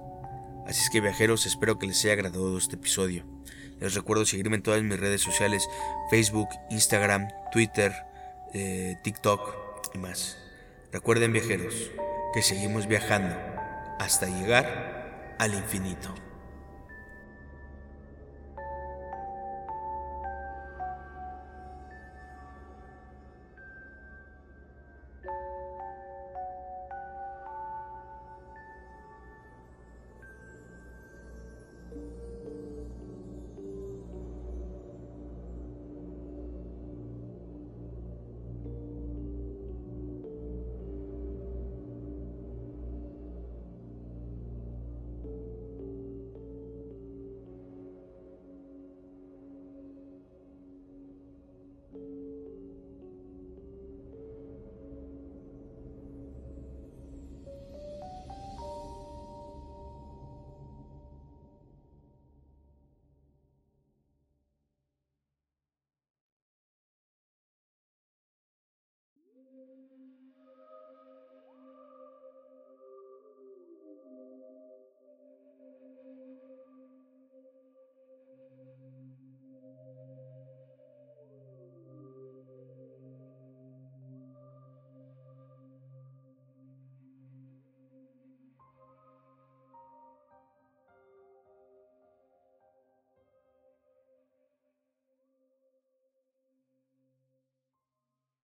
Así 0.67 0.83
es 0.83 0.89
que 0.89 1.01
viajeros, 1.01 1.45
espero 1.45 1.79
que 1.79 1.87
les 1.87 2.03
haya 2.03 2.13
agradado 2.13 2.57
este 2.57 2.75
episodio. 2.75 3.25
Les 3.79 3.95
recuerdo 3.95 4.25
seguirme 4.25 4.57
en 4.57 4.61
todas 4.61 4.83
mis 4.83 4.99
redes 4.99 5.21
sociales, 5.21 5.67
Facebook, 6.11 6.49
Instagram, 6.69 7.27
Twitter, 7.51 7.93
eh, 8.53 8.95
TikTok 9.03 9.93
y 9.95 9.97
más. 9.97 10.37
Recuerden 10.91 11.33
viajeros 11.33 11.89
que 12.33 12.41
seguimos 12.41 12.85
viajando 12.85 13.35
hasta 13.99 14.27
llegar 14.27 14.90
al 15.41 15.55
infinito. 15.55 16.30